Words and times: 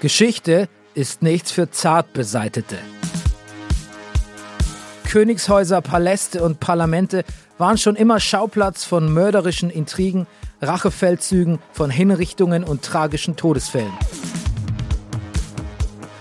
Geschichte 0.00 0.68
ist 0.94 1.22
nichts 1.22 1.50
für 1.50 1.70
Zartbeseitete. 1.70 2.78
Königshäuser, 5.08 5.80
Paläste 5.80 6.42
und 6.44 6.60
Parlamente 6.60 7.24
waren 7.56 7.78
schon 7.78 7.96
immer 7.96 8.20
Schauplatz 8.20 8.84
von 8.84 9.12
mörderischen 9.12 9.70
Intrigen, 9.70 10.28
Rachefeldzügen, 10.62 11.58
von 11.72 11.90
Hinrichtungen 11.90 12.62
und 12.62 12.82
tragischen 12.82 13.34
Todesfällen. 13.34 13.92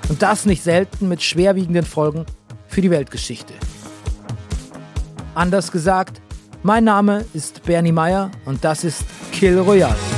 Und 0.09 0.23
das 0.23 0.47
nicht 0.47 0.63
selten 0.63 1.07
mit 1.07 1.21
schwerwiegenden 1.21 1.85
Folgen 1.85 2.25
für 2.67 2.81
die 2.81 2.89
Weltgeschichte. 2.89 3.53
Anders 5.35 5.71
gesagt, 5.71 6.19
mein 6.63 6.83
Name 6.83 7.25
ist 7.35 7.61
Bernie 7.63 7.91
Meyer 7.91 8.31
und 8.45 8.63
das 8.63 8.83
ist 8.83 9.03
Kill 9.31 9.59
Royale. 9.59 10.16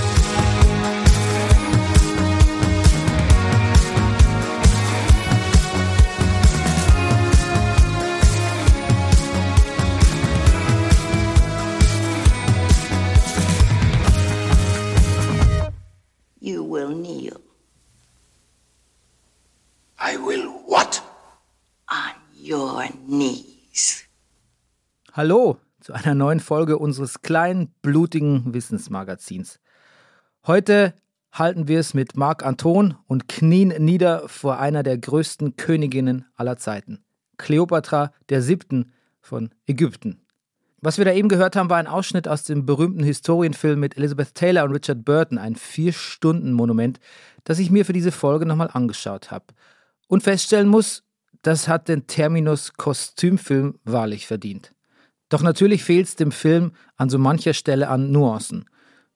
Hallo 25.19 25.57
zu 25.81 25.91
einer 25.91 26.15
neuen 26.15 26.39
Folge 26.39 26.77
unseres 26.77 27.21
kleinen, 27.21 27.73
blutigen 27.81 28.53
Wissensmagazins. 28.53 29.59
Heute 30.47 30.93
halten 31.33 31.67
wir 31.67 31.81
es 31.81 31.93
mit 31.93 32.15
Marc 32.15 32.45
Anton 32.45 32.95
und 33.05 33.27
knien 33.27 33.73
nieder 33.83 34.29
vor 34.29 34.59
einer 34.59 34.81
der 34.81 34.97
größten 34.97 35.57
Königinnen 35.57 36.23
aller 36.37 36.55
Zeiten, 36.55 37.03
Kleopatra 37.35 38.13
der 38.29 38.41
Siebten 38.41 38.93
von 39.19 39.49
Ägypten. 39.67 40.21
Was 40.79 40.97
wir 40.97 41.03
da 41.03 41.11
eben 41.11 41.27
gehört 41.27 41.57
haben, 41.57 41.69
war 41.69 41.79
ein 41.79 41.87
Ausschnitt 41.87 42.29
aus 42.29 42.45
dem 42.45 42.65
berühmten 42.65 43.03
Historienfilm 43.03 43.77
mit 43.77 43.97
Elizabeth 43.97 44.35
Taylor 44.35 44.63
und 44.63 44.71
Richard 44.71 45.03
Burton, 45.03 45.37
ein 45.37 45.57
Vier-Stunden-Monument, 45.57 47.01
das 47.43 47.59
ich 47.59 47.71
mir 47.71 47.83
für 47.83 47.91
diese 47.91 48.13
Folge 48.13 48.45
nochmal 48.45 48.69
angeschaut 48.71 49.31
habe. 49.31 49.47
Und 50.07 50.23
feststellen 50.23 50.69
muss, 50.69 51.03
das 51.41 51.67
hat 51.67 51.89
den 51.89 52.07
Terminus 52.07 52.71
Kostümfilm 52.75 53.79
wahrlich 53.83 54.25
verdient. 54.25 54.71
Doch 55.29 55.43
natürlich 55.43 55.83
fehlt 55.83 56.07
es 56.07 56.15
dem 56.15 56.31
Film 56.31 56.71
an 56.97 57.09
so 57.09 57.19
mancher 57.19 57.53
Stelle 57.53 57.87
an 57.87 58.11
Nuancen. 58.11 58.65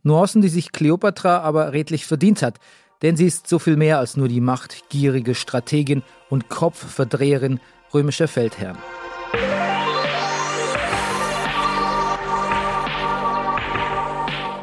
Nuancen, 0.03 0.41
die 0.41 0.49
sich 0.49 0.71
Kleopatra 0.71 1.39
aber 1.39 1.73
redlich 1.73 2.05
verdient 2.05 2.43
hat, 2.43 2.59
denn 3.01 3.17
sie 3.17 3.25
ist 3.25 3.47
so 3.47 3.57
viel 3.57 3.75
mehr 3.75 3.97
als 3.97 4.15
nur 4.15 4.27
die 4.27 4.39
machtgierige 4.39 5.33
Strategin 5.33 6.03
und 6.29 6.49
Kopfverdreherin 6.49 7.59
römischer 7.93 8.27
Feldherren. 8.27 8.77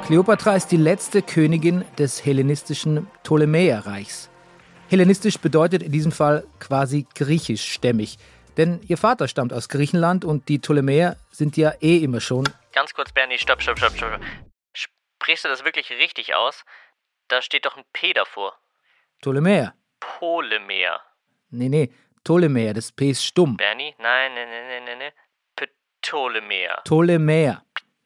Kleopatra 0.07 0.57
ist 0.57 0.69
die 0.69 0.77
letzte 0.77 1.23
Königin 1.23 1.85
des 1.99 2.25
hellenistischen 2.25 3.07
Ptolemäerreichs. 3.23 4.31
Hellenistisch 4.89 5.39
bedeutet 5.39 5.83
in 5.83 5.93
diesem 5.93 6.11
Fall 6.11 6.45
quasi 6.59 7.07
griechischstämmig, 7.15 8.19
denn 8.61 8.81
ihr 8.87 8.99
Vater 8.99 9.27
stammt 9.27 9.53
aus 9.53 9.69
Griechenland 9.69 10.25
und 10.25 10.49
die 10.49 10.59
Ptolemäer 10.59 11.17
sind 11.33 11.57
ja 11.57 11.73
eh 11.81 11.97
immer 12.05 12.21
schon. 12.21 12.45
Ganz 12.73 12.93
kurz, 12.95 13.11
Bernie, 13.13 13.39
stopp, 13.39 13.63
stopp, 13.63 13.79
stopp, 13.79 13.97
stopp. 13.97 14.21
Sprichst 14.75 15.45
du 15.45 15.49
das 15.49 15.65
wirklich 15.65 15.91
richtig 15.91 16.35
aus? 16.35 16.65
Da 17.29 17.41
steht 17.43 17.65
doch 17.65 17.77
ein 17.77 17.85
P 17.93 18.13
davor. 18.13 18.57
Ptolemäer. 19.21 19.75
Polemer. 19.99 21.01
Nee, 21.51 21.69
nee, 21.69 21.91
Ptolemäer, 22.23 22.75
das 22.75 22.93
P 22.93 23.11
ist 23.11 23.25
stumm. 23.25 23.57
Bernie? 23.57 23.95
Nein, 23.99 24.35
nein, 24.35 24.49
nein, 24.49 24.67
nein, 24.69 24.85
nein, 24.85 24.99
nein. 24.99 25.13
Ptolemer. 26.03 26.81
Ptolemäer. 26.85 27.63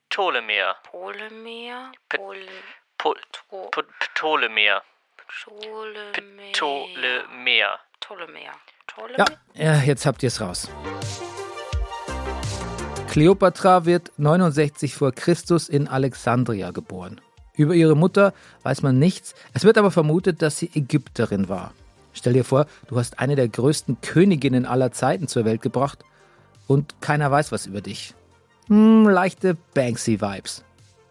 Ptolemer. 0.08 0.76
Polemer, 0.84 1.92
P- 2.08 2.18
Pol, 2.18 2.38
Po- 2.98 3.16
Ptolemer, 8.94 9.24
Ja, 9.54 9.74
ja, 9.74 9.82
jetzt 9.82 10.06
habt 10.06 10.22
ihr 10.22 10.28
es 10.28 10.40
raus. 10.40 10.68
Kleopatra 13.08 13.84
wird 13.84 14.12
69 14.16 14.94
vor 14.94 15.12
Christus 15.12 15.68
in 15.68 15.86
Alexandria 15.86 16.72
geboren. 16.72 17.20
Über 17.56 17.74
ihre 17.74 17.94
Mutter 17.94 18.34
weiß 18.64 18.82
man 18.82 18.98
nichts, 18.98 19.34
es 19.52 19.62
wird 19.62 19.78
aber 19.78 19.92
vermutet, 19.92 20.42
dass 20.42 20.58
sie 20.58 20.70
Ägypterin 20.74 21.48
war. 21.48 21.72
Stell 22.12 22.32
dir 22.32 22.44
vor, 22.44 22.66
du 22.88 22.96
hast 22.96 23.20
eine 23.20 23.36
der 23.36 23.48
größten 23.48 24.00
Königinnen 24.00 24.66
aller 24.66 24.90
Zeiten 24.90 25.28
zur 25.28 25.44
Welt 25.44 25.62
gebracht 25.62 26.04
und 26.66 27.00
keiner 27.00 27.30
weiß 27.30 27.52
was 27.52 27.66
über 27.66 27.80
dich. 27.80 28.14
Hm, 28.66 29.08
leichte 29.08 29.56
Banksy-Vibes. 29.74 30.64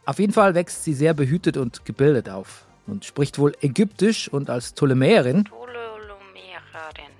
Auf 0.06 0.20
jeden 0.20 0.34
Fall 0.34 0.56
wächst 0.56 0.84
sie 0.84 0.94
sehr 0.94 1.14
behütet 1.14 1.56
und 1.56 1.86
gebildet 1.86 2.30
auf 2.30 2.66
und 2.88 3.06
spricht 3.06 3.40
wohl 3.40 3.54
Ägyptisch 3.62 4.28
und 4.28 4.50
als 4.50 4.74
Ptolemäerin 4.74 5.44
Ptolemäerin, 5.44 5.44
Ptolemäer, 5.46 6.60
Ptolemäerin. 6.72 7.13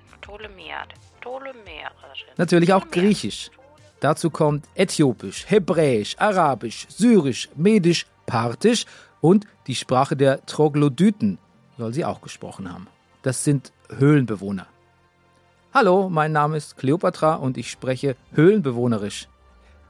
Natürlich 2.36 2.72
auch 2.72 2.88
Griechisch. 2.90 3.50
Dazu 4.00 4.30
kommt 4.30 4.66
Äthiopisch, 4.74 5.46
Hebräisch, 5.48 6.16
Arabisch, 6.18 6.86
Syrisch, 6.88 7.48
Medisch, 7.56 8.06
Parthisch 8.26 8.84
und 9.20 9.46
die 9.66 9.74
Sprache 9.74 10.16
der 10.16 10.44
Troglodyten 10.44 11.38
soll 11.78 11.94
sie 11.94 12.04
auch 12.04 12.20
gesprochen 12.20 12.70
haben. 12.72 12.86
Das 13.22 13.44
sind 13.44 13.72
Höhlenbewohner. 13.88 14.66
Hallo, 15.72 16.08
mein 16.08 16.32
Name 16.32 16.56
ist 16.56 16.76
Kleopatra 16.76 17.34
und 17.36 17.56
ich 17.56 17.70
spreche 17.70 18.16
Höhlenbewohnerisch. 18.32 19.28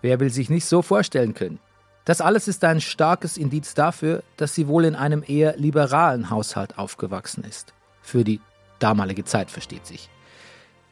Wer 0.02 0.20
will 0.20 0.30
sich 0.30 0.48
nicht 0.50 0.66
so 0.66 0.82
vorstellen 0.82 1.34
können? 1.34 1.58
Das 2.04 2.20
alles 2.20 2.48
ist 2.48 2.62
ein 2.64 2.80
starkes 2.80 3.36
Indiz 3.36 3.74
dafür, 3.74 4.22
dass 4.36 4.54
sie 4.54 4.68
wohl 4.68 4.84
in 4.84 4.94
einem 4.94 5.24
eher 5.26 5.56
liberalen 5.56 6.30
Haushalt 6.30 6.78
aufgewachsen 6.78 7.44
ist. 7.44 7.72
Für 8.02 8.24
die 8.24 8.40
damalige 8.78 9.24
Zeit 9.24 9.50
versteht 9.50 9.86
sich. 9.86 10.10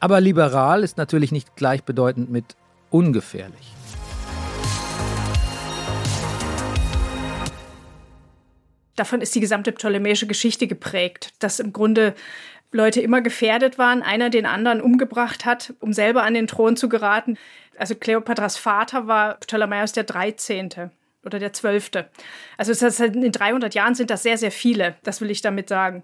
Aber 0.02 0.20
liberal 0.20 0.82
ist 0.82 0.98
natürlich 0.98 1.30
nicht 1.30 1.54
gleichbedeutend 1.54 2.28
mit 2.28 2.56
ungefährlich. 2.90 3.72
Davon 8.96 9.20
ist 9.20 9.32
die 9.36 9.38
gesamte 9.38 9.70
ptolemäische 9.70 10.26
Geschichte 10.26 10.66
geprägt, 10.66 11.34
dass 11.38 11.60
im 11.60 11.72
Grunde 11.72 12.16
Leute 12.72 13.00
immer 13.00 13.20
gefährdet 13.20 13.78
waren, 13.78 14.02
einer 14.02 14.28
den 14.28 14.44
anderen 14.44 14.80
umgebracht 14.80 15.44
hat, 15.44 15.72
um 15.78 15.92
selber 15.92 16.24
an 16.24 16.34
den 16.34 16.48
Thron 16.48 16.76
zu 16.76 16.88
geraten. 16.88 17.38
Also 17.78 17.94
Kleopatras 17.94 18.56
Vater 18.56 19.06
war 19.06 19.34
Ptolemäus 19.38 19.92
der 19.92 20.02
13. 20.02 20.90
oder 21.24 21.38
der 21.38 21.52
12. 21.52 21.90
Also 22.58 22.72
heißt, 22.72 23.00
in 23.02 23.30
300 23.30 23.72
Jahren 23.76 23.94
sind 23.94 24.10
das 24.10 24.24
sehr, 24.24 24.36
sehr 24.36 24.50
viele, 24.50 24.96
das 25.04 25.20
will 25.20 25.30
ich 25.30 25.42
damit 25.42 25.68
sagen. 25.68 26.02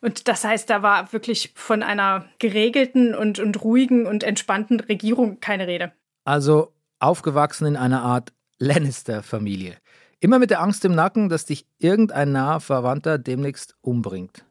Und 0.00 0.28
das 0.28 0.44
heißt, 0.44 0.70
da 0.70 0.82
war 0.82 1.12
wirklich 1.12 1.52
von 1.56 1.82
einer 1.82 2.26
geregelten 2.38 3.14
und, 3.14 3.38
und 3.38 3.62
ruhigen 3.62 4.06
und 4.06 4.22
entspannten 4.22 4.80
Regierung 4.80 5.40
keine 5.40 5.66
Rede. 5.66 5.92
Also 6.24 6.72
aufgewachsen 7.00 7.66
in 7.66 7.76
einer 7.76 8.02
Art 8.02 8.32
Lannister-Familie. 8.58 9.76
Immer 10.20 10.38
mit 10.38 10.50
der 10.50 10.60
Angst 10.60 10.84
im 10.84 10.94
Nacken, 10.94 11.28
dass 11.28 11.46
dich 11.46 11.66
irgendein 11.78 12.32
naher 12.32 12.60
Verwandter 12.60 13.18
demnächst 13.18 13.76
umbringt. 13.80 14.44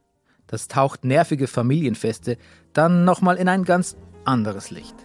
Das 0.47 0.67
taucht 0.69 1.03
nervige 1.03 1.47
Familienfeste 1.47 2.37
dann 2.73 3.03
nochmal 3.03 3.37
in 3.37 3.49
ein 3.49 3.63
ganz 3.63 3.97
anderes 4.23 4.71
Licht. 4.71 4.95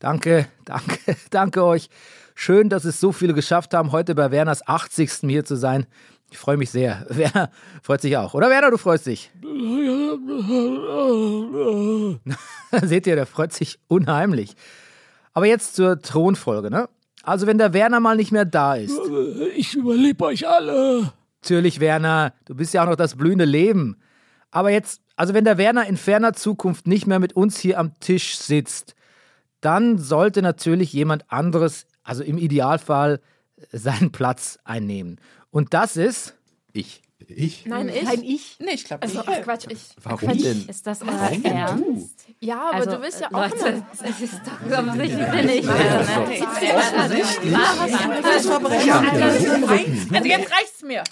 Danke, 0.00 0.48
danke, 0.64 1.16
danke 1.30 1.64
euch. 1.64 1.88
Schön, 2.34 2.68
dass 2.68 2.84
es 2.84 3.00
so 3.00 3.12
viele 3.12 3.34
geschafft 3.34 3.74
haben, 3.74 3.92
heute 3.92 4.14
bei 4.14 4.30
Werners 4.30 4.66
80. 4.66 5.28
hier 5.28 5.44
zu 5.44 5.56
sein. 5.56 5.86
Ich 6.30 6.38
freue 6.38 6.56
mich 6.56 6.70
sehr. 6.70 7.04
Werner 7.08 7.50
freut 7.82 8.00
sich 8.00 8.16
auch. 8.16 8.34
Oder 8.34 8.48
Werner, 8.48 8.70
du 8.70 8.78
freust 8.78 9.06
dich? 9.06 9.30
Seht 12.82 13.06
ihr, 13.06 13.16
der 13.16 13.26
freut 13.26 13.52
sich 13.52 13.78
unheimlich. 13.86 14.54
Aber 15.34 15.46
jetzt 15.46 15.76
zur 15.76 16.00
Thronfolge, 16.00 16.70
ne? 16.70 16.88
Also, 17.22 17.46
wenn 17.46 17.58
der 17.58 17.72
Werner 17.72 18.00
mal 18.00 18.16
nicht 18.16 18.32
mehr 18.32 18.44
da 18.44 18.74
ist. 18.74 18.98
Ich 19.54 19.74
überlebe 19.74 20.24
euch 20.24 20.48
alle. 20.48 21.12
Natürlich, 21.42 21.80
Werner, 21.80 22.32
du 22.46 22.54
bist 22.54 22.74
ja 22.74 22.82
auch 22.82 22.88
noch 22.88 22.96
das 22.96 23.14
blühende 23.14 23.44
Leben. 23.44 23.96
Aber 24.50 24.70
jetzt, 24.70 25.02
also 25.16 25.34
wenn 25.34 25.44
der 25.44 25.58
Werner 25.58 25.86
in 25.86 25.96
ferner 25.96 26.32
Zukunft 26.32 26.86
nicht 26.86 27.06
mehr 27.06 27.18
mit 27.18 27.34
uns 27.34 27.58
hier 27.58 27.78
am 27.78 27.98
Tisch 28.00 28.36
sitzt, 28.36 28.94
dann 29.60 29.98
sollte 29.98 30.42
natürlich 30.42 30.92
jemand 30.92 31.30
anderes, 31.30 31.86
also 32.02 32.22
im 32.22 32.38
Idealfall, 32.38 33.20
seinen 33.70 34.12
Platz 34.12 34.58
einnehmen. 34.64 35.20
Und 35.50 35.74
das 35.74 35.96
ist 35.96 36.34
ich. 36.72 37.02
Ich? 37.28 37.66
Nein, 37.66 37.88
ich. 37.88 38.02
Nein, 38.02 38.22
ich. 38.24 38.56
Nee, 38.58 38.72
ich 38.72 38.84
glaube 38.84 39.02
Also, 39.02 39.18
nicht. 39.18 39.28
ach 39.28 39.42
Quatsch, 39.42 39.66
ich. 39.68 39.90
Warum 40.02 40.18
Quatsch, 40.18 40.42
denn? 40.44 40.66
Ist 40.66 40.86
das 40.86 41.02
euer 41.02 41.08
Warum 41.08 41.42
denn 41.42 41.52
Ernst? 41.52 42.26
Ja, 42.40 42.70
aber 42.70 42.74
also, 42.74 42.90
du 42.90 42.98
bist 42.98 43.20
ja 43.20 43.28
auch 43.28 43.48
Leute, 43.50 43.68
immer. 43.68 43.86
das 44.02 44.20
ist 44.20 44.40
doch 44.44 44.78
offensichtlich 44.78 45.44
nicht. 45.44 45.64
Ne? 45.64 45.74
Das 48.22 48.46
Verbrecher. 48.46 49.00
Also 49.00 50.28
jetzt 50.28 50.50
reicht's 50.50 50.82
mir. 50.82 51.04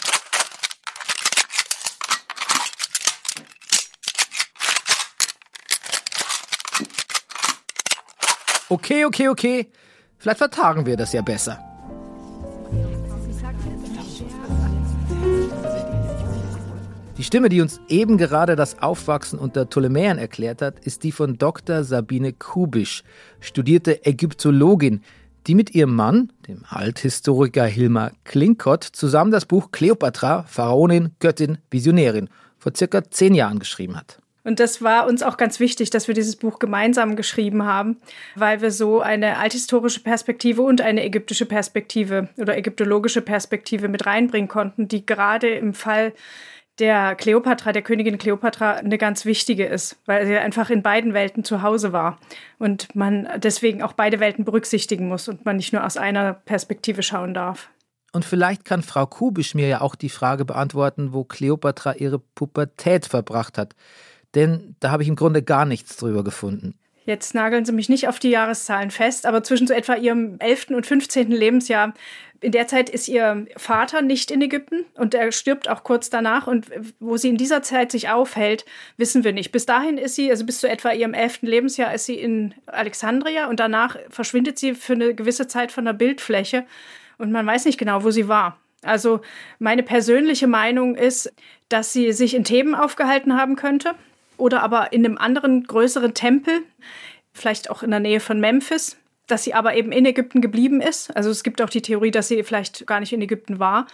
Okay, 8.69 9.05
okay, 9.05 9.29
okay. 9.29 9.73
Vielleicht 10.21 10.39
vertagen 10.39 10.85
wir 10.85 10.99
das 10.99 11.15
ja 11.15 11.23
besser. 11.23 11.59
Die 17.17 17.25
Stimme, 17.25 17.49
die 17.49 17.63
uns 17.63 17.81
eben 17.89 18.19
gerade 18.19 18.55
das 18.55 18.83
Aufwachsen 18.83 19.39
unter 19.39 19.65
Ptolemäern 19.65 20.19
erklärt 20.19 20.61
hat, 20.61 20.79
ist 20.81 21.05
die 21.05 21.13
von 21.13 21.39
Dr. 21.39 21.85
Sabine 21.85 22.35
Kubisch, 22.35 23.03
studierte 23.41 24.05
Ägyptologin, 24.05 25.03
die 25.47 25.55
mit 25.55 25.75
ihrem 25.75 25.95
Mann, 25.95 26.31
dem 26.47 26.65
Althistoriker 26.69 27.65
Hilmar 27.65 28.13
Klinkott, 28.25 28.85
zusammen 28.85 29.31
das 29.31 29.47
Buch 29.47 29.71
Kleopatra, 29.71 30.43
Pharaonin, 30.43 31.13
Göttin, 31.19 31.57
Visionärin 31.71 32.29
vor 32.59 32.73
circa 32.77 33.05
zehn 33.11 33.35
Jahren 33.35 33.59
geschrieben 33.59 33.97
hat. 33.97 34.19
Und 34.43 34.61
das 34.61 34.83
war 34.83 35.07
uns 35.07 35.23
auch 35.23 35.37
ganz 35.37 35.61
wichtig, 35.61 35.91
dass 35.91 36.09
wir 36.09 36.15
dieses 36.15 36.37
Buch 36.37 36.59
gemeinsam 36.59 37.17
geschrieben 37.17 37.65
haben, 37.65 37.99
weil 38.35 38.63
wir 38.63 38.71
so 38.71 39.01
eine 39.01 39.39
althistorische 39.39 40.01
Perspektive 40.01 40.63
und 40.63 40.81
eine 40.81 41.05
ägyptische 41.05 41.47
Perspektive 41.47 42.29
oder 42.39 42.57
ägyptologische 42.57 43.23
Perspektive 43.23 43.89
mit 43.89 44.07
reinbringen 44.07 44.49
konnten, 44.49 44.89
die 44.89 45.05
gerade 45.05 45.51
im 45.51 45.75
Fall 45.75 46.13
der 46.79 47.15
Kleopatra, 47.15 47.73
der 47.73 47.83
Königin 47.83 48.17
Kleopatra, 48.19 48.73
eine 48.73 48.97
ganz 48.97 49.27
wichtige 49.27 49.67
ist, 49.67 49.99
weil 50.07 50.27
sie 50.27 50.37
einfach 50.37 50.71
in 50.71 50.83
beiden 50.83 51.13
Welten 51.13 51.45
zu 51.45 51.63
Hause 51.63 51.93
war 51.93 52.19
und 52.59 52.95
man 52.97 53.29
deswegen 53.37 53.83
auch 53.83 53.93
beide 53.93 54.19
Welten 54.19 54.45
berücksichtigen 54.45 55.07
muss 55.07 55.29
und 55.29 55.45
man 55.45 55.57
nicht 55.57 55.73
nur 55.73 55.85
aus 55.85 55.99
einer 55.99 56.33
Perspektive 56.33 57.03
schauen 57.03 57.35
darf. 57.35 57.69
Und 58.13 58.25
vielleicht 58.25 58.65
kann 58.65 58.83
Frau 58.83 59.07
Kubisch 59.07 59.55
mir 59.55 59.69
ja 59.69 59.83
auch 59.83 59.95
die 59.95 60.09
Frage 60.09 60.45
beantworten, 60.45 61.13
wo 61.13 61.25
Kleopatra 61.25 61.95
ihre 61.95 62.19
Pubertät 62.19 63.07
verbracht 63.07 63.57
hat. 63.57 63.77
Denn 64.35 64.77
da 64.81 64.91
habe 64.91 65.03
ich 65.03 65.09
im 65.09 65.17
Grunde 65.17 65.43
gar 65.43 65.65
nichts 65.65 65.97
drüber 65.97 66.25
gefunden. 66.25 66.75
Jetzt 67.07 67.35
nageln 67.35 67.65
Sie 67.65 67.73
mich 67.73 67.89
nicht 67.89 68.09
auf 68.09 68.19
die 68.19 68.31
Jahreszahlen 68.31 68.91
fest, 68.91 69.27
aber 69.27 69.43
zwischen 69.43 69.67
so 69.67 69.75
etwa 69.75 69.95
Ihrem 69.95 70.37
11. 70.39 70.69
und 70.71 70.87
15. 70.87 71.31
Lebensjahr, 71.31 71.95
in 72.43 72.53
der 72.53 72.69
Zeit 72.69 72.89
ist 72.89 73.09
Ihr 73.09 73.47
Vater 73.57 74.01
nicht 74.01 74.31
in 74.31 74.41
Ägypten 74.41 74.85
und 74.95 75.15
er 75.15 75.33
stirbt 75.33 75.69
auch 75.69 75.83
kurz 75.83 76.09
danach. 76.09 76.47
Und 76.47 76.67
wo 77.01 77.17
sie 77.17 77.29
in 77.29 77.37
dieser 77.37 77.63
Zeit 77.63 77.91
sich 77.91 78.11
aufhält, 78.11 78.65
wissen 78.97 79.25
wir 79.25 79.33
nicht. 79.33 79.51
Bis 79.51 79.67
dahin 79.67 79.99
ist 79.99 80.15
sie, 80.15 80.31
also 80.31 80.47
bis 80.47 80.61
zu 80.61 80.69
etwa 80.69 80.93
ihrem 80.93 81.13
11. 81.13 81.43
Lebensjahr, 81.43 81.93
ist 81.93 82.07
sie 82.07 82.15
in 82.15 82.55
Alexandria 82.67 83.49
und 83.49 83.61
danach 83.61 83.97
verschwindet 84.09 84.59
sie 84.59 84.75
für 84.75 84.95
eine 84.95 85.15
gewisse 85.15 85.49
Zeit 85.49 85.73
von 85.73 85.85
der 85.85 85.93
Bildfläche 85.93 86.65
und 87.19 87.33
man 87.33 87.47
weiß 87.47 87.65
nicht 87.65 87.79
genau, 87.79 88.05
wo 88.05 88.11
sie 88.11 88.29
war. 88.29 88.59
Also 88.83 89.21
meine 89.59 89.83
persönliche 89.83 90.47
Meinung 90.47 90.95
ist, 90.95 91.35
dass 91.69 91.93
sie 91.93 92.13
sich 92.13 92.35
in 92.35 92.45
Theben 92.45 92.75
aufgehalten 92.75 93.37
haben 93.37 93.57
könnte 93.57 93.95
oder 94.41 94.63
aber 94.63 94.93
in 94.93 95.05
einem 95.05 95.19
anderen 95.19 95.65
größeren 95.65 96.15
Tempel, 96.15 96.63
vielleicht 97.33 97.71
auch 97.71 97.83
in 97.83 97.91
der 97.91 98.01
Nähe 98.01 98.21
von 98.21 98.41
Memphis, 98.41 98.97
dass 99.27 99.45
sie 99.45 99.55
aber 99.55 99.75
eben 99.75 99.93
in 99.93 100.07
Ägypten 100.07 100.41
geblieben 100.41 100.81
ist. 100.81 101.15
Also 101.17 101.31
es 101.31 101.43
gibt 101.43 101.63
auch 101.63 101.71
die 101.71 101.83
Theorie, 101.83 102.11
dass 102.11 102.29
sie 102.29 102.43
vielleicht 102.43 102.87
gar 102.87 103.01
nicht 103.01 103.13
in 103.13 103.23
Ägypten 103.23 103.59
war. 103.59 103.87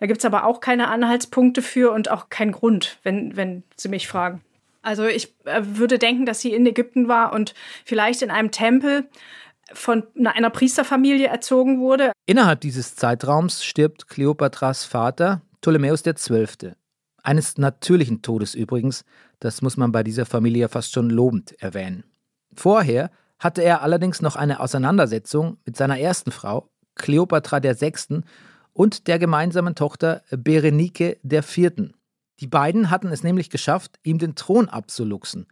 Da 0.00 0.06
gibt 0.06 0.20
es 0.20 0.24
aber 0.24 0.44
auch 0.44 0.60
keine 0.60 0.88
Anhaltspunkte 0.88 1.60
für 1.60 1.92
und 1.92 2.10
auch 2.10 2.30
keinen 2.30 2.52
Grund, 2.52 2.98
wenn, 3.02 3.36
wenn 3.36 3.64
Sie 3.76 3.88
mich 3.88 4.08
fragen. 4.08 4.40
Also 4.82 5.06
ich 5.06 5.34
äh, 5.44 5.60
würde 5.62 5.98
denken, 5.98 6.24
dass 6.24 6.40
sie 6.40 6.54
in 6.54 6.64
Ägypten 6.64 7.08
war 7.08 7.32
und 7.32 7.52
vielleicht 7.84 8.22
in 8.22 8.30
einem 8.30 8.52
Tempel 8.52 9.08
von 9.72 10.04
einer 10.24 10.50
Priesterfamilie 10.50 11.26
erzogen 11.26 11.80
wurde. 11.80 12.12
Innerhalb 12.26 12.60
dieses 12.60 12.96
Zeitraums 12.96 13.64
stirbt 13.64 14.08
Kleopatras 14.08 14.84
Vater, 14.84 15.42
Ptolemäus 15.60 16.04
XII. 16.04 16.72
Eines 17.22 17.58
natürlichen 17.58 18.22
Todes 18.22 18.54
übrigens, 18.54 19.04
das 19.40 19.62
muss 19.62 19.76
man 19.76 19.92
bei 19.92 20.02
dieser 20.02 20.26
Familie 20.26 20.68
fast 20.68 20.92
schon 20.92 21.10
lobend 21.10 21.60
erwähnen. 21.60 22.04
Vorher 22.54 23.10
hatte 23.38 23.62
er 23.62 23.82
allerdings 23.82 24.20
noch 24.20 24.36
eine 24.36 24.60
Auseinandersetzung 24.60 25.58
mit 25.64 25.76
seiner 25.76 25.98
ersten 25.98 26.30
Frau, 26.30 26.70
Kleopatra 26.94 27.62
VI. 27.62 28.22
und 28.72 29.06
der 29.06 29.18
gemeinsamen 29.18 29.74
Tochter 29.74 30.22
Berenike 30.30 31.18
IV. 31.24 31.92
Die 32.40 32.46
beiden 32.46 32.90
hatten 32.90 33.08
es 33.08 33.22
nämlich 33.22 33.50
geschafft, 33.50 33.98
ihm 34.02 34.18
den 34.18 34.34
Thron 34.34 34.68
abzuluxen. 34.68 35.46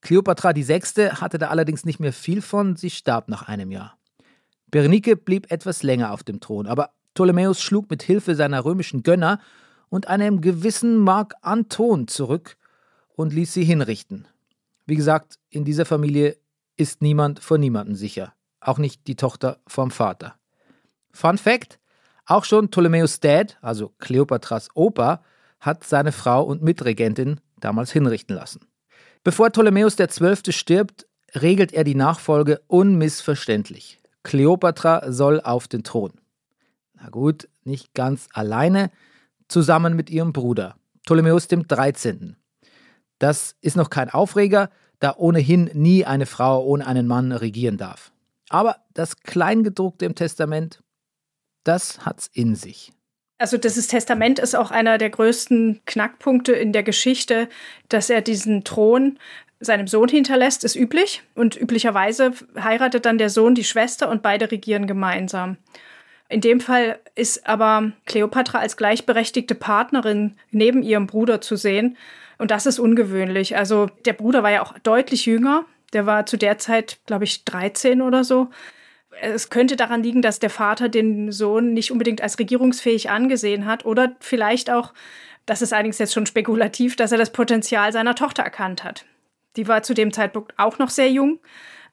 Kleopatra 0.00 0.54
VI. 0.54 1.10
hatte 1.10 1.38
da 1.38 1.48
allerdings 1.48 1.84
nicht 1.84 1.98
mehr 1.98 2.12
viel 2.12 2.42
von, 2.42 2.76
sie 2.76 2.90
starb 2.90 3.28
nach 3.28 3.48
einem 3.48 3.70
Jahr. 3.70 3.96
Berenike 4.70 5.16
blieb 5.16 5.50
etwas 5.50 5.82
länger 5.82 6.12
auf 6.12 6.24
dem 6.24 6.40
Thron, 6.40 6.66
aber 6.66 6.90
Ptolemäus 7.14 7.60
schlug 7.60 7.90
mit 7.90 8.02
Hilfe 8.02 8.34
seiner 8.34 8.64
römischen 8.64 9.02
Gönner 9.02 9.40
und 9.88 10.08
einem 10.08 10.40
gewissen 10.40 10.98
Mark 10.98 11.34
Anton 11.42 12.08
zurück 12.08 12.56
und 13.16 13.32
ließ 13.32 13.52
sie 13.52 13.64
hinrichten. 13.64 14.26
Wie 14.86 14.96
gesagt, 14.96 15.38
in 15.50 15.64
dieser 15.64 15.84
Familie 15.84 16.36
ist 16.76 17.02
niemand 17.02 17.40
vor 17.40 17.58
niemanden 17.58 17.94
sicher, 17.94 18.34
auch 18.60 18.78
nicht 18.78 19.06
die 19.06 19.16
Tochter 19.16 19.60
vom 19.66 19.90
Vater. 19.90 20.34
Fun 21.12 21.38
Fact: 21.38 21.78
Auch 22.26 22.44
schon 22.44 22.70
Ptolemäus 22.70 23.20
Dad, 23.20 23.56
also 23.62 23.92
Kleopatras 23.98 24.68
Opa, 24.74 25.22
hat 25.60 25.84
seine 25.84 26.12
Frau 26.12 26.42
und 26.42 26.62
Mitregentin 26.62 27.40
damals 27.60 27.92
hinrichten 27.92 28.36
lassen. 28.36 28.66
Bevor 29.22 29.48
Ptolemäus 29.50 29.96
XII. 29.96 30.52
stirbt, 30.52 31.06
regelt 31.34 31.72
er 31.72 31.84
die 31.84 31.94
Nachfolge 31.94 32.60
unmissverständlich. 32.66 34.00
Kleopatra 34.22 35.10
soll 35.12 35.40
auf 35.40 35.68
den 35.68 35.82
Thron. 35.82 36.12
Na 36.94 37.08
gut, 37.08 37.48
nicht 37.64 37.94
ganz 37.94 38.28
alleine, 38.32 38.90
zusammen 39.54 39.94
mit 39.94 40.10
ihrem 40.10 40.32
Bruder, 40.32 40.74
Ptolemäus 41.06 41.46
XIII. 41.46 42.34
Das 43.20 43.54
ist 43.60 43.76
noch 43.76 43.88
kein 43.88 44.10
Aufreger, 44.10 44.68
da 44.98 45.14
ohnehin 45.16 45.70
nie 45.74 46.04
eine 46.04 46.26
Frau 46.26 46.64
ohne 46.64 46.84
einen 46.88 47.06
Mann 47.06 47.30
regieren 47.30 47.76
darf. 47.76 48.10
Aber 48.48 48.78
das 48.94 49.20
Kleingedruckte 49.20 50.06
im 50.06 50.16
Testament, 50.16 50.82
das 51.62 52.04
hat's 52.04 52.28
in 52.32 52.56
sich. 52.56 52.92
Also 53.38 53.56
dieses 53.56 53.86
Testament 53.86 54.40
ist 54.40 54.56
auch 54.56 54.72
einer 54.72 54.98
der 54.98 55.10
größten 55.10 55.82
Knackpunkte 55.86 56.52
in 56.52 56.72
der 56.72 56.82
Geschichte, 56.82 57.48
dass 57.88 58.10
er 58.10 58.22
diesen 58.22 58.64
Thron 58.64 59.20
seinem 59.60 59.86
Sohn 59.86 60.08
hinterlässt, 60.08 60.64
ist 60.64 60.74
üblich. 60.74 61.22
Und 61.36 61.54
üblicherweise 61.54 62.32
heiratet 62.60 63.06
dann 63.06 63.18
der 63.18 63.30
Sohn 63.30 63.54
die 63.54 63.62
Schwester 63.62 64.08
und 64.08 64.22
beide 64.22 64.50
regieren 64.50 64.88
gemeinsam. 64.88 65.58
In 66.28 66.40
dem 66.40 66.60
Fall 66.60 66.98
ist 67.14 67.46
aber 67.46 67.92
Kleopatra 68.06 68.58
als 68.58 68.76
gleichberechtigte 68.76 69.54
Partnerin 69.54 70.36
neben 70.50 70.82
ihrem 70.82 71.06
Bruder 71.06 71.40
zu 71.40 71.56
sehen. 71.56 71.96
Und 72.38 72.50
das 72.50 72.66
ist 72.66 72.78
ungewöhnlich. 72.78 73.56
Also 73.56 73.86
der 74.04 74.14
Bruder 74.14 74.42
war 74.42 74.50
ja 74.50 74.62
auch 74.62 74.78
deutlich 74.78 75.26
jünger. 75.26 75.64
Der 75.92 76.06
war 76.06 76.26
zu 76.26 76.36
der 76.36 76.58
Zeit, 76.58 76.98
glaube 77.06 77.24
ich, 77.24 77.44
13 77.44 78.02
oder 78.02 78.24
so. 78.24 78.48
Es 79.20 79.50
könnte 79.50 79.76
daran 79.76 80.02
liegen, 80.02 80.22
dass 80.22 80.40
der 80.40 80.50
Vater 80.50 80.88
den 80.88 81.30
Sohn 81.30 81.72
nicht 81.72 81.92
unbedingt 81.92 82.20
als 82.20 82.38
regierungsfähig 82.38 83.10
angesehen 83.10 83.66
hat. 83.66 83.84
Oder 83.84 84.16
vielleicht 84.18 84.70
auch, 84.70 84.92
das 85.46 85.62
ist 85.62 85.72
allerdings 85.72 85.98
jetzt 85.98 86.14
schon 86.14 86.26
spekulativ, 86.26 86.96
dass 86.96 87.12
er 87.12 87.18
das 87.18 87.30
Potenzial 87.30 87.92
seiner 87.92 88.16
Tochter 88.16 88.42
erkannt 88.42 88.82
hat. 88.82 89.04
Die 89.56 89.68
war 89.68 89.84
zu 89.84 89.94
dem 89.94 90.12
Zeitpunkt 90.12 90.52
auch 90.58 90.78
noch 90.78 90.90
sehr 90.90 91.10
jung. 91.10 91.38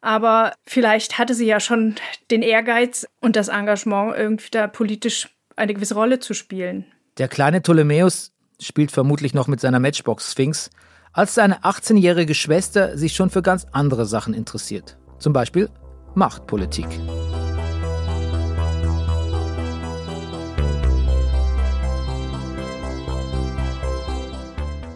Aber 0.02 0.54
vielleicht 0.66 1.20
hatte 1.20 1.36
sie 1.36 1.46
ja 1.46 1.60
schon 1.60 1.96
den 2.32 2.42
Ehrgeiz 2.42 3.08
und 3.22 3.36
das 3.36 3.48
Engagement, 3.48 4.18
irgendwie 4.18 4.50
da 4.52 4.68
politisch 4.68 5.30
eine 5.56 5.76
gewisse 5.76 5.94
Rolle 5.94 6.20
zu 6.20 6.34
spielen. 6.34 6.86
Der 7.20 7.28
kleine 7.28 7.62
Ptolemäus 7.62 8.32
spielt 8.60 8.92
vermutlich 8.92 9.34
noch 9.34 9.48
mit 9.48 9.60
seiner 9.60 9.80
Matchbox 9.80 10.32
Sphinx, 10.32 10.72
als 11.14 11.36
seine 11.36 11.64
18-jährige 11.64 12.34
Schwester 12.34 12.98
sich 12.98 13.14
schon 13.14 13.30
für 13.30 13.42
ganz 13.42 13.68
andere 13.72 14.06
Sachen 14.06 14.34
interessiert. 14.34 14.98
Zum 15.20 15.34
Beispiel 15.34 15.70
Machtpolitik. 16.16 16.88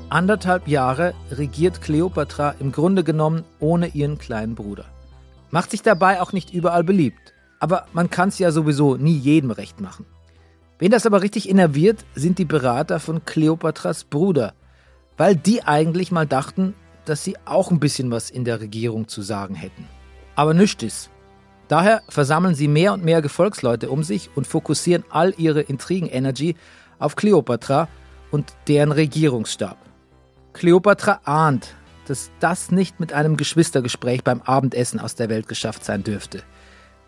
Anderthalb 0.09 0.67
Jahre 0.67 1.13
regiert 1.29 1.81
Kleopatra 1.81 2.55
im 2.59 2.71
Grunde 2.71 3.03
genommen 3.03 3.43
ohne 3.59 3.87
ihren 3.87 4.17
kleinen 4.17 4.55
Bruder. 4.55 4.85
Macht 5.55 5.71
sich 5.71 5.81
dabei 5.81 6.21
auch 6.21 6.33
nicht 6.33 6.53
überall 6.53 6.83
beliebt. 6.83 7.33
Aber 7.61 7.85
man 7.93 8.09
kann 8.09 8.27
es 8.27 8.39
ja 8.39 8.51
sowieso 8.51 8.97
nie 8.97 9.17
jedem 9.17 9.51
recht 9.51 9.79
machen. 9.79 10.05
Wen 10.79 10.91
das 10.91 11.05
aber 11.05 11.21
richtig 11.21 11.47
innerviert, 11.47 12.03
sind 12.13 12.39
die 12.39 12.43
Berater 12.43 12.99
von 12.99 13.23
Kleopatras 13.23 14.03
Bruder, 14.03 14.53
weil 15.15 15.37
die 15.37 15.63
eigentlich 15.63 16.11
mal 16.11 16.27
dachten, 16.27 16.73
dass 17.05 17.23
sie 17.23 17.37
auch 17.45 17.71
ein 17.71 17.79
bisschen 17.79 18.11
was 18.11 18.29
in 18.29 18.43
der 18.43 18.59
Regierung 18.59 19.07
zu 19.07 19.21
sagen 19.21 19.55
hätten. 19.55 19.87
Aber 20.35 20.53
nichts 20.53 20.83
ist. 20.83 21.09
Daher 21.69 22.01
versammeln 22.09 22.53
sie 22.53 22.67
mehr 22.67 22.91
und 22.91 23.05
mehr 23.05 23.21
Gefolgsleute 23.21 23.89
um 23.89 24.03
sich 24.03 24.29
und 24.35 24.47
fokussieren 24.47 25.05
all 25.09 25.33
ihre 25.37 25.61
Intrigen-Energy 25.61 26.57
auf 26.99 27.15
Kleopatra 27.15 27.87
und 28.29 28.51
deren 28.67 28.91
Regierungsstab. 28.91 29.77
Kleopatra 30.51 31.21
ahnt, 31.23 31.75
dass 32.05 32.31
das 32.39 32.71
nicht 32.71 32.99
mit 32.99 33.13
einem 33.13 33.37
Geschwistergespräch 33.37 34.23
beim 34.23 34.41
Abendessen 34.41 34.99
aus 34.99 35.15
der 35.15 35.29
Welt 35.29 35.47
geschafft 35.47 35.83
sein 35.83 36.03
dürfte. 36.03 36.43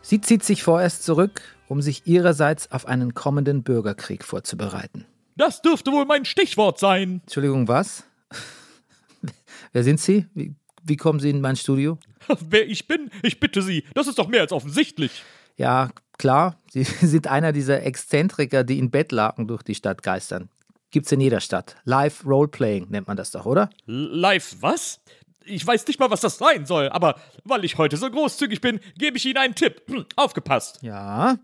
Sie 0.02 0.22
zieht 0.22 0.44
sich 0.44 0.64
vorerst 0.64 1.04
zurück, 1.04 1.42
um 1.68 1.82
sich 1.82 2.08
ihrerseits 2.08 2.72
auf 2.72 2.86
einen 2.86 3.14
kommenden 3.14 3.64
Bürgerkrieg 3.64 4.24
vorzubereiten. 4.24 5.06
Das 5.36 5.62
dürfte 5.62 5.92
wohl 5.92 6.06
mein 6.06 6.26
Stichwort 6.26 6.80
sein. 6.80 7.22
Entschuldigung, 7.24 7.68
was? 7.68 8.04
Wer 9.72 9.84
sind 9.84 10.00
Sie? 10.00 10.26
Wie, 10.34 10.56
wie 10.84 10.98
kommen 10.98 11.20
Sie 11.20 11.30
in 11.30 11.42
mein 11.42 11.56
Studio? 11.56 12.00
Wer 12.50 12.68
ich 12.68 12.88
bin, 12.88 13.12
ich 13.22 13.40
bitte 13.40 13.62
Sie, 13.62 13.84
das 13.94 14.08
ist 14.08 14.18
doch 14.18 14.28
mehr 14.28 14.42
als 14.42 14.52
offensichtlich. 14.52 15.24
Ja, 15.58 15.90
klar, 16.18 16.58
Sie 16.72 16.84
sind 17.02 17.28
einer 17.28 17.52
dieser 17.52 17.84
Exzentriker, 17.84 18.64
die 18.64 18.80
in 18.80 18.90
Bettlaken 18.90 19.48
durch 19.48 19.64
die 19.64 19.76
Stadt 19.76 20.04
geistern. 20.04 20.50
Gibt's 20.92 21.12
in 21.12 21.20
jeder 21.20 21.42
Stadt. 21.42 21.76
Live 21.84 22.26
Roleplaying 22.26 22.90
nennt 22.90 23.08
man 23.08 23.18
das 23.18 23.32
doch, 23.32 23.46
oder? 23.46 23.70
Live 23.86 24.56
was? 24.62 25.02
Ich 25.44 25.66
weiß 25.66 25.88
nicht 25.88 26.00
mal, 26.00 26.10
was 26.10 26.22
das 26.22 26.38
sein 26.38 26.66
soll, 26.66 26.90
aber 26.90 27.20
weil 27.44 27.64
ich 27.66 27.78
heute 27.78 27.98
so 27.98 28.10
großzügig 28.10 28.62
bin, 28.62 28.80
gebe 28.98 29.18
ich 29.18 29.26
Ihnen 29.26 29.38
einen 29.38 29.56
Tipp. 29.56 29.82
Hm, 29.88 30.06
Aufgepasst. 30.16 30.80
Ja. 30.82 31.38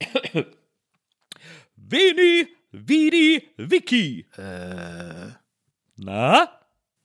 Veni, 1.76 2.48
Vidi, 2.72 3.50
Vici. 3.56 4.26
Äh, 4.36 5.32
Na? 5.96 6.48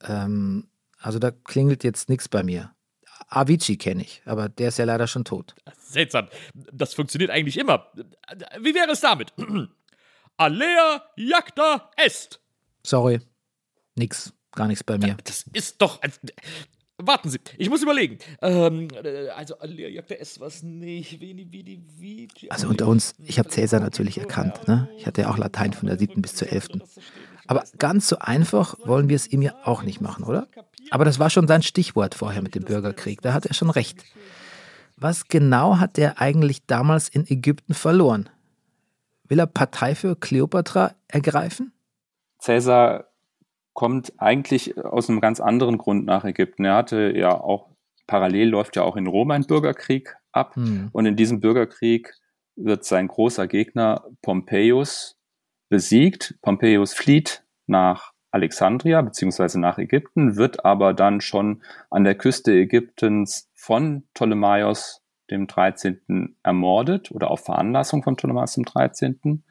ähm, 0.04 0.68
also 1.00 1.20
da 1.20 1.32
klingelt 1.32 1.84
jetzt 1.84 2.10
nichts 2.10 2.28
bei 2.30 2.44
mir. 2.44 2.74
Avicii 3.28 3.78
kenne 3.78 4.02
ich, 4.02 4.22
aber 4.26 4.50
der 4.50 4.70
ist 4.70 4.80
ja 4.80 4.86
leider 4.86 5.06
schon 5.06 5.24
tot. 5.24 5.54
Seltsam. 5.78 6.28
Das 6.54 6.96
funktioniert 6.96 7.30
eigentlich 7.30 7.58
immer. 7.58 7.92
Wie 8.60 8.74
wäre 8.74 8.90
es 8.92 9.02
damit? 9.02 9.34
Alea 10.40 11.04
jacta 11.18 11.92
est. 11.98 12.40
Sorry. 12.82 13.20
Nix. 13.96 14.32
Gar 14.56 14.68
nichts 14.68 14.86
bei 14.86 14.98
mir. 14.98 15.18
Das 15.26 15.44
ist 15.52 15.82
doch. 15.82 16.00
Warten 16.98 17.30
Sie, 17.30 17.40
ich 17.58 17.70
muss 17.70 17.84
überlegen. 17.84 18.20
Ähm, 18.42 18.88
also, 19.36 19.60
Alea 19.60 19.90
jacta 19.90 20.16
est 20.16 20.40
was 20.40 20.64
nicht. 20.64 21.20
Veni, 21.20 21.46
vidi, 21.52 21.84
vici. 21.98 22.50
Also 22.50 22.70
unter 22.70 22.88
uns, 22.88 23.16
ich 23.26 23.38
habe 23.38 23.50
Cäsar 23.50 23.82
natürlich 23.82 24.18
erkannt. 24.18 24.66
Ne? 24.66 24.90
Ich 24.98 25.06
hatte 25.06 25.22
ja 25.22 25.30
auch 25.30 25.38
Latein 25.38 25.74
von 25.74 25.88
der 25.88 26.00
siebten 26.00 26.22
bis 26.22 26.36
zur 26.36 26.50
elften. 26.50 26.84
Aber 27.48 27.66
ganz 27.78 28.08
so 28.08 28.20
einfach 28.20 28.76
wollen 28.86 29.10
wir 29.10 29.18
es 29.18 29.28
ihm 29.28 29.42
ja 29.42 29.56
auch 29.66 29.84
nicht 29.84 30.00
machen, 30.00 30.24
oder? 30.24 30.48
Aber 30.90 31.04
das 31.04 31.20
war 31.20 31.30
schon 31.30 31.50
sein 31.50 31.64
Stichwort 31.64 32.16
vorher 32.16 32.42
mit 32.42 32.56
dem 32.56 32.64
Bürgerkrieg. 32.64 33.22
Da 33.22 33.34
hat 33.34 33.46
er 33.46 33.54
schon 33.54 33.70
recht. 33.70 34.06
Was 34.96 35.28
genau 35.28 35.80
hat 35.80 35.98
er 35.98 36.22
eigentlich 36.22 36.66
damals 36.66 37.10
in 37.10 37.28
Ägypten 37.28 37.74
verloren? 37.74 38.30
Will 39.30 39.40
er 39.40 39.48
Partei 39.48 39.96
für 39.96 40.16
Kleopatra 40.16 40.96
ergreifen? 41.08 41.72
Cäsar 42.40 43.06
kommt 43.74 44.14
eigentlich 44.18 44.78
aus 44.78 45.10
einem 45.10 45.22
ganz 45.22 45.40
anderen 45.40 45.78
Grund 45.78 46.06
nach 46.06 46.26
Ägypten. 46.26 46.66
Er 46.66 46.76
hatte 46.76 47.14
ja 47.16 47.40
auch, 47.40 47.70
parallel 48.08 48.50
läuft 48.50 48.76
ja 48.76 48.84
auch 48.84 48.98
in 48.98 49.08
Rom 49.08 49.32
ein 49.32 49.46
Bürgerkrieg 49.46 50.16
ab. 50.32 50.56
Hm. 50.56 50.90
Und 50.92 51.06
in 51.06 51.16
diesem 51.16 51.40
Bürgerkrieg 51.40 52.14
wird 52.56 52.84
sein 52.84 53.08
großer 53.08 53.48
Gegner 53.48 54.04
Pompeius 54.22 55.18
besiegt. 55.70 56.36
Pompeius 56.42 56.94
flieht 56.94 57.46
nach 57.68 58.14
Alexandria 58.32 59.02
beziehungsweise 59.02 59.60
nach 59.60 59.78
Ägypten, 59.78 60.36
wird 60.36 60.66
aber 60.66 60.94
dann 60.94 61.22
schon 61.22 61.64
an 61.90 62.04
der 62.04 62.16
Küste 62.16 62.52
Ägyptens 62.52 63.50
von 63.54 64.04
Ptolemaios 64.14 65.02
dem 65.32 65.48
13. 65.48 66.36
ermordet 66.44 67.12
oder 67.12 67.32
auf 67.32 67.46
Veranlassung 67.46 68.04
von 68.04 68.16
Ptolemaios 68.16 68.54
dem 68.54 68.66
13. 68.66 69.44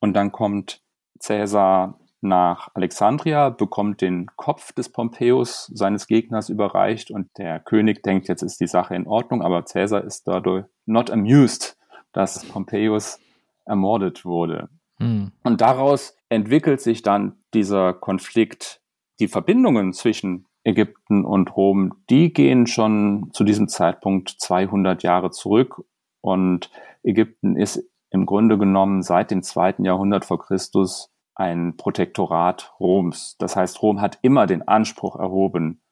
Und 0.00 0.14
dann 0.14 0.32
kommt 0.32 0.82
Caesar 1.22 1.98
nach 2.20 2.70
Alexandria, 2.74 3.50
bekommt 3.50 4.00
den 4.00 4.26
Kopf 4.36 4.72
des 4.72 4.88
Pompeius, 4.88 5.70
seines 5.72 6.06
Gegners, 6.06 6.48
überreicht 6.48 7.10
und 7.10 7.28
der 7.36 7.60
König 7.60 8.02
denkt, 8.02 8.28
jetzt 8.28 8.42
ist 8.42 8.60
die 8.60 8.66
Sache 8.66 8.94
in 8.94 9.06
Ordnung, 9.06 9.42
aber 9.42 9.62
Caesar 9.62 10.02
ist 10.02 10.26
dadurch 10.26 10.64
not 10.86 11.10
amused, 11.10 11.76
dass 12.12 12.44
Pompeius 12.46 13.20
ermordet 13.66 14.24
wurde. 14.24 14.70
Hm. 14.98 15.32
Und 15.42 15.60
daraus 15.60 16.16
entwickelt 16.28 16.80
sich 16.80 17.02
dann 17.02 17.36
dieser 17.52 17.92
Konflikt. 17.92 18.80
Die 19.20 19.28
Verbindungen 19.28 19.92
zwischen 19.92 20.46
Ägypten 20.64 21.24
und 21.24 21.54
Rom, 21.56 21.94
die 22.10 22.32
gehen 22.32 22.66
schon 22.66 23.30
zu 23.32 23.44
diesem 23.44 23.68
Zeitpunkt 23.68 24.30
200 24.30 25.02
Jahre 25.02 25.30
zurück. 25.30 25.84
Und 26.20 26.70
Ägypten 27.02 27.56
ist 27.56 27.88
im 28.10 28.26
Grunde 28.26 28.56
genommen 28.56 29.02
seit 29.02 29.30
dem 29.30 29.42
zweiten 29.42 29.84
Jahrhundert 29.84 30.24
vor 30.24 30.38
Christus 30.38 31.12
ein 31.34 31.76
Protektorat 31.76 32.74
Roms. 32.80 33.36
Das 33.38 33.56
heißt, 33.56 33.82
Rom 33.82 34.00
hat 34.00 34.18
immer 34.22 34.46
den 34.46 34.66
Anspruch 34.66 35.16
erhoben, 35.16 35.82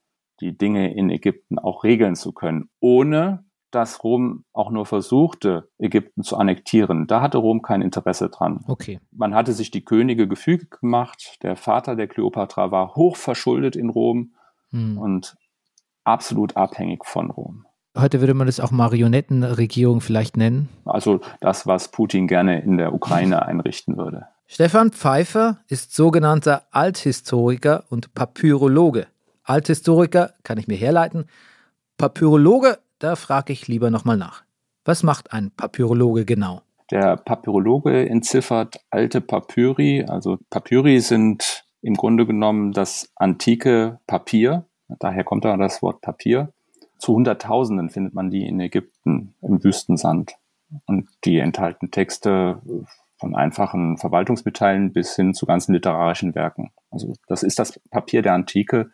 die 0.41 0.57
Dinge 0.57 0.95
in 0.95 1.11
Ägypten 1.11 1.59
auch 1.59 1.85
regeln 1.85 2.15
zu 2.15 2.33
können, 2.33 2.71
ohne 2.81 3.45
dass 3.73 4.05
Rom 4.05 4.45
auch 4.53 4.71
nur 4.71 4.87
versuchte, 4.87 5.71
Ägypten 5.79 6.23
zu 6.23 6.37
annektieren. 6.37 7.07
Da 7.07 7.23
hatte 7.23 7.39
Rom 7.39 7.63
kein 7.63 7.83
Interesse 7.83 8.29
dran. 8.29 8.65
Okay. 8.69 9.01
Man 9.11 9.35
hatte 9.35 9.53
sich 9.53 9.71
die 9.71 9.85
Könige 9.85 10.29
gefügig 10.29 10.71
gemacht. 10.81 11.39
Der 11.43 11.57
Vater 11.57 11.97
der 11.97 12.07
Kleopatra 12.07 12.71
war 12.71 12.95
hoch 12.95 13.17
verschuldet 13.17 13.75
in 13.75 13.89
Rom 13.89 14.35
Hm. 14.73 14.99
und 14.99 15.37
absolut 16.05 16.57
abhängig 16.57 17.05
von 17.05 17.31
Rom. 17.31 17.67
Heute 17.97 18.21
würde 18.21 18.35
man 18.35 18.47
das 18.47 18.59
auch 18.59 18.71
Marionettenregierung 18.71 20.01
vielleicht 20.01 20.37
nennen. 20.37 20.71
Also 20.87 21.21
das, 21.41 21.67
was 21.67 21.91
Putin 21.91 22.27
gerne 22.27 22.63
in 22.63 22.79
der 22.79 22.95
Ukraine 22.95 23.43
einrichten 23.47 23.97
würde. 23.97 24.27
Stefan 24.47 24.91
Pfeiffer 24.93 25.59
ist 25.69 25.95
sogenannter 25.95 26.63
Althistoriker 26.71 27.85
und 27.91 28.15
Papyrologe. 28.15 29.07
Althistoriker 29.45 30.33
kann 30.43 30.59
ich 30.59 30.69
mir 30.69 30.77
herleiten. 30.77 31.27
Papyrologe, 31.99 32.79
da 32.99 33.17
frage 33.17 33.53
ich 33.53 33.69
lieber 33.69 33.91
nochmal 33.91 34.17
nach. 34.17 34.43
Was 34.85 35.03
macht 35.03 35.33
ein 35.33 35.51
Papyrologe 35.51 36.25
genau? 36.25 36.63
Der 36.91 37.17
Papyrologe 37.17 38.09
entziffert 38.09 38.77
alte 38.91 39.21
Papyri. 39.21 40.05
Also 40.07 40.39
Papyri 40.51 41.01
sind 41.01 41.62
im 41.83 41.95
Grunde 41.95 42.27
genommen 42.27 42.73
das 42.73 43.13
antike 43.17 44.01
Papier. 44.07 44.65
Daher 44.89 45.25
kommt 45.25 45.45
da 45.45 45.57
das 45.57 45.83
Wort 45.83 46.01
Papier. 46.01 46.53
Zu 46.99 47.15
Hunderttausenden 47.15 47.91
findet 47.91 48.15
man 48.15 48.31
die 48.31 48.47
in 48.47 48.61
Ägypten 48.61 49.35
im 49.43 49.63
Wüstensand. 49.63 50.37
Und 50.87 51.09
die 51.25 51.39
enthalten 51.39 51.91
Texte 51.91 52.63
von 53.19 53.35
einfachen 53.35 53.99
Verwaltungsmitteilen 53.99 54.93
bis 54.93 55.15
hin 55.17 55.35
zu 55.35 55.45
ganzen 55.45 55.75
literarischen 55.75 56.35
Werken. 56.35 56.73
Also 56.91 57.15
das 57.27 57.43
ist 57.43 57.59
das 57.59 57.79
Papier 57.91 58.23
der 58.23 58.35
Antike, 58.35 58.91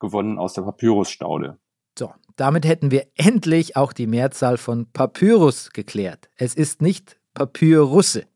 gewonnen 0.00 0.38
aus 0.38 0.54
der 0.54 0.62
Papyrusstaude. 0.62 1.58
So, 1.98 2.12
damit 2.36 2.64
hätten 2.64 2.90
wir 2.92 3.06
endlich 3.16 3.76
auch 3.76 3.92
die 3.92 4.06
Mehrzahl 4.06 4.56
von 4.56 4.86
Papyrus 4.92 5.70
geklärt. 5.72 6.30
Es 6.36 6.54
ist 6.54 6.80
nicht 6.80 7.18
Papyrusse. 7.34 8.26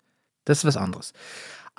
Das 0.45 0.59
ist 0.59 0.65
was 0.65 0.77
anderes. 0.77 1.13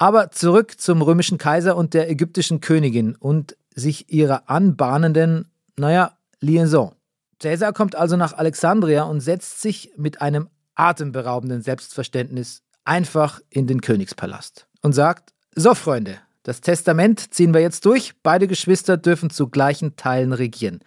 Aber 0.03 0.31
zurück 0.31 0.81
zum 0.81 1.01
römischen 1.01 1.37
Kaiser 1.37 1.77
und 1.77 1.93
der 1.93 2.09
ägyptischen 2.11 2.59
Königin 2.59 3.15
und 3.15 3.55
sich 3.73 4.11
ihrer 4.11 4.49
anbahnenden, 4.49 5.49
naja, 5.77 6.17
Liaison. 6.41 6.93
Caesar 7.39 7.71
kommt 7.71 7.95
also 7.95 8.17
nach 8.17 8.33
Alexandria 8.33 9.03
und 9.03 9.21
setzt 9.21 9.61
sich 9.61 9.93
mit 9.95 10.21
einem 10.21 10.49
atemberaubenden 10.75 11.61
Selbstverständnis 11.61 12.63
einfach 12.83 13.39
in 13.49 13.65
den 13.65 13.79
Königspalast 13.79 14.67
und 14.81 14.91
sagt, 14.91 15.29
so 15.55 15.73
Freunde, 15.73 16.17
das 16.43 16.59
Testament 16.59 17.33
ziehen 17.33 17.53
wir 17.53 17.61
jetzt 17.61 17.85
durch, 17.85 18.11
beide 18.23 18.49
Geschwister 18.49 18.97
dürfen 18.97 19.29
zu 19.29 19.47
gleichen 19.47 19.95
Teilen 19.95 20.33
regieren. 20.33 20.81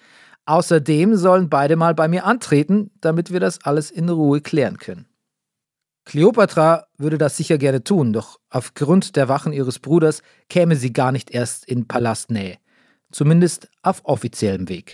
Außerdem 0.45 1.17
sollen 1.17 1.49
beide 1.49 1.77
mal 1.77 1.95
bei 1.95 2.07
mir 2.07 2.27
antreten, 2.27 2.91
damit 3.01 3.33
wir 3.33 3.41
das 3.41 3.65
alles 3.65 3.91
in 3.91 4.11
Ruhe 4.11 4.43
klären 4.43 4.77
können. 4.77 5.07
Kleopatra 6.07 6.87
würde 6.99 7.19
das 7.19 7.37
sicher 7.37 7.59
gerne 7.59 7.83
tun, 7.83 8.13
doch 8.13 8.39
aufgrund 8.49 9.17
der 9.17 9.29
Wachen 9.29 9.53
ihres 9.53 9.81
Bruders 9.81 10.23
käme 10.49 10.77
sie 10.77 10.93
gar 10.93 11.11
nicht 11.11 11.33
erst 11.33 11.67
in 11.67 11.89
Palastnähe. 11.89 12.59
Zumindest 13.11 13.69
auf 13.83 14.03
offiziellem 14.05 14.69
Weg. 14.69 14.93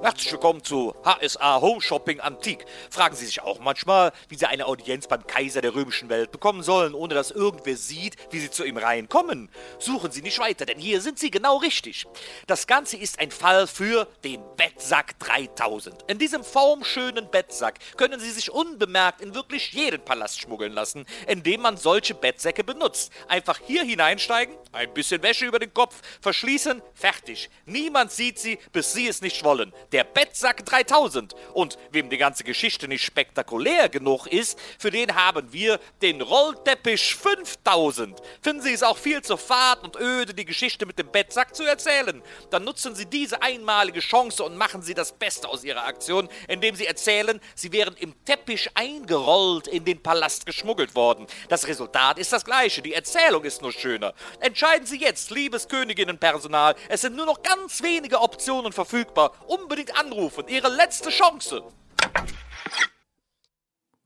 Herzlich 0.00 0.30
willkommen 0.30 0.62
zu 0.62 0.94
HSA 1.04 1.60
Home 1.60 1.80
Shopping 1.80 2.20
Antik. 2.20 2.64
Fragen 2.88 3.16
Sie 3.16 3.26
sich 3.26 3.42
auch 3.42 3.58
manchmal, 3.58 4.12
wie 4.28 4.36
Sie 4.36 4.46
eine 4.46 4.66
Audienz 4.66 5.08
beim 5.08 5.26
Kaiser 5.26 5.60
der 5.60 5.74
römischen 5.74 6.08
Welt 6.08 6.30
bekommen 6.30 6.62
sollen, 6.62 6.94
ohne 6.94 7.14
dass 7.14 7.32
irgendwer 7.32 7.76
sieht, 7.76 8.14
wie 8.30 8.38
Sie 8.38 8.48
zu 8.48 8.64
ihm 8.64 8.76
reinkommen? 8.76 9.50
Suchen 9.80 10.12
Sie 10.12 10.22
nicht 10.22 10.38
weiter, 10.38 10.66
denn 10.66 10.78
hier 10.78 11.00
sind 11.00 11.18
Sie 11.18 11.32
genau 11.32 11.56
richtig. 11.56 12.06
Das 12.46 12.68
Ganze 12.68 12.96
ist 12.96 13.18
ein 13.18 13.32
Fall 13.32 13.66
für 13.66 14.06
den 14.22 14.40
Bettsack 14.56 15.18
3000. 15.18 16.04
In 16.06 16.18
diesem 16.18 16.44
formschönen 16.44 17.28
Bettsack 17.28 17.80
können 17.96 18.20
Sie 18.20 18.30
sich 18.30 18.52
unbemerkt 18.52 19.20
in 19.20 19.34
wirklich 19.34 19.72
jeden 19.72 20.04
Palast 20.04 20.40
schmuggeln 20.40 20.74
lassen, 20.74 21.06
indem 21.26 21.62
man 21.62 21.76
solche 21.76 22.14
Bettsäcke 22.14 22.62
benutzt. 22.62 23.10
Einfach 23.26 23.58
hier 23.66 23.82
hineinsteigen, 23.82 24.54
ein 24.70 24.94
bisschen 24.94 25.24
Wäsche 25.24 25.46
über 25.46 25.58
den 25.58 25.74
Kopf, 25.74 26.00
verschließen, 26.20 26.82
fertig. 26.94 27.50
Niemand 27.66 28.12
sieht 28.12 28.38
Sie, 28.38 28.60
bis 28.72 28.92
Sie 28.92 29.08
es 29.08 29.22
nicht 29.22 29.42
wollen. 29.42 29.72
Der 29.92 29.97
der 29.98 30.04
Bettsack 30.04 30.64
3000. 30.64 31.34
Und 31.54 31.76
wem 31.90 32.08
die 32.08 32.18
ganze 32.18 32.44
Geschichte 32.44 32.86
nicht 32.86 33.04
spektakulär 33.04 33.88
genug 33.88 34.28
ist, 34.28 34.56
für 34.78 34.92
den 34.92 35.16
haben 35.16 35.52
wir 35.52 35.80
den 36.02 36.20
Rollteppich 36.20 37.16
5000. 37.16 38.16
Finden 38.40 38.62
Sie 38.62 38.72
es 38.72 38.84
auch 38.84 38.96
viel 38.96 39.22
zu 39.22 39.36
fad 39.36 39.82
und 39.82 39.96
öde, 39.96 40.34
die 40.34 40.44
Geschichte 40.44 40.86
mit 40.86 41.00
dem 41.00 41.10
Bettsack 41.10 41.56
zu 41.56 41.64
erzählen? 41.64 42.22
Dann 42.50 42.62
nutzen 42.62 42.94
Sie 42.94 43.06
diese 43.06 43.42
einmalige 43.42 43.98
Chance 43.98 44.44
und 44.44 44.56
machen 44.56 44.82
Sie 44.82 44.94
das 44.94 45.10
Beste 45.10 45.48
aus 45.48 45.64
Ihrer 45.64 45.84
Aktion, 45.84 46.28
indem 46.46 46.76
Sie 46.76 46.86
erzählen, 46.86 47.40
Sie 47.56 47.72
wären 47.72 47.96
im 47.96 48.14
Teppich 48.24 48.70
eingerollt 48.74 49.66
in 49.66 49.84
den 49.84 50.00
Palast 50.00 50.46
geschmuggelt 50.46 50.94
worden. 50.94 51.26
Das 51.48 51.66
Resultat 51.66 52.20
ist 52.20 52.32
das 52.32 52.44
gleiche, 52.44 52.82
die 52.82 52.94
Erzählung 52.94 53.42
ist 53.42 53.62
nur 53.62 53.72
schöner. 53.72 54.14
Entscheiden 54.38 54.86
Sie 54.86 55.00
jetzt, 55.00 55.32
liebes 55.32 55.66
Königinnenpersonal, 55.66 56.76
es 56.88 57.00
sind 57.00 57.16
nur 57.16 57.26
noch 57.26 57.42
ganz 57.42 57.82
wenige 57.82 58.20
Optionen 58.20 58.72
verfügbar. 58.72 59.32
Unbedingt 59.48 59.77
anrufen, 59.96 60.44
Ihre 60.48 60.74
letzte 60.74 61.10
Chance. 61.10 61.62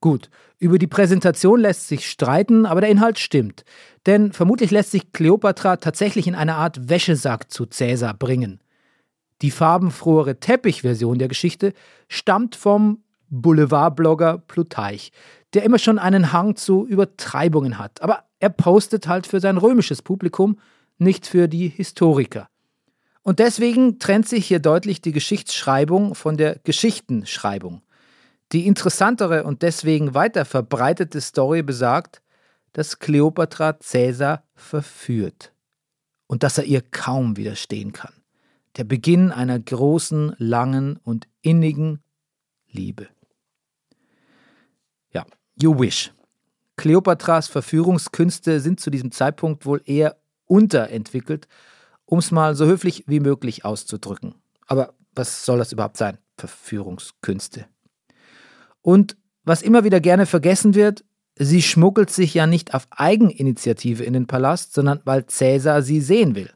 Gut, 0.00 0.30
über 0.58 0.78
die 0.78 0.86
Präsentation 0.86 1.60
lässt 1.60 1.88
sich 1.88 2.10
streiten, 2.10 2.66
aber 2.66 2.80
der 2.80 2.90
Inhalt 2.90 3.18
stimmt. 3.18 3.64
Denn 4.06 4.32
vermutlich 4.32 4.70
lässt 4.70 4.90
sich 4.90 5.12
Kleopatra 5.12 5.76
tatsächlich 5.76 6.26
in 6.26 6.34
eine 6.34 6.56
Art 6.56 6.88
Wäschesack 6.88 7.50
zu 7.50 7.66
Cäsar 7.66 8.14
bringen. 8.14 8.60
Die 9.42 9.50
farbenfrohere 9.50 10.38
Teppichversion 10.38 11.18
der 11.18 11.28
Geschichte 11.28 11.72
stammt 12.08 12.56
vom 12.56 13.02
Boulevardblogger 13.28 14.38
Plutarch, 14.38 15.10
der 15.54 15.62
immer 15.62 15.78
schon 15.78 15.98
einen 15.98 16.32
Hang 16.32 16.56
zu 16.56 16.86
Übertreibungen 16.86 17.78
hat. 17.78 18.02
Aber 18.02 18.24
er 18.40 18.50
postet 18.50 19.08
halt 19.08 19.26
für 19.26 19.40
sein 19.40 19.56
römisches 19.56 20.02
Publikum, 20.02 20.58
nicht 20.98 21.26
für 21.26 21.48
die 21.48 21.68
Historiker. 21.68 22.48
Und 23.22 23.38
deswegen 23.38 23.98
trennt 23.98 24.28
sich 24.28 24.46
hier 24.46 24.58
deutlich 24.58 25.00
die 25.00 25.12
Geschichtsschreibung 25.12 26.14
von 26.14 26.36
der 26.36 26.58
Geschichtenschreibung. 26.64 27.82
Die 28.50 28.66
interessantere 28.66 29.44
und 29.44 29.62
deswegen 29.62 30.14
weiter 30.14 30.44
verbreitete 30.44 31.20
Story 31.20 31.62
besagt, 31.62 32.20
dass 32.72 32.98
Kleopatra 32.98 33.78
Cäsar 33.80 34.44
verführt 34.54 35.52
und 36.26 36.42
dass 36.42 36.58
er 36.58 36.64
ihr 36.64 36.82
kaum 36.82 37.36
widerstehen 37.36 37.92
kann. 37.92 38.12
Der 38.76 38.84
Beginn 38.84 39.30
einer 39.30 39.58
großen, 39.58 40.34
langen 40.38 40.96
und 40.96 41.28
innigen 41.42 42.02
Liebe. 42.70 43.08
Ja, 45.12 45.26
you 45.60 45.78
wish. 45.78 46.12
Kleopatras 46.76 47.48
Verführungskünste 47.48 48.60
sind 48.60 48.80
zu 48.80 48.90
diesem 48.90 49.12
Zeitpunkt 49.12 49.66
wohl 49.66 49.82
eher 49.84 50.16
unterentwickelt, 50.46 51.48
um 52.06 52.18
es 52.18 52.30
mal 52.30 52.54
so 52.54 52.66
höflich 52.66 53.04
wie 53.06 53.21
möglich 53.21 53.64
auszudrücken. 53.64 54.35
Aber 54.66 54.94
was 55.14 55.44
soll 55.44 55.59
das 55.59 55.73
überhaupt 55.73 55.97
sein? 55.97 56.18
Verführungskünste. 56.37 57.66
Und 58.80 59.16
was 59.44 59.62
immer 59.62 59.85
wieder 59.85 60.00
gerne 60.00 60.26
vergessen 60.26 60.75
wird, 60.75 61.04
sie 61.37 61.62
schmuggelt 61.62 62.11
sich 62.11 62.35
ja 62.35 62.47
nicht 62.47 62.75
auf 62.75 62.87
Eigeninitiative 62.90 64.04
in 64.04 64.12
den 64.12 64.26
Palast, 64.26 64.75
sondern 64.75 65.00
weil 65.04 65.26
Cäsar 65.26 65.82
sie 65.82 66.00
sehen 66.00 66.35
will. 66.35 66.50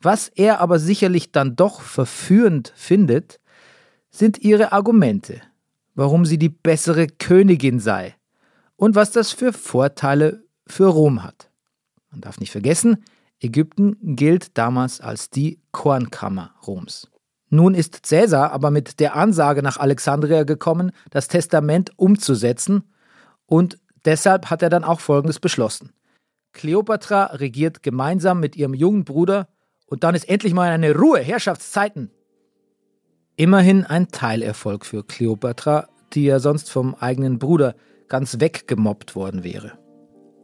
Was 0.00 0.28
er 0.28 0.60
aber 0.60 0.78
sicherlich 0.78 1.30
dann 1.30 1.54
doch 1.56 1.80
verführend 1.80 2.72
findet, 2.74 3.40
sind 4.10 4.38
ihre 4.38 4.72
Argumente, 4.72 5.40
warum 5.94 6.26
sie 6.26 6.38
die 6.38 6.48
bessere 6.48 7.06
Königin 7.06 7.78
sei 7.80 8.16
und 8.76 8.94
was 8.94 9.10
das 9.12 9.32
für 9.32 9.52
Vorteile 9.52 10.44
für 10.66 10.86
Rom 10.86 11.22
hat. 11.22 11.50
Man 12.10 12.20
darf 12.20 12.40
nicht 12.40 12.50
vergessen, 12.50 13.04
Ägypten 13.42 13.96
gilt 14.00 14.56
damals 14.56 15.00
als 15.00 15.28
die 15.28 15.60
Kornkammer 15.72 16.54
Roms. 16.66 17.08
Nun 17.50 17.74
ist 17.74 18.06
Cäsar 18.06 18.52
aber 18.52 18.70
mit 18.70 19.00
der 19.00 19.16
Ansage 19.16 19.62
nach 19.62 19.76
Alexandria 19.76 20.44
gekommen, 20.44 20.92
das 21.10 21.28
Testament 21.28 21.90
umzusetzen, 21.96 22.84
und 23.46 23.78
deshalb 24.04 24.48
hat 24.48 24.62
er 24.62 24.70
dann 24.70 24.84
auch 24.84 25.00
Folgendes 25.00 25.38
beschlossen. 25.38 25.92
Kleopatra 26.52 27.26
regiert 27.26 27.82
gemeinsam 27.82 28.40
mit 28.40 28.56
ihrem 28.56 28.74
jungen 28.74 29.04
Bruder, 29.04 29.48
und 29.86 30.04
dann 30.04 30.14
ist 30.14 30.28
endlich 30.28 30.54
mal 30.54 30.70
eine 30.70 30.94
Ruhe, 30.94 31.20
Herrschaftszeiten. 31.20 32.10
Immerhin 33.36 33.84
ein 33.84 34.08
Teilerfolg 34.08 34.86
für 34.86 35.04
Kleopatra, 35.04 35.88
die 36.14 36.24
ja 36.24 36.38
sonst 36.38 36.70
vom 36.70 36.94
eigenen 36.94 37.38
Bruder 37.38 37.74
ganz 38.08 38.40
weggemobbt 38.40 39.14
worden 39.14 39.44
wäre. 39.44 39.81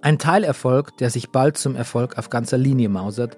Ein 0.01 0.19
Teilerfolg, 0.19 0.97
der 0.99 1.11
sich 1.11 1.31
bald 1.31 1.59
zum 1.59 1.75
Erfolg 1.75 2.19
auf 2.19 2.31
ganzer 2.31 2.57
Linie 2.57 2.89
mausert, 2.89 3.37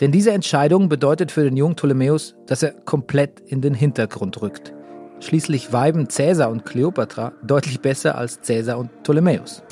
denn 0.00 0.10
diese 0.10 0.32
Entscheidung 0.32 0.88
bedeutet 0.88 1.30
für 1.30 1.44
den 1.44 1.56
jungen 1.56 1.76
Ptolemäus, 1.76 2.34
dass 2.46 2.62
er 2.62 2.72
komplett 2.72 3.40
in 3.46 3.60
den 3.60 3.74
Hintergrund 3.74 4.42
rückt. 4.42 4.72
Schließlich 5.20 5.72
weiben 5.72 6.08
Cäsar 6.08 6.50
und 6.50 6.64
Kleopatra 6.64 7.32
deutlich 7.44 7.80
besser 7.80 8.16
als 8.16 8.40
Cäsar 8.40 8.78
und 8.78 9.02
Ptolemäus. 9.02 9.62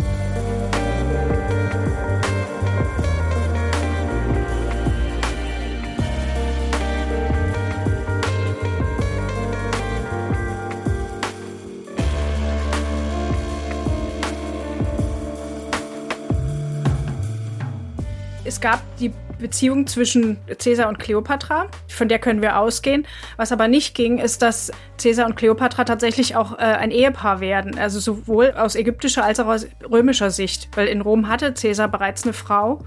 Es 18.49 18.63
gab 18.63 18.81
die 18.97 19.13
Beziehung 19.39 19.87
zwischen 19.87 20.39
Caesar 20.59 20.89
und 20.89 20.99
Kleopatra, 20.99 21.67
von 21.87 22.09
der 22.09 22.19
können 22.19 22.41
wir 22.41 22.59
ausgehen. 22.59 23.07
Was 23.37 23.53
aber 23.53 23.69
nicht 23.69 23.95
ging, 23.95 24.17
ist, 24.17 24.41
dass 24.41 24.73
Caesar 25.01 25.27
und 25.27 25.37
Kleopatra 25.37 25.85
tatsächlich 25.85 26.35
auch 26.35 26.55
äh, 26.55 26.63
ein 26.63 26.91
Ehepaar 26.91 27.41
werden. 27.41 27.79
Also 27.79 28.01
sowohl 28.01 28.53
aus 28.53 28.75
ägyptischer 28.75 29.23
als 29.23 29.39
auch 29.39 29.49
aus 29.49 29.67
römischer 29.89 30.31
Sicht. 30.31 30.71
Weil 30.75 30.87
in 30.89 31.03
Rom 31.03 31.29
hatte 31.29 31.53
Caesar 31.53 31.89
bereits 31.89 32.25
eine 32.25 32.33
Frau 32.33 32.85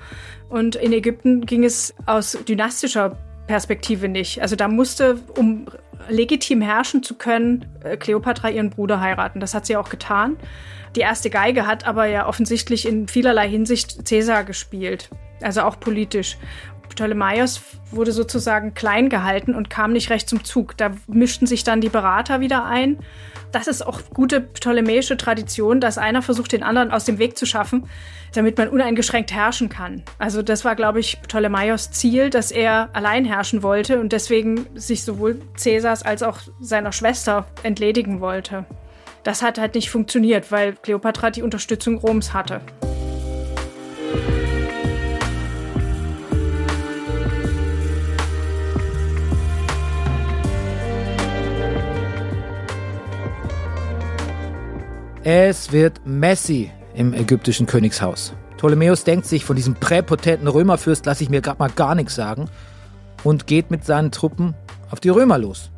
und 0.50 0.76
in 0.76 0.94
Ägypten 0.94 1.46
ging 1.46 1.64
es 1.64 1.94
aus 2.08 2.40
dynastischer 2.48 3.16
Perspektive 3.46 4.10
nicht. 4.10 4.42
Also 4.42 4.56
da 4.56 4.68
musste, 4.68 5.20
um 5.38 5.68
legitim 6.10 6.62
herrschen 6.62 7.04
zu 7.04 7.14
können, 7.14 7.68
äh, 7.84 7.98
Kleopatra 7.98 8.50
ihren 8.50 8.72
Bruder 8.72 9.00
heiraten. 9.00 9.40
Das 9.40 9.54
hat 9.54 9.68
sie 9.68 9.78
auch 9.78 9.90
getan. 9.90 10.38
Die 10.96 11.02
erste 11.02 11.30
Geige 11.30 11.68
hat 11.68 11.86
aber 11.86 12.08
ja 12.08 12.28
offensichtlich 12.28 12.88
in 12.88 13.08
vielerlei 13.08 13.48
Hinsicht 13.48 14.04
Caesar 14.06 14.44
gespielt 14.44 15.10
also 15.44 15.62
auch 15.62 15.80
politisch. 15.80 16.38
Ptolemaios 16.90 17.62
wurde 17.92 18.12
sozusagen 18.12 18.74
klein 18.74 19.10
gehalten 19.10 19.56
und 19.56 19.70
kam 19.70 19.94
nicht 19.94 20.10
recht 20.10 20.28
zum 20.28 20.44
Zug. 20.44 20.78
Da 20.78 20.92
mischten 21.08 21.48
sich 21.48 21.64
dann 21.64 21.82
die 21.82 21.90
Berater 21.90 22.42
wieder 22.42 22.66
ein. 22.66 23.00
Das 23.52 23.68
ist 23.68 23.86
auch 23.86 24.02
gute 24.14 24.40
ptolemäische 24.40 25.18
Tradition, 25.18 25.82
dass 25.82 25.98
einer 25.98 26.22
versucht, 26.22 26.54
den 26.54 26.64
anderen 26.64 26.92
aus 26.92 27.04
dem 27.06 27.18
Weg 27.18 27.38
zu 27.38 27.46
schaffen, 27.46 27.86
damit 28.34 28.58
man 28.58 28.70
uneingeschränkt 28.70 29.34
herrschen 29.34 29.68
kann. 29.68 30.04
Also 30.20 30.42
das 30.42 30.64
war, 30.64 30.76
glaube 30.76 31.00
ich, 31.00 31.22
Ptolemaios 31.22 31.92
Ziel, 31.92 32.30
dass 32.30 32.52
er 32.52 32.90
allein 32.94 33.26
herrschen 33.26 33.62
wollte 33.62 34.00
und 34.00 34.14
deswegen 34.14 34.68
sich 34.76 35.04
sowohl 35.04 35.42
Cäsars 35.58 36.04
als 36.04 36.24
auch 36.24 36.40
seiner 36.62 36.94
Schwester 36.94 37.46
entledigen 37.64 38.22
wollte. 38.22 38.66
Das 39.24 39.42
hat 39.42 39.60
halt 39.60 39.76
nicht 39.76 39.90
funktioniert, 39.90 40.52
weil 40.52 40.74
Kleopatra 40.74 41.30
die 41.30 41.44
Unterstützung 41.44 41.98
Roms 41.98 42.34
hatte. 42.34 42.62
Es 55.24 55.72
wird 55.72 56.02
messy 56.04 56.72
im 56.96 57.14
ägyptischen 57.14 57.68
Königshaus. 57.68 58.34
Ptolemäus 58.58 59.04
denkt 59.04 59.28
sich, 59.28 59.46
von 59.46 59.56
diesem 59.56 59.76
präpotenten 59.76 60.48
Römerfürst 60.48 61.06
lasse 61.06 61.24
ich 61.24 61.30
mir 61.30 61.42
gerade 61.42 61.60
mal 61.60 61.70
gar 61.70 61.94
nichts 61.94 62.16
sagen 62.16 62.50
und 63.24 63.46
geht 63.46 63.70
mit 63.70 63.86
seinen 63.86 64.12
Truppen 64.12 64.56
auf 64.90 65.00
die 65.00 65.10
Römer 65.10 65.38
los. 65.38 65.70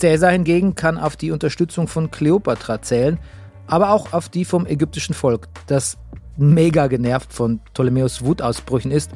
Caesar 0.00 0.32
hingegen 0.32 0.74
kann 0.74 0.98
auf 0.98 1.16
die 1.16 1.30
Unterstützung 1.30 1.86
von 1.86 2.10
Kleopatra 2.10 2.82
zählen, 2.82 3.20
aber 3.68 3.92
auch 3.92 4.12
auf 4.12 4.28
die 4.28 4.44
vom 4.44 4.66
ägyptischen 4.66 5.14
Volk, 5.14 5.46
das 5.68 5.96
mega 6.36 6.88
genervt 6.88 7.32
von 7.32 7.60
Ptolemäus 7.60 8.24
Wutausbrüchen 8.24 8.90
ist 8.90 9.12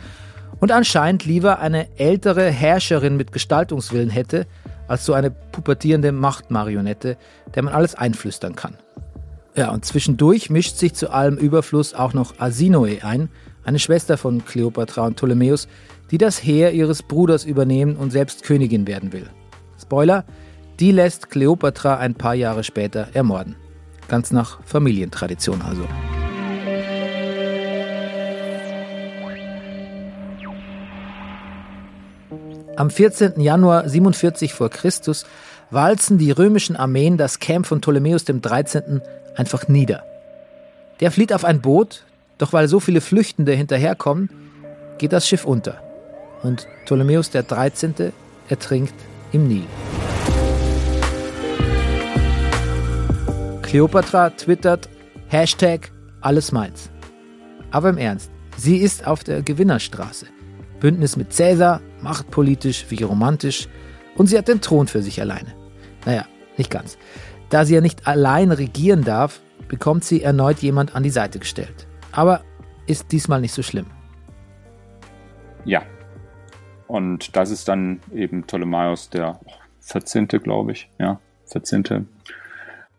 und 0.61 0.70
anscheinend 0.70 1.24
lieber 1.24 1.59
eine 1.59 1.88
ältere 1.98 2.48
Herrscherin 2.48 3.16
mit 3.16 3.33
Gestaltungswillen 3.33 4.11
hätte, 4.11 4.46
als 4.87 5.05
so 5.05 5.14
eine 5.14 5.33
pubertierende 5.33 6.12
Machtmarionette, 6.12 7.16
der 7.57 7.62
man 7.64 7.74
alles 7.74 7.96
einflüstern 7.96 8.55
kann. 8.55 8.76
Ja, 9.55 9.71
und 9.71 9.85
zwischendurch 9.85 10.49
mischt 10.49 10.77
sich 10.77 10.95
zu 10.95 11.11
allem 11.11 11.37
Überfluss 11.37 11.93
auch 11.93 12.15
noch 12.15 12.38
Asinoe 12.38 13.03
ein, 13.03 13.29
eine 13.65 13.79
Schwester 13.79 14.17
von 14.17 14.45
Kleopatra 14.45 15.07
und 15.07 15.17
Ptolemäus, 15.17 15.69
die 16.11 16.19
das 16.19 16.43
Heer 16.43 16.73
ihres 16.73 17.03
Bruders 17.03 17.45
übernehmen 17.45 17.97
und 17.97 18.11
selbst 18.11 18.45
Königin 18.45 18.87
werden 18.87 19.12
will. 19.12 19.29
Spoiler, 19.81 20.25
die 20.81 20.91
lässt 20.91 21.29
Kleopatra 21.29 21.99
ein 21.99 22.15
paar 22.15 22.35
Jahre 22.35 22.65
später 22.65 23.09
ermorden. 23.12 23.57
Ganz 24.09 24.33
nach 24.33 24.62
Familientradition 24.65 25.61
also. 25.61 25.87
Am 32.77 32.88
14. 32.88 33.38
Januar 33.38 33.87
47 33.87 34.55
vor 34.55 34.71
Christus 34.71 35.27
walzen 35.71 36.17
die 36.17 36.31
römischen 36.31 36.75
Armeen 36.75 37.19
das 37.19 37.38
Camp 37.38 37.67
von 37.67 37.83
Ptolemäus 37.83 38.25
dem 38.25 38.41
13. 38.41 39.03
einfach 39.37 39.68
nieder. 39.68 40.05
Der 41.01 41.11
flieht 41.11 41.33
auf 41.33 41.45
ein 41.45 41.61
Boot, 41.61 42.05
doch 42.38 42.53
weil 42.53 42.68
so 42.68 42.81
viele 42.81 43.01
Flüchtende 43.01 43.53
hinterherkommen, 43.53 44.31
geht 44.99 45.12
das 45.12 45.27
Schiff 45.27 45.45
unter. 45.45 45.83
Und 46.42 46.66
Ptolemäus 46.85 47.31
der 47.31 47.42
13. 47.42 48.12
ertrinkt 48.49 48.95
im 49.33 49.49
Nil. 49.49 49.64
Kleopatra 53.62 54.31
twittert 54.31 54.88
Hashtag 55.29 55.90
alles 56.21 56.53
meins. 56.53 56.90
Aber 57.71 57.88
im 57.88 57.97
Ernst, 57.97 58.31
sie 58.57 58.77
ist 58.77 59.07
auf 59.07 59.25
der 59.25 59.42
Gewinnerstraße. 59.42 60.27
Bündnis 60.79 61.16
mit 61.16 61.33
Cäsar, 61.33 61.81
machtpolitisch 62.03 62.87
wie 62.90 63.03
romantisch 63.03 63.68
und 64.16 64.27
sie 64.27 64.37
hat 64.37 64.49
den 64.49 64.61
Thron 64.61 64.88
für 64.88 65.03
sich 65.03 65.21
alleine. 65.21 65.55
Naja, 66.05 66.27
nicht 66.59 66.71
ganz. 66.71 66.99
Da 67.53 67.67
sie 67.67 67.75
ja 67.75 67.83
nicht 67.83 68.07
allein 68.07 68.51
regieren 68.51 69.05
darf, 69.05 69.43
bekommt 69.69 70.05
sie 70.05 70.23
erneut 70.23 70.61
jemand 70.61 70.97
an 70.97 71.03
die 71.03 71.11
Seite 71.11 71.38
gestellt. 71.38 71.87
Aber 72.11 72.41
ist 72.87 73.12
diesmal 73.12 73.43
nicht 73.43 73.53
so 73.53 73.62
schlimm. 73.62 73.85
Ja. 75.67 75.83
Und 76.87 77.37
das 77.37 77.51
ist 77.51 77.69
dann 77.69 78.01
eben 78.11 78.45
Ptolemaios 78.45 79.11
der 79.11 79.38
14. 79.81 80.29
glaube 80.29 80.73
ich. 80.73 80.88
Ja, 80.99 81.21
14. 81.45 82.09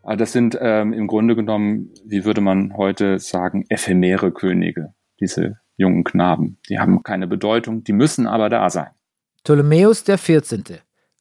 Aber 0.04 0.16
das 0.16 0.30
sind 0.30 0.56
ähm, 0.60 0.92
im 0.92 1.08
Grunde 1.08 1.34
genommen, 1.34 1.90
wie 2.04 2.24
würde 2.24 2.40
man 2.40 2.76
heute 2.76 3.18
sagen, 3.18 3.64
ephemere 3.70 4.30
Könige, 4.30 4.94
diese 5.18 5.58
jungen 5.76 6.04
Knaben. 6.04 6.58
Die 6.68 6.78
haben 6.78 7.02
keine 7.02 7.26
Bedeutung, 7.26 7.82
die 7.82 7.92
müssen 7.92 8.28
aber 8.28 8.48
da 8.50 8.70
sein. 8.70 8.90
Ptolemäus 9.42 10.04
der 10.04 10.16
14. 10.16 10.62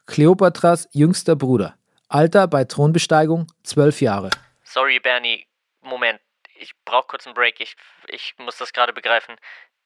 Kleopatras 0.05 0.87
jüngster 0.91 1.35
Bruder. 1.35 1.73
Alter 2.13 2.47
bei 2.47 2.63
Thronbesteigung 2.63 3.47
zwölf 3.63 3.99
Jahre. 3.99 4.29
Sorry, 4.63 4.99
Bernie. 4.99 5.47
Moment. 5.81 6.19
Ich 6.59 6.73
brauche 6.85 7.07
kurz 7.07 7.25
einen 7.25 7.33
Break. 7.33 7.59
Ich, 7.59 7.75
ich 8.07 8.35
muss 8.37 8.57
das 8.57 8.71
gerade 8.71 8.93
begreifen. 8.93 9.35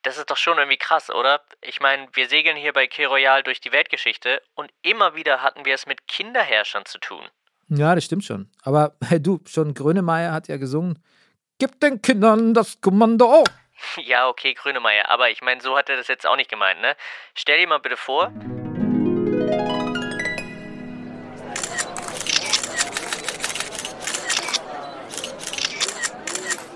Das 0.02 0.18
ist 0.18 0.30
doch 0.30 0.36
schon 0.36 0.58
irgendwie 0.58 0.78
krass, 0.78 1.10
oder? 1.10 1.42
Ich 1.62 1.80
meine, 1.80 2.10
wir 2.14 2.28
segeln 2.28 2.58
hier 2.58 2.74
bei 2.74 2.86
Key 2.86 3.06
Royal 3.06 3.44
durch 3.44 3.62
die 3.62 3.72
Weltgeschichte 3.72 4.42
und 4.56 4.70
immer 4.82 5.16
wieder 5.16 5.42
hatten 5.42 5.64
wir 5.64 5.74
es 5.74 5.86
mit 5.86 6.06
Kinderherrschern 6.10 6.86
zu 6.86 7.00
tun. 7.00 7.26
Ja, 7.70 7.96
das 7.96 8.04
stimmt 8.04 8.26
schon. 8.26 8.52
Aber 8.62 8.98
hey, 9.06 9.22
du, 9.24 9.40
schon 9.48 9.74
Grönemeyer 9.74 10.34
hat 10.34 10.50
ja 10.50 10.58
gesungen: 10.58 11.02
Gib 11.60 11.80
den 11.80 12.02
Kindern 12.02 12.54
das 12.54 12.82
Kommando. 12.82 13.44
Ja, 13.98 14.28
okay, 14.28 14.56
Grönemeyer, 14.56 15.08
aber 15.08 15.30
ich 15.30 15.44
meine, 15.44 15.62
so 15.62 15.78
hat 15.78 15.88
er 15.88 15.98
das 15.98 16.08
jetzt 16.08 16.26
auch 16.26 16.36
nicht 16.36 16.50
gemeint, 16.50 16.82
ne? 16.82 16.96
Stell 17.36 17.60
dir 17.60 17.68
mal 17.68 17.78
bitte 17.78 17.96
vor. 17.96 18.34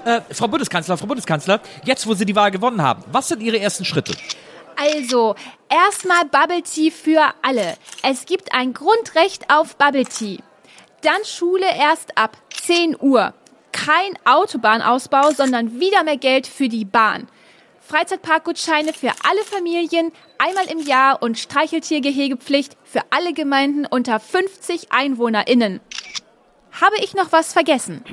Äh, 0.06 0.22
Frau 0.32 0.48
Bundeskanzler, 0.48 0.98
Frau 0.98 1.06
Bundeskanzler, 1.06 1.62
jetzt 1.84 2.08
wo 2.08 2.14
Sie 2.14 2.26
die 2.26 2.36
Wahl 2.36 2.52
gewonnen 2.52 2.82
haben, 2.82 3.04
was 3.12 3.28
sind 3.28 3.42
Ihre 3.42 3.60
ersten 3.60 3.86
Schritte? 3.86 4.14
Also, 4.76 5.36
erstmal 5.70 6.26
Bubble 6.26 6.64
Tea 6.64 6.90
für 6.90 7.22
alle. 7.42 7.76
Es 8.02 8.26
gibt 8.26 8.54
ein 8.54 8.74
Grundrecht 8.74 9.54
auf 9.54 9.76
Bubble 9.76 10.06
Tea. 10.06 10.40
Dann 11.02 11.24
Schule 11.26 11.66
erst 11.78 12.18
ab 12.18 12.38
10 12.64 12.98
Uhr. 13.00 13.34
Kein 13.72 14.18
Autobahnausbau, 14.26 15.32
sondern 15.32 15.80
wieder 15.80 16.04
mehr 16.04 16.18
Geld 16.18 16.48
für 16.48 16.68
die 16.68 16.86
Bahn. 16.86 17.28
Freizeitparkgutscheine 17.82 18.94
für 18.94 19.12
alle 19.28 19.44
Familien, 19.44 20.12
einmal 20.38 20.66
im 20.66 20.80
Jahr 20.80 21.22
und 21.22 21.38
Streicheltiergehegepflicht 21.38 22.78
für 22.84 23.02
alle 23.10 23.34
Gemeinden 23.34 23.86
unter 23.86 24.20
50 24.20 24.92
EinwohnerInnen. 24.92 25.80
Habe 26.80 26.96
ich 27.04 27.14
noch 27.14 27.32
was 27.32 27.54
vergessen? 27.54 28.04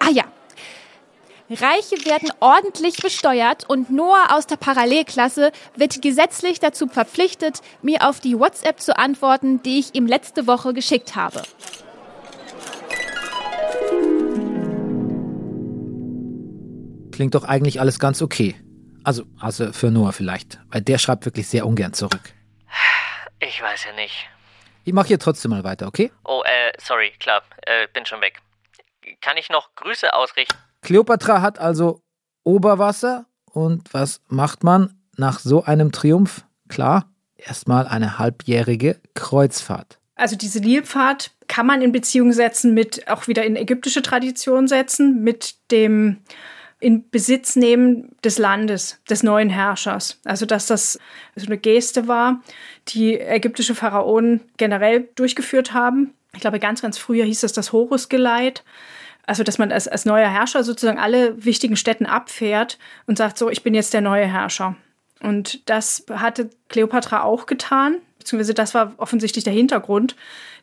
Ah 0.00 0.10
ja. 0.10 0.24
Reiche 1.50 2.04
werden 2.04 2.30
ordentlich 2.38 2.98
besteuert 3.02 3.68
und 3.68 3.90
Noah 3.90 4.36
aus 4.36 4.46
der 4.46 4.56
Parallelklasse 4.56 5.50
wird 5.74 6.00
gesetzlich 6.00 6.60
dazu 6.60 6.86
verpflichtet, 6.86 7.60
mir 7.82 8.08
auf 8.08 8.20
die 8.20 8.38
WhatsApp 8.38 8.80
zu 8.80 8.96
antworten, 8.96 9.60
die 9.62 9.80
ich 9.80 9.94
ihm 9.94 10.06
letzte 10.06 10.46
Woche 10.46 10.72
geschickt 10.72 11.16
habe. 11.16 11.42
Klingt 17.10 17.34
doch 17.34 17.44
eigentlich 17.44 17.80
alles 17.80 17.98
ganz 17.98 18.22
okay. 18.22 18.54
Also, 19.02 19.24
also 19.40 19.72
für 19.72 19.90
Noah 19.90 20.12
vielleicht, 20.12 20.60
weil 20.70 20.82
der 20.82 20.98
schreibt 20.98 21.24
wirklich 21.26 21.48
sehr 21.48 21.66
ungern 21.66 21.92
zurück. 21.92 22.32
Ich 23.40 23.60
weiß 23.60 23.86
ja 23.86 23.92
nicht. 23.94 24.28
Ich 24.84 24.92
mache 24.92 25.08
hier 25.08 25.18
trotzdem 25.18 25.50
mal 25.50 25.64
weiter, 25.64 25.88
okay? 25.88 26.12
Oh, 26.24 26.42
äh, 26.44 26.72
sorry, 26.78 27.10
klar, 27.18 27.42
äh, 27.62 27.88
bin 27.92 28.06
schon 28.06 28.20
weg. 28.20 28.40
Kann 29.20 29.36
ich 29.36 29.48
noch 29.50 29.74
Grüße 29.74 30.12
ausrichten? 30.12 30.56
Kleopatra 30.82 31.42
hat 31.42 31.58
also 31.58 32.02
Oberwasser 32.44 33.26
und 33.44 33.92
was 33.92 34.20
macht 34.28 34.64
man 34.64 35.00
nach 35.16 35.38
so 35.38 35.64
einem 35.64 35.92
Triumph? 35.92 36.44
Klar, 36.68 37.10
erstmal 37.36 37.86
eine 37.86 38.18
halbjährige 38.18 39.00
Kreuzfahrt. 39.14 39.98
Also 40.14 40.36
diese 40.36 40.60
Nilpfad 40.60 41.30
kann 41.48 41.66
man 41.66 41.82
in 41.82 41.92
Beziehung 41.92 42.32
setzen 42.32 42.74
mit, 42.74 43.08
auch 43.08 43.26
wieder 43.26 43.44
in 43.44 43.56
ägyptische 43.56 44.02
Tradition 44.02 44.68
setzen, 44.68 45.22
mit 45.22 45.56
dem 45.70 46.18
in 46.78 47.10
Besitz 47.10 47.56
nehmen 47.56 48.16
des 48.24 48.38
Landes, 48.38 49.00
des 49.08 49.22
neuen 49.22 49.50
Herrschers. 49.50 50.18
Also 50.24 50.46
dass 50.46 50.66
das 50.66 50.98
so 51.36 51.46
eine 51.46 51.58
Geste 51.58 52.08
war, 52.08 52.42
die 52.88 53.18
ägyptische 53.18 53.74
Pharaonen 53.74 54.40
generell 54.56 55.08
durchgeführt 55.14 55.72
haben. 55.72 56.14
Ich 56.34 56.40
glaube, 56.40 56.58
ganz, 56.58 56.80
ganz 56.80 56.96
früher 56.96 57.24
hieß 57.24 57.40
das 57.40 57.52
das 57.52 57.72
Horusgeleit. 57.72 58.64
Also, 59.30 59.44
dass 59.44 59.58
man 59.58 59.70
als, 59.70 59.86
als 59.86 60.06
neuer 60.06 60.28
Herrscher 60.28 60.64
sozusagen 60.64 60.98
alle 60.98 61.44
wichtigen 61.44 61.76
Städten 61.76 62.04
abfährt 62.04 62.78
und 63.06 63.16
sagt, 63.16 63.38
so, 63.38 63.48
ich 63.48 63.62
bin 63.62 63.74
jetzt 63.74 63.94
der 63.94 64.00
neue 64.00 64.26
Herrscher. 64.26 64.74
Und 65.22 65.70
das 65.70 66.04
hatte 66.10 66.50
Kleopatra 66.68 67.22
auch 67.22 67.46
getan, 67.46 67.98
beziehungsweise 68.18 68.54
das 68.54 68.74
war 68.74 68.92
offensichtlich 68.96 69.44
der 69.44 69.52
Hintergrund 69.52 70.16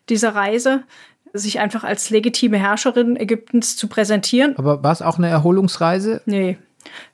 dieser 0.10 0.36
Reise, 0.36 0.84
sich 1.32 1.62
einfach 1.62 1.86
als 1.86 2.10
legitime 2.10 2.58
Herrscherin 2.58 3.16
Ägyptens 3.16 3.78
zu 3.78 3.88
präsentieren. 3.88 4.58
Aber 4.58 4.84
war 4.84 4.92
es 4.92 5.02
auch 5.02 5.18
eine 5.18 5.30
Erholungsreise? 5.30 6.22
Nee, 6.26 6.58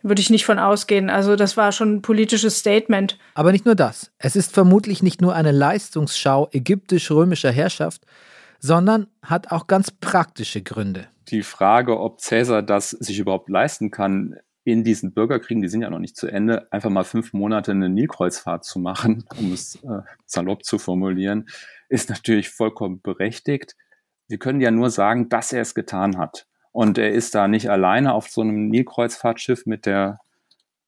würde 0.01 0.21
ich 0.21 0.31
nicht 0.31 0.45
von 0.45 0.57
ausgehen. 0.57 1.11
Also 1.11 1.35
das 1.35 1.55
war 1.55 1.71
schon 1.71 1.97
ein 1.97 2.01
politisches 2.01 2.57
Statement. 2.57 3.19
Aber 3.35 3.51
nicht 3.51 3.65
nur 3.65 3.75
das. 3.75 4.09
Es 4.17 4.35
ist 4.35 4.55
vermutlich 4.55 5.03
nicht 5.03 5.21
nur 5.21 5.35
eine 5.35 5.51
Leistungsschau 5.51 6.49
ägyptisch-römischer 6.51 7.51
Herrschaft, 7.51 8.01
sondern 8.57 9.05
hat 9.21 9.51
auch 9.51 9.67
ganz 9.67 9.91
praktische 9.91 10.63
Gründe. 10.63 11.09
Die 11.29 11.43
Frage, 11.43 11.99
ob 11.99 12.19
Cäsar 12.19 12.61
das 12.61 12.91
sich 12.91 13.19
überhaupt 13.19 13.49
leisten 13.49 13.91
kann, 13.91 14.37
in 14.65 14.83
diesen 14.83 15.13
Bürgerkriegen, 15.13 15.61
die 15.61 15.67
sind 15.67 15.81
ja 15.81 15.89
noch 15.89 15.99
nicht 15.99 16.15
zu 16.15 16.27
Ende, 16.27 16.71
einfach 16.71 16.89
mal 16.89 17.03
fünf 17.03 17.33
Monate 17.33 17.71
eine 17.71 17.89
Nilkreuzfahrt 17.89 18.63
zu 18.63 18.79
machen, 18.79 19.25
um 19.37 19.51
es 19.51 19.75
äh, 19.83 20.01
salopp 20.25 20.63
zu 20.63 20.79
formulieren, 20.79 21.47
ist 21.89 22.09
natürlich 22.09 22.49
vollkommen 22.49 23.01
berechtigt. 23.01 23.75
Wir 24.27 24.37
können 24.37 24.61
ja 24.61 24.71
nur 24.71 24.89
sagen, 24.89 25.29
dass 25.29 25.51
er 25.51 25.61
es 25.61 25.75
getan 25.75 26.17
hat. 26.17 26.47
Und 26.71 26.97
er 26.97 27.11
ist 27.11 27.35
da 27.35 27.47
nicht 27.47 27.69
alleine 27.69 28.13
auf 28.13 28.29
so 28.29 28.41
einem 28.41 28.69
Nilkreuzfahrtschiff 28.69 29.65
mit 29.65 29.85
der 29.85 30.19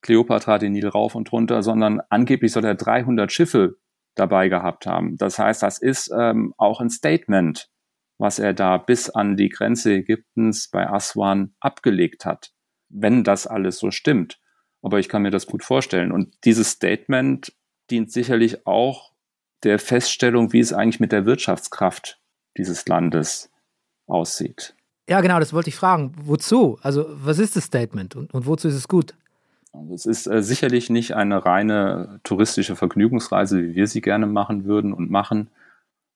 Kleopatra 0.02 0.58
den 0.58 0.72
Nil 0.72 0.88
rauf 0.88 1.14
und 1.14 1.30
runter, 1.30 1.62
sondern 1.62 2.00
angeblich 2.08 2.52
soll 2.52 2.64
er 2.64 2.74
300 2.74 3.30
Schiffe 3.30 3.76
dabei 4.14 4.48
gehabt 4.48 4.86
haben. 4.86 5.16
Das 5.16 5.38
heißt, 5.38 5.62
das 5.62 5.78
ist 5.78 6.10
ähm, 6.16 6.54
auch 6.56 6.80
ein 6.80 6.90
Statement, 6.90 7.68
was 8.18 8.38
er 8.38 8.54
da 8.54 8.78
bis 8.78 9.10
an 9.10 9.36
die 9.36 9.48
Grenze 9.48 9.94
Ägyptens 9.94 10.68
bei 10.68 10.88
Aswan 10.88 11.54
abgelegt 11.60 12.24
hat, 12.24 12.52
wenn 12.88 13.24
das 13.24 13.46
alles 13.46 13.78
so 13.78 13.90
stimmt. 13.90 14.40
Aber 14.82 14.98
ich 14.98 15.08
kann 15.08 15.22
mir 15.22 15.30
das 15.30 15.46
gut 15.46 15.64
vorstellen. 15.64 16.12
Und 16.12 16.34
dieses 16.44 16.70
Statement 16.70 17.52
dient 17.90 18.12
sicherlich 18.12 18.66
auch 18.66 19.12
der 19.64 19.78
Feststellung, 19.78 20.52
wie 20.52 20.60
es 20.60 20.72
eigentlich 20.72 21.00
mit 21.00 21.12
der 21.12 21.26
Wirtschaftskraft 21.26 22.20
dieses 22.56 22.86
Landes 22.86 23.50
aussieht. 24.06 24.74
Ja, 25.08 25.20
genau, 25.20 25.38
das 25.38 25.52
wollte 25.52 25.68
ich 25.68 25.76
fragen. 25.76 26.12
Wozu? 26.16 26.78
Also, 26.82 27.06
was 27.08 27.38
ist 27.38 27.56
das 27.56 27.64
Statement 27.64 28.16
und, 28.16 28.34
und 28.34 28.46
wozu 28.46 28.68
ist 28.68 28.74
es 28.74 28.88
gut? 28.88 29.14
Also, 29.72 29.94
es 29.94 30.06
ist 30.06 30.26
äh, 30.26 30.42
sicherlich 30.42 30.90
nicht 30.90 31.14
eine 31.14 31.44
reine 31.44 32.20
touristische 32.24 32.76
Vergnügungsreise, 32.76 33.62
wie 33.62 33.74
wir 33.74 33.86
sie 33.86 34.00
gerne 34.00 34.26
machen 34.26 34.64
würden 34.64 34.92
und 34.92 35.10
machen, 35.10 35.50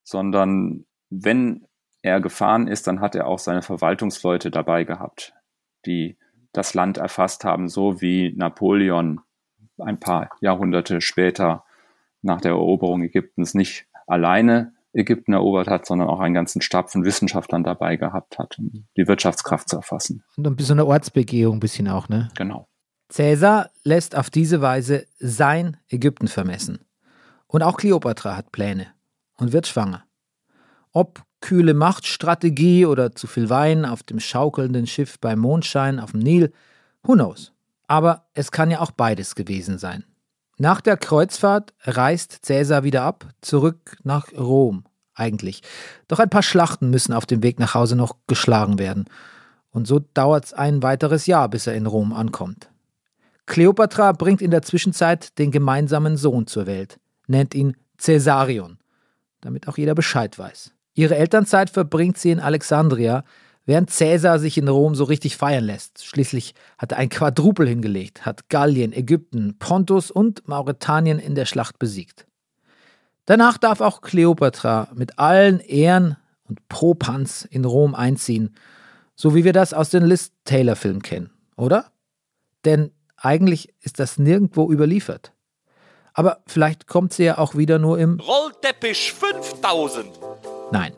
sondern 0.03 0.85
wenn 1.09 1.67
er 2.03 2.21
gefahren 2.21 2.69
ist, 2.69 2.87
dann 2.87 3.01
hat 3.01 3.15
er 3.15 3.27
auch 3.27 3.39
seine 3.39 3.63
Verwaltungsleute 3.63 4.51
dabei 4.51 4.85
gehabt, 4.85 5.35
die 5.87 6.17
das 6.53 6.75
Land 6.75 6.99
erfasst 6.99 7.45
haben, 7.45 7.69
so 7.69 8.01
wie 8.01 8.33
Napoleon 8.37 9.21
ein 9.79 10.01
paar 10.01 10.31
Jahrhunderte 10.41 11.01
später 11.01 11.65
nach 12.23 12.41
der 12.41 12.53
Eroberung 12.53 13.03
Ägyptens 13.03 13.55
nicht 13.55 13.87
alleine 14.07 14.75
Ägypten 14.93 15.33
erobert 15.33 15.69
hat, 15.69 15.87
sondern 15.87 16.09
auch 16.09 16.21
einen 16.21 16.35
ganzen 16.35 16.61
Stab 16.61 16.91
von 16.91 17.05
Wissenschaftlern 17.05 17.63
dabei 17.63 17.97
gehabt 17.97 18.39
hat, 18.39 18.59
um 18.59 18.87
die 18.97 19.07
Wirtschaftskraft 19.07 19.69
zu 19.69 19.77
erfassen. 19.77 20.25
Und 20.37 20.47
ein 20.47 20.57
bisschen 20.57 20.81
eine 20.81 20.87
Ortsbegehung, 20.87 21.57
ein 21.57 21.61
bisschen 21.61 21.89
auch, 21.89 22.09
ne? 22.09 22.29
Genau. 22.37 22.67
Cäsar 23.09 23.71
lässt 23.83 24.17
auf 24.17 24.31
diese 24.31 24.61
Weise 24.61 25.07
sein 25.19 25.77
Ägypten 25.89 26.29
vermessen. 26.29 26.85
Und 27.47 27.63
auch 27.63 27.77
Kleopatra 27.77 28.37
hat 28.37 28.53
Pläne 28.53 28.89
und 29.37 29.53
wird 29.53 29.67
schwanger. 29.67 30.05
Ob 30.93 31.23
kühle 31.41 31.75
Machtstrategie 31.75 32.87
oder 32.87 33.15
zu 33.15 33.27
viel 33.27 33.51
Wein 33.51 33.85
auf 33.85 34.03
dem 34.03 34.21
schaukelnden 34.21 34.87
Schiff 34.87 35.19
bei 35.19 35.37
Mondschein 35.37 35.99
auf 36.01 36.13
dem 36.13 36.21
Nil, 36.21 36.53
who 37.03 37.15
knows. 37.15 37.53
Aber 37.87 38.27
es 38.35 38.53
kann 38.53 38.71
ja 38.71 38.81
auch 38.81 38.91
beides 38.93 39.35
gewesen 39.35 39.79
sein. 39.79 40.05
Nach 40.59 40.81
der 40.81 40.97
Kreuzfahrt 40.97 41.73
reist 41.85 42.45
Cäsar 42.45 42.85
wieder 42.85 43.03
ab, 43.03 43.27
zurück 43.41 43.97
nach 44.03 44.33
Rom 44.33 44.85
eigentlich. 45.15 45.63
Doch 46.09 46.19
ein 46.19 46.31
paar 46.31 46.43
Schlachten 46.43 46.91
müssen 46.91 47.13
auf 47.13 47.27
dem 47.27 47.43
Weg 47.43 47.59
nach 47.59 47.75
Hause 47.75 47.97
noch 47.97 48.17
geschlagen 48.27 48.79
werden. 48.79 49.07
Und 49.71 49.87
so 49.87 50.01
dauert 50.01 50.47
es 50.47 50.53
ein 50.53 50.83
weiteres 50.83 51.27
Jahr, 51.27 51.49
bis 51.49 51.67
er 51.67 51.75
in 51.75 51.87
Rom 51.87 52.13
ankommt. 52.13 52.69
Kleopatra 53.47 54.13
bringt 54.13 54.43
in 54.43 54.51
der 54.51 54.63
Zwischenzeit 54.63 55.39
den 55.39 55.51
gemeinsamen 55.51 56.17
Sohn 56.17 56.47
zur 56.47 56.67
Welt, 56.67 57.01
nennt 57.27 57.55
ihn 57.55 57.77
Caesarion, 57.99 58.79
damit 59.41 59.69
auch 59.69 59.77
jeder 59.77 59.95
Bescheid 59.95 60.39
weiß. 60.39 60.73
Ihre 60.95 61.17
Elternzeit 61.17 61.71
verbringt 61.71 62.19
sie 62.19 62.31
in 62.31 62.41
Alexandria, 62.41 63.25
während 63.65 63.91
Caesar 63.97 64.39
sich 64.39 64.59
in 64.59 64.69
Rom 64.69 64.95
so 64.95 65.05
richtig 65.05 65.37
feiern 65.37 65.65
lässt. 65.65 66.05
Schließlich 66.05 66.55
hat 66.79 66.93
er 66.93 66.99
ein 66.99 67.09
Quadrupel 67.09 67.69
hingelegt, 67.69 68.27
hat 68.27 68.49
Gallien, 68.49 68.93
Ägypten, 68.93 69.59
Pontus 69.59 70.11
und 70.11 70.47
Mauretanien 70.49 71.19
in 71.19 71.35
der 71.35 71.47
Schlacht 71.47 71.79
besiegt. 71.79 72.27
Danach 73.27 73.59
darf 73.59 73.81
auch 73.81 74.01
Kleopatra 74.01 74.89
mit 74.95 75.19
allen 75.19 75.61
Ehren 75.61 76.17
und 76.49 76.69
Propanz 76.69 77.47
in 77.49 77.65
Rom 77.65 77.95
einziehen, 77.95 78.57
so 79.15 79.35
wie 79.35 79.45
wir 79.45 79.53
das 79.53 79.73
aus 79.73 79.91
den 79.91 80.05
Liz 80.05 80.33
Taylor 80.45 80.75
Filmen 80.75 81.03
kennen, 81.03 81.31
oder? 81.57 81.93
Denn 82.65 82.91
eigentlich 83.17 83.73
ist 83.81 84.01
das 84.01 84.19
nirgendwo 84.19 84.73
überliefert. 84.73 85.33
Aber 86.13 86.43
vielleicht 86.47 86.87
kommt 86.87 87.13
sie 87.13 87.25
ja 87.25 87.39
auch 87.39 87.55
wieder 87.55 87.79
nur 87.79 87.99
im 87.99 88.19
Rollteppich 88.19 89.13
5000. 89.13 90.09
Nein. 90.73 90.93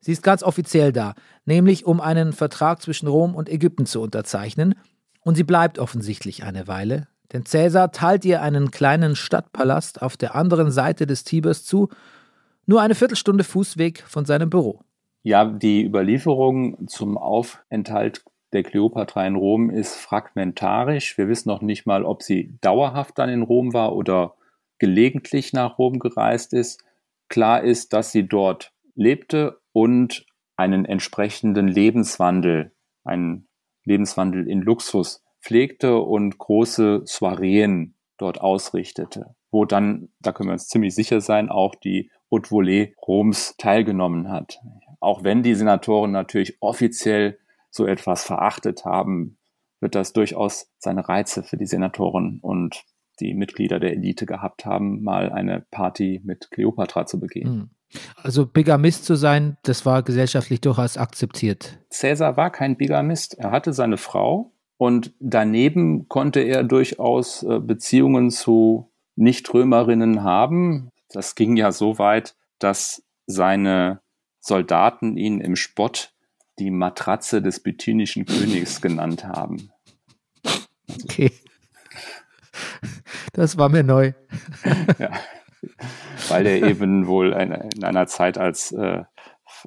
Sie 0.00 0.12
ist 0.12 0.22
ganz 0.22 0.42
offiziell 0.42 0.92
da, 0.92 1.14
nämlich 1.44 1.84
um 1.84 2.00
einen 2.00 2.32
Vertrag 2.32 2.80
zwischen 2.80 3.08
Rom 3.08 3.34
und 3.34 3.48
Ägypten 3.48 3.86
zu 3.86 4.00
unterzeichnen, 4.00 4.74
und 5.22 5.34
sie 5.34 5.44
bleibt 5.44 5.78
offensichtlich 5.78 6.44
eine 6.44 6.68
Weile, 6.68 7.08
denn 7.32 7.44
Cäsar 7.44 7.92
teilt 7.92 8.24
ihr 8.24 8.40
einen 8.40 8.70
kleinen 8.70 9.14
Stadtpalast 9.16 10.00
auf 10.00 10.16
der 10.16 10.34
anderen 10.34 10.70
Seite 10.70 11.06
des 11.06 11.24
Tibers 11.24 11.64
zu, 11.64 11.88
nur 12.64 12.80
eine 12.80 12.94
Viertelstunde 12.94 13.44
Fußweg 13.44 14.02
von 14.06 14.24
seinem 14.24 14.48
Büro. 14.48 14.80
Ja, 15.22 15.44
die 15.44 15.84
Überlieferung 15.84 16.88
zum 16.88 17.18
Aufenthalt 17.18 18.24
der 18.52 18.62
Kleopatra 18.62 19.26
in 19.26 19.36
Rom 19.36 19.68
ist 19.68 19.96
fragmentarisch. 19.96 21.18
Wir 21.18 21.28
wissen 21.28 21.48
noch 21.48 21.60
nicht 21.60 21.84
mal, 21.84 22.04
ob 22.04 22.22
sie 22.22 22.56
dauerhaft 22.62 23.18
dann 23.18 23.28
in 23.28 23.42
Rom 23.42 23.74
war 23.74 23.94
oder 23.94 24.34
gelegentlich 24.78 25.52
nach 25.52 25.78
Rom 25.78 25.98
gereist 25.98 26.54
ist. 26.54 26.82
Klar 27.28 27.62
ist, 27.62 27.92
dass 27.92 28.12
sie 28.12 28.26
dort 28.26 28.72
lebte 28.94 29.60
und 29.72 30.26
einen 30.56 30.84
entsprechenden 30.84 31.68
Lebenswandel, 31.68 32.72
einen 33.04 33.48
Lebenswandel 33.84 34.48
in 34.48 34.60
Luxus 34.60 35.24
pflegte 35.40 35.98
und 35.98 36.38
große 36.38 37.02
Soireen 37.04 37.94
dort 38.18 38.40
ausrichtete, 38.40 39.36
wo 39.50 39.64
dann, 39.64 40.08
da 40.20 40.32
können 40.32 40.48
wir 40.48 40.54
uns 40.54 40.68
ziemlich 40.68 40.94
sicher 40.94 41.20
sein, 41.20 41.48
auch 41.48 41.74
die 41.74 42.10
Haute 42.30 42.50
Volée 42.50 42.92
Roms 43.06 43.54
teilgenommen 43.56 44.28
hat. 44.28 44.58
Auch 45.00 45.22
wenn 45.22 45.42
die 45.42 45.54
Senatoren 45.54 46.10
natürlich 46.10 46.58
offiziell 46.60 47.38
so 47.70 47.86
etwas 47.86 48.24
verachtet 48.24 48.84
haben, 48.84 49.38
wird 49.80 49.94
das 49.94 50.12
durchaus 50.12 50.70
seine 50.78 51.08
Reize 51.08 51.44
für 51.44 51.56
die 51.56 51.66
Senatoren 51.66 52.40
und 52.42 52.84
die 53.20 53.34
Mitglieder 53.34 53.80
der 53.80 53.92
Elite 53.92 54.26
gehabt 54.26 54.64
haben, 54.64 55.02
mal 55.02 55.30
eine 55.30 55.64
Party 55.70 56.20
mit 56.24 56.50
Kleopatra 56.50 57.06
zu 57.06 57.20
begehen. 57.20 57.48
Hm. 57.48 57.70
Also 58.16 58.44
Bigamist 58.46 59.04
zu 59.04 59.14
sein, 59.14 59.56
das 59.62 59.86
war 59.86 60.02
gesellschaftlich 60.02 60.60
durchaus 60.60 60.98
akzeptiert. 60.98 61.78
Cäsar 61.90 62.36
war 62.36 62.50
kein 62.50 62.76
Bigamist. 62.76 63.38
Er 63.38 63.50
hatte 63.50 63.72
seine 63.72 63.96
Frau 63.96 64.52
und 64.76 65.14
daneben 65.20 66.08
konnte 66.08 66.40
er 66.40 66.64
durchaus 66.64 67.42
äh, 67.42 67.58
Beziehungen 67.60 68.30
zu 68.30 68.90
Nichtrömerinnen 69.16 70.22
haben. 70.22 70.90
Das 71.10 71.34
ging 71.34 71.56
ja 71.56 71.72
so 71.72 71.98
weit, 71.98 72.36
dass 72.58 73.02
seine 73.26 74.00
Soldaten 74.40 75.16
ihn 75.16 75.40
im 75.40 75.56
Spott 75.56 76.12
die 76.58 76.70
Matratze 76.70 77.40
des 77.40 77.60
bithynischen 77.60 78.26
Königs 78.26 78.80
genannt 78.80 79.24
haben. 79.24 79.70
Okay. 81.04 81.32
Das 83.32 83.58
war 83.58 83.68
mir 83.68 83.82
neu. 83.82 84.12
ja. 84.98 85.10
Weil 86.28 86.46
er 86.46 86.62
eben 86.62 87.06
wohl 87.06 87.32
in 87.32 87.84
einer 87.84 88.06
Zeit 88.06 88.38
als 88.38 88.72
äh, 88.72 89.02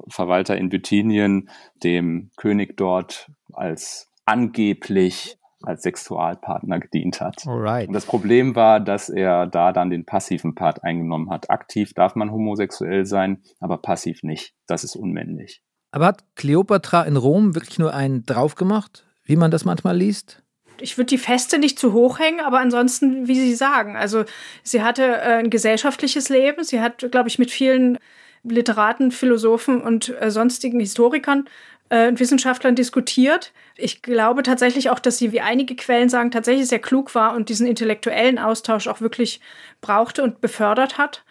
Verwalter 0.08 0.56
in 0.56 0.68
Bithynien 0.68 1.50
dem 1.82 2.30
König 2.36 2.76
dort 2.76 3.30
als 3.52 4.10
angeblich 4.24 5.38
als 5.64 5.82
Sexualpartner 5.82 6.80
gedient 6.80 7.20
hat. 7.20 7.46
Alright. 7.46 7.88
Und 7.88 7.94
das 7.94 8.06
Problem 8.06 8.56
war, 8.56 8.80
dass 8.80 9.08
er 9.08 9.46
da 9.46 9.72
dann 9.72 9.90
den 9.90 10.04
passiven 10.04 10.54
Part 10.54 10.82
eingenommen 10.82 11.30
hat. 11.30 11.50
Aktiv 11.50 11.94
darf 11.94 12.14
man 12.14 12.32
homosexuell 12.32 13.06
sein, 13.06 13.42
aber 13.60 13.78
passiv 13.78 14.22
nicht. 14.22 14.54
Das 14.66 14.84
ist 14.84 14.96
unmännlich. 14.96 15.62
Aber 15.92 16.06
hat 16.06 16.24
Kleopatra 16.36 17.02
in 17.02 17.16
Rom 17.16 17.54
wirklich 17.54 17.78
nur 17.78 17.94
einen 17.94 18.24
draufgemacht, 18.24 19.06
wie 19.24 19.36
man 19.36 19.50
das 19.50 19.64
manchmal 19.64 19.96
liest? 19.96 20.42
Ich 20.80 20.98
würde 20.98 21.06
die 21.06 21.18
Feste 21.18 21.58
nicht 21.58 21.78
zu 21.78 21.92
hoch 21.92 22.18
hängen, 22.18 22.40
aber 22.40 22.58
ansonsten, 22.58 23.28
wie 23.28 23.38
Sie 23.38 23.54
sagen, 23.54 23.96
also 23.96 24.24
sie 24.62 24.82
hatte 24.82 25.04
äh, 25.04 25.38
ein 25.38 25.50
gesellschaftliches 25.50 26.28
Leben. 26.28 26.64
Sie 26.64 26.80
hat, 26.80 27.06
glaube 27.10 27.28
ich, 27.28 27.38
mit 27.38 27.50
vielen 27.50 27.98
Literaten, 28.44 29.10
Philosophen 29.10 29.80
und 29.80 30.14
äh, 30.20 30.30
sonstigen 30.30 30.80
Historikern 30.80 31.48
äh, 31.88 32.08
und 32.08 32.18
Wissenschaftlern 32.18 32.74
diskutiert. 32.74 33.52
Ich 33.76 34.02
glaube 34.02 34.42
tatsächlich 34.42 34.90
auch, 34.90 34.98
dass 34.98 35.18
sie, 35.18 35.32
wie 35.32 35.40
einige 35.40 35.76
Quellen 35.76 36.08
sagen, 36.08 36.30
tatsächlich 36.30 36.68
sehr 36.68 36.80
klug 36.80 37.14
war 37.14 37.34
und 37.34 37.48
diesen 37.48 37.66
intellektuellen 37.66 38.38
Austausch 38.38 38.88
auch 38.88 39.00
wirklich 39.00 39.40
brauchte 39.80 40.22
und 40.22 40.40
befördert 40.40 40.98
hat. 40.98 41.22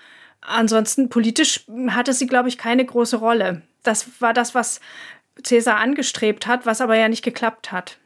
Ansonsten 0.41 1.09
politisch 1.09 1.65
hatte 1.89 2.13
sie, 2.13 2.27
glaube 2.27 2.49
ich, 2.49 2.57
keine 2.57 2.85
große 2.85 3.17
Rolle. 3.17 3.61
Das 3.83 4.07
war 4.19 4.33
das, 4.33 4.55
was 4.55 4.79
Cäsar 5.43 5.77
angestrebt 5.77 6.47
hat, 6.47 6.65
was 6.65 6.81
aber 6.81 6.95
ja 6.95 7.09
nicht 7.09 7.23
geklappt 7.23 7.71
hat. 7.71 7.97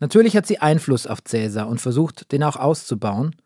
Natürlich 0.00 0.36
hat 0.36 0.46
sie 0.46 0.58
Einfluss 0.58 1.06
auf 1.06 1.22
Cäsar 1.22 1.68
und 1.68 1.80
versucht, 1.80 2.32
den 2.32 2.42
auch 2.42 2.56
auszubauen. 2.56 3.36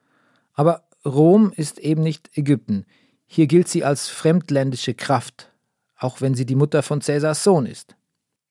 Aber 0.54 0.84
Rom 1.04 1.52
ist 1.54 1.78
eben 1.78 2.02
nicht 2.02 2.36
Ägypten. 2.38 2.86
Hier 3.26 3.46
gilt 3.46 3.68
sie 3.68 3.84
als 3.84 4.08
fremdländische 4.08 4.94
Kraft, 4.94 5.52
auch 5.98 6.20
wenn 6.20 6.34
sie 6.34 6.46
die 6.46 6.54
Mutter 6.54 6.82
von 6.82 7.00
Cäsars 7.00 7.42
Sohn 7.42 7.66
ist. 7.66 7.96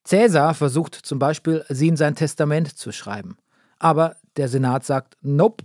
Cäsar 0.03 0.53
versucht 0.53 0.95
zum 0.95 1.17
Beispiel, 1.17 1.63
sie 1.69 1.87
in 1.87 1.97
sein 1.97 2.15
Testament 2.15 2.77
zu 2.77 2.91
schreiben. 2.91 3.37
Aber 3.79 4.17
der 4.35 4.49
Senat 4.49 4.85
sagt 4.85 5.17
Nope. 5.21 5.63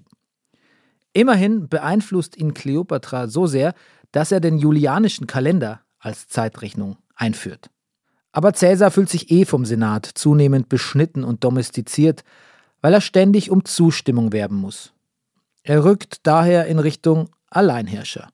Immerhin 1.12 1.68
beeinflusst 1.68 2.37
ihn 2.37 2.55
Kleopatra 2.55 3.27
so 3.27 3.46
sehr, 3.46 3.74
dass 4.12 4.31
er 4.31 4.40
den 4.40 4.59
julianischen 4.59 5.27
Kalender 5.27 5.81
als 5.98 6.29
Zeitrechnung 6.29 6.98
einführt. 7.16 7.70
Aber 8.33 8.53
Cäsar 8.53 8.91
fühlt 8.91 9.09
sich 9.09 9.31
eh 9.31 9.45
vom 9.45 9.64
Senat 9.64 10.07
zunehmend 10.07 10.69
beschnitten 10.69 11.25
und 11.25 11.45
domestiziert, 11.45 12.25
weil 12.81 12.95
er 12.95 13.01
ständig 13.01 13.51
um 13.51 13.64
Zustimmung 13.64 14.33
werben 14.33 14.57
muss. 14.57 14.93
Er 15.62 15.85
rückt 15.85 16.27
daher 16.27 16.67
in 16.67 16.79
Richtung 16.79 17.31
Alleinherrscher. 17.51 18.29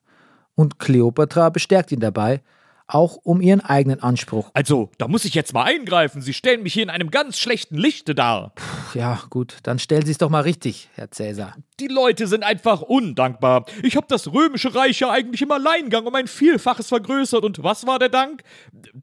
Und 0.55 0.79
Kleopatra 0.79 1.49
bestärkt 1.49 1.91
ihn 1.91 1.99
dabei, 1.99 2.41
auch 2.87 3.17
um 3.23 3.41
ihren 3.41 3.61
eigenen 3.61 4.01
Anspruch. 4.01 4.51
Also, 4.53 4.91
da 4.97 5.07
muss 5.07 5.25
ich 5.25 5.33
jetzt 5.33 5.53
mal 5.53 5.63
eingreifen. 5.63 6.21
Sie 6.21 6.33
stellen 6.33 6.63
mich 6.63 6.73
hier 6.73 6.83
in 6.83 6.89
einem 6.89 7.11
ganz 7.11 7.39
schlechten 7.39 7.75
Lichte 7.75 8.13
dar. 8.13 8.53
Puh, 8.55 8.99
ja, 8.99 9.21
gut, 9.29 9.57
dann 9.63 9.79
stellen 9.79 10.05
Sie 10.05 10.11
es 10.11 10.17
doch 10.17 10.29
mal 10.29 10.41
richtig, 10.41 10.89
Herr 10.93 11.11
Cäsar. 11.11 11.55
Die 11.81 11.87
Leute 11.87 12.27
sind 12.27 12.43
einfach 12.43 12.81
undankbar. 12.81 13.65
Ich 13.83 13.97
habe 13.97 14.07
das 14.07 14.31
römische 14.31 14.73
Reich 14.73 15.01
ja 15.01 15.09
eigentlich 15.09 15.41
im 15.41 15.51
Alleingang 15.51 16.05
um 16.05 16.15
ein 16.15 16.27
Vielfaches 16.27 16.87
vergrößert. 16.87 17.43
Und 17.43 17.63
was 17.63 17.85
war 17.85 17.99
der 17.99 18.07
Dank? 18.07 18.43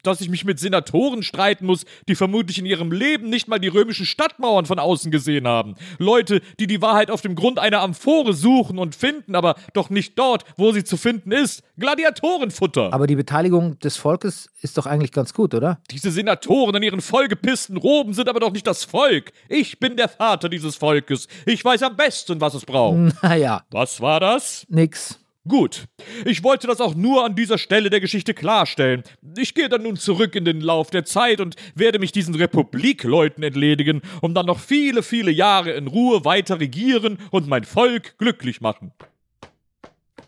Dass 0.02 0.22
ich 0.22 0.30
mich 0.30 0.46
mit 0.46 0.58
Senatoren 0.58 1.22
streiten 1.22 1.66
muss, 1.66 1.84
die 2.08 2.14
vermutlich 2.14 2.58
in 2.58 2.64
ihrem 2.64 2.90
Leben 2.90 3.28
nicht 3.28 3.46
mal 3.46 3.58
die 3.58 3.68
römischen 3.68 4.06
Stadtmauern 4.06 4.64
von 4.64 4.78
außen 4.78 5.10
gesehen 5.10 5.46
haben. 5.46 5.74
Leute, 5.98 6.40
die 6.58 6.66
die 6.66 6.80
Wahrheit 6.80 7.10
auf 7.10 7.20
dem 7.20 7.34
Grund 7.34 7.58
einer 7.58 7.82
Amphore 7.82 8.32
suchen 8.32 8.78
und 8.78 8.94
finden, 8.94 9.34
aber 9.34 9.56
doch 9.74 9.90
nicht 9.90 10.18
dort, 10.18 10.46
wo 10.56 10.72
sie 10.72 10.82
zu 10.82 10.96
finden 10.96 11.30
ist. 11.30 11.62
Gladiatorenfutter. 11.78 12.90
Aber 12.94 13.06
die 13.06 13.16
Beteiligung 13.16 13.78
des 13.80 13.98
Volkes 13.98 14.48
ist 14.62 14.78
doch 14.78 14.86
eigentlich 14.86 15.12
ganz 15.12 15.34
gut, 15.34 15.52
oder? 15.52 15.82
Diese 15.90 16.10
Senatoren 16.10 16.74
in 16.76 16.82
ihren 16.84 17.02
vollgepissten 17.02 17.76
Roben 17.76 18.14
sind 18.14 18.30
aber 18.30 18.40
doch 18.40 18.52
nicht 18.52 18.66
das 18.66 18.84
Volk. 18.84 19.32
Ich 19.50 19.78
bin 19.78 19.98
der 19.98 20.08
Vater 20.08 20.48
dieses 20.48 20.76
Volkes. 20.76 21.28
Ich 21.44 21.62
weiß 21.62 21.82
am 21.82 21.96
besten, 21.96 22.40
was 22.40 22.54
es 22.54 22.61
braucht. 22.66 23.14
Naja. 23.22 23.64
Was 23.70 24.00
war 24.00 24.20
das? 24.20 24.66
Nix. 24.68 25.18
Gut, 25.48 25.86
ich 26.24 26.44
wollte 26.44 26.68
das 26.68 26.80
auch 26.80 26.94
nur 26.94 27.24
an 27.24 27.34
dieser 27.34 27.58
Stelle 27.58 27.90
der 27.90 28.00
Geschichte 28.00 28.32
klarstellen. 28.32 29.02
Ich 29.36 29.54
gehe 29.54 29.68
dann 29.68 29.82
nun 29.82 29.96
zurück 29.96 30.36
in 30.36 30.44
den 30.44 30.60
Lauf 30.60 30.90
der 30.90 31.04
Zeit 31.04 31.40
und 31.40 31.56
werde 31.74 31.98
mich 31.98 32.12
diesen 32.12 32.36
Republikleuten 32.36 33.42
entledigen, 33.42 34.02
um 34.20 34.34
dann 34.34 34.46
noch 34.46 34.60
viele, 34.60 35.02
viele 35.02 35.32
Jahre 35.32 35.72
in 35.72 35.88
Ruhe 35.88 36.24
weiter 36.24 36.60
regieren 36.60 37.18
und 37.32 37.48
mein 37.48 37.64
Volk 37.64 38.16
glücklich 38.18 38.60
machen. 38.60 38.92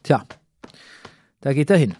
Tja, 0.03 0.25
da 1.42 1.53
geht 1.53 1.70
er 1.70 1.77
hin. 1.77 1.94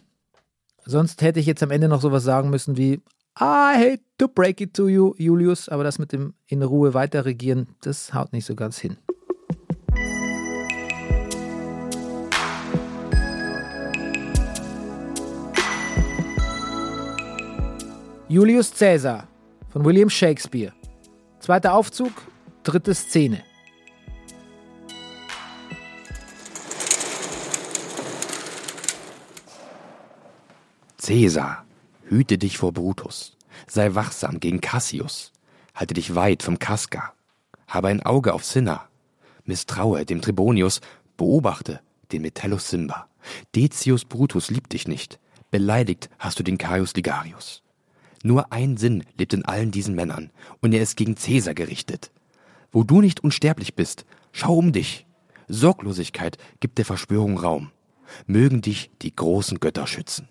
Sonst 0.85 1.23
hätte 1.23 1.39
ich 1.39 1.47
jetzt 1.47 1.63
am 1.63 1.71
Ende 1.71 1.87
noch 1.87 2.01
sowas 2.01 2.25
sagen 2.25 2.51
müssen 2.51 2.77
wie 2.77 3.01
I 3.41 3.75
hate 3.77 4.03
to 4.19 4.29
break 4.29 4.61
it 4.61 4.75
to 4.75 4.89
you, 4.89 5.15
Julius, 5.19 5.69
aber 5.69 5.85
das 5.85 5.99
mit 5.99 6.13
dem 6.13 6.35
in 6.47 6.63
Ruhe 6.63 6.95
weiter 6.95 7.25
regieren, 7.25 7.69
das 7.83 8.13
haut 8.13 8.33
nicht 8.33 8.45
so 8.45 8.55
ganz 8.55 8.79
hin. 8.79 8.97
Julius 18.35 18.73
Caesar 18.73 19.29
von 19.69 19.85
William 19.85 20.11
Shakespeare. 20.11 20.73
Zweiter 21.39 21.73
Aufzug, 21.73 22.11
dritte 22.65 22.93
Szene. 22.93 23.45
Cäsar, 30.97 31.65
hüte 32.07 32.37
dich 32.37 32.59
vor 32.59 32.73
Brutus, 32.73 33.37
sei 33.69 33.95
wachsam 33.95 34.41
gegen 34.41 34.61
Cassius, 34.61 35.31
halte 35.73 35.95
dich 35.95 36.17
weit 36.17 36.43
vom 36.43 36.59
Casca, 36.59 37.13
habe 37.69 37.87
ein 37.87 38.03
Auge 38.03 38.35
auf 38.35 38.43
Cinna, 38.43 38.89
misstraue 39.45 40.05
dem 40.05 40.21
Tribonius, 40.21 40.81
beobachte 41.17 41.79
den 42.11 42.23
Metellus 42.23 42.69
Simba. 42.69 43.07
Decius 43.55 44.05
Brutus 44.05 44.51
liebt 44.51 44.73
dich 44.73 44.89
nicht, 44.89 45.21
beleidigt 45.53 46.11
hast 46.19 46.41
du 46.41 46.43
den 46.43 46.59
Caius 46.59 46.95
Ligarius. 46.95 47.64
Nur 48.27 48.53
ein 48.55 48.79
Sinn 48.79 49.05
lebt 49.19 49.35
in 49.35 49.45
allen 49.45 49.71
diesen 49.71 49.95
Männern, 49.95 50.31
und 50.63 50.73
er 50.73 50.81
ist 50.81 50.97
gegen 50.97 51.19
Cäsar 51.19 51.53
gerichtet. 51.53 52.11
Wo 52.73 52.83
du 52.83 53.03
nicht 53.03 53.23
unsterblich 53.23 53.75
bist, 53.75 54.07
schau 54.33 54.57
um 54.57 54.73
dich. 54.73 55.07
Sorglosigkeit 55.47 56.39
gibt 56.59 56.79
der 56.79 56.87
Verschwörung 56.87 57.37
Raum. 57.37 57.71
Mögen 58.27 58.63
dich 58.63 58.91
die 59.03 59.15
großen 59.15 59.61
Götter 59.61 59.87
schützen. 59.87 60.29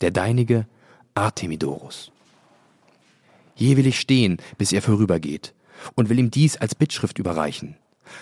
Der 0.00 0.10
deinige 0.10 0.66
Artemidorus. 1.14 2.12
Hier 3.54 3.76
will 3.76 3.86
ich 3.86 4.00
stehen, 4.00 4.38
bis 4.56 4.72
er 4.72 4.80
vorübergeht, 4.80 5.54
und 5.96 6.08
will 6.08 6.18
ihm 6.18 6.30
dies 6.30 6.56
als 6.56 6.74
Bittschrift 6.74 7.18
überreichen. 7.18 7.76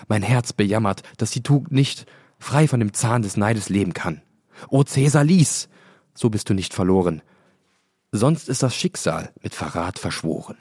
Mein 0.09 0.21
Herz 0.21 0.51
bejammert, 0.51 1.03
dass 1.15 1.31
die 1.31 1.43
Tugend 1.43 1.71
nicht 1.71 2.07
frei 2.39 2.67
von 2.67 2.81
dem 2.81 2.93
Zahn 2.93 3.21
des 3.21 3.37
Neides 3.37 3.69
leben 3.69 3.93
kann. 3.93 4.21
O 4.67 4.83
Cäsar, 4.83 5.23
lies! 5.23 5.69
So 6.13 6.29
bist 6.29 6.49
du 6.49 6.53
nicht 6.53 6.73
verloren, 6.73 7.21
sonst 8.11 8.49
ist 8.49 8.63
das 8.63 8.75
Schicksal 8.75 9.31
mit 9.41 9.53
Verrat 9.53 9.99
verschworen. 9.99 10.57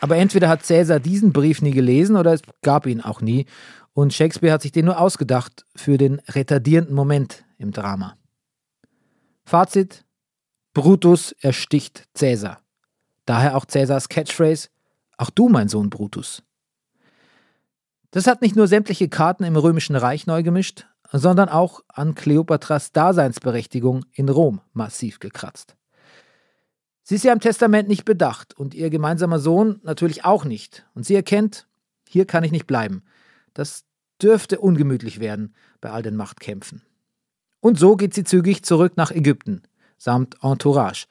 Aber 0.00 0.16
entweder 0.16 0.48
hat 0.48 0.64
Cäsar 0.64 0.98
diesen 0.98 1.32
Brief 1.32 1.62
nie 1.62 1.70
gelesen 1.70 2.16
oder 2.16 2.32
es 2.32 2.42
gab 2.62 2.86
ihn 2.86 3.00
auch 3.00 3.20
nie. 3.20 3.46
Und 3.94 4.12
Shakespeare 4.12 4.52
hat 4.52 4.62
sich 4.62 4.72
den 4.72 4.86
nur 4.86 4.98
ausgedacht 4.98 5.64
für 5.76 5.96
den 5.96 6.20
retardierenden 6.28 6.94
Moment 6.94 7.44
im 7.58 7.70
Drama. 7.70 8.16
Fazit: 9.44 10.04
Brutus 10.74 11.30
ersticht 11.40 12.08
Cäsar. 12.14 12.58
Daher 13.26 13.56
auch 13.56 13.64
Cäsars 13.64 14.08
Catchphrase: 14.08 14.70
Auch 15.18 15.30
du, 15.30 15.48
mein 15.48 15.68
Sohn 15.68 15.88
Brutus. 15.88 16.42
Das 18.12 18.26
hat 18.26 18.42
nicht 18.42 18.56
nur 18.56 18.68
sämtliche 18.68 19.08
Karten 19.08 19.42
im 19.42 19.56
Römischen 19.56 19.96
Reich 19.96 20.26
neu 20.26 20.42
gemischt, 20.42 20.86
sondern 21.10 21.48
auch 21.48 21.80
an 21.88 22.14
Kleopatras 22.14 22.92
Daseinsberechtigung 22.92 24.04
in 24.12 24.28
Rom 24.28 24.60
massiv 24.74 25.18
gekratzt. 25.18 25.76
Sie 27.02 27.14
ist 27.14 27.24
ja 27.24 27.32
im 27.32 27.40
Testament 27.40 27.88
nicht 27.88 28.04
bedacht 28.04 28.54
und 28.54 28.74
ihr 28.74 28.90
gemeinsamer 28.90 29.38
Sohn 29.38 29.80
natürlich 29.82 30.26
auch 30.26 30.44
nicht. 30.44 30.86
Und 30.94 31.06
sie 31.06 31.14
erkennt, 31.14 31.66
hier 32.06 32.26
kann 32.26 32.44
ich 32.44 32.52
nicht 32.52 32.66
bleiben. 32.66 33.02
Das 33.54 33.84
dürfte 34.20 34.60
ungemütlich 34.60 35.18
werden 35.18 35.54
bei 35.80 35.90
all 35.90 36.02
den 36.02 36.14
Machtkämpfen. 36.14 36.82
Und 37.60 37.78
so 37.78 37.96
geht 37.96 38.12
sie 38.12 38.24
zügig 38.24 38.62
zurück 38.62 38.92
nach 38.96 39.10
Ägypten, 39.10 39.62
samt 39.96 40.36
Entourage. 40.42 41.06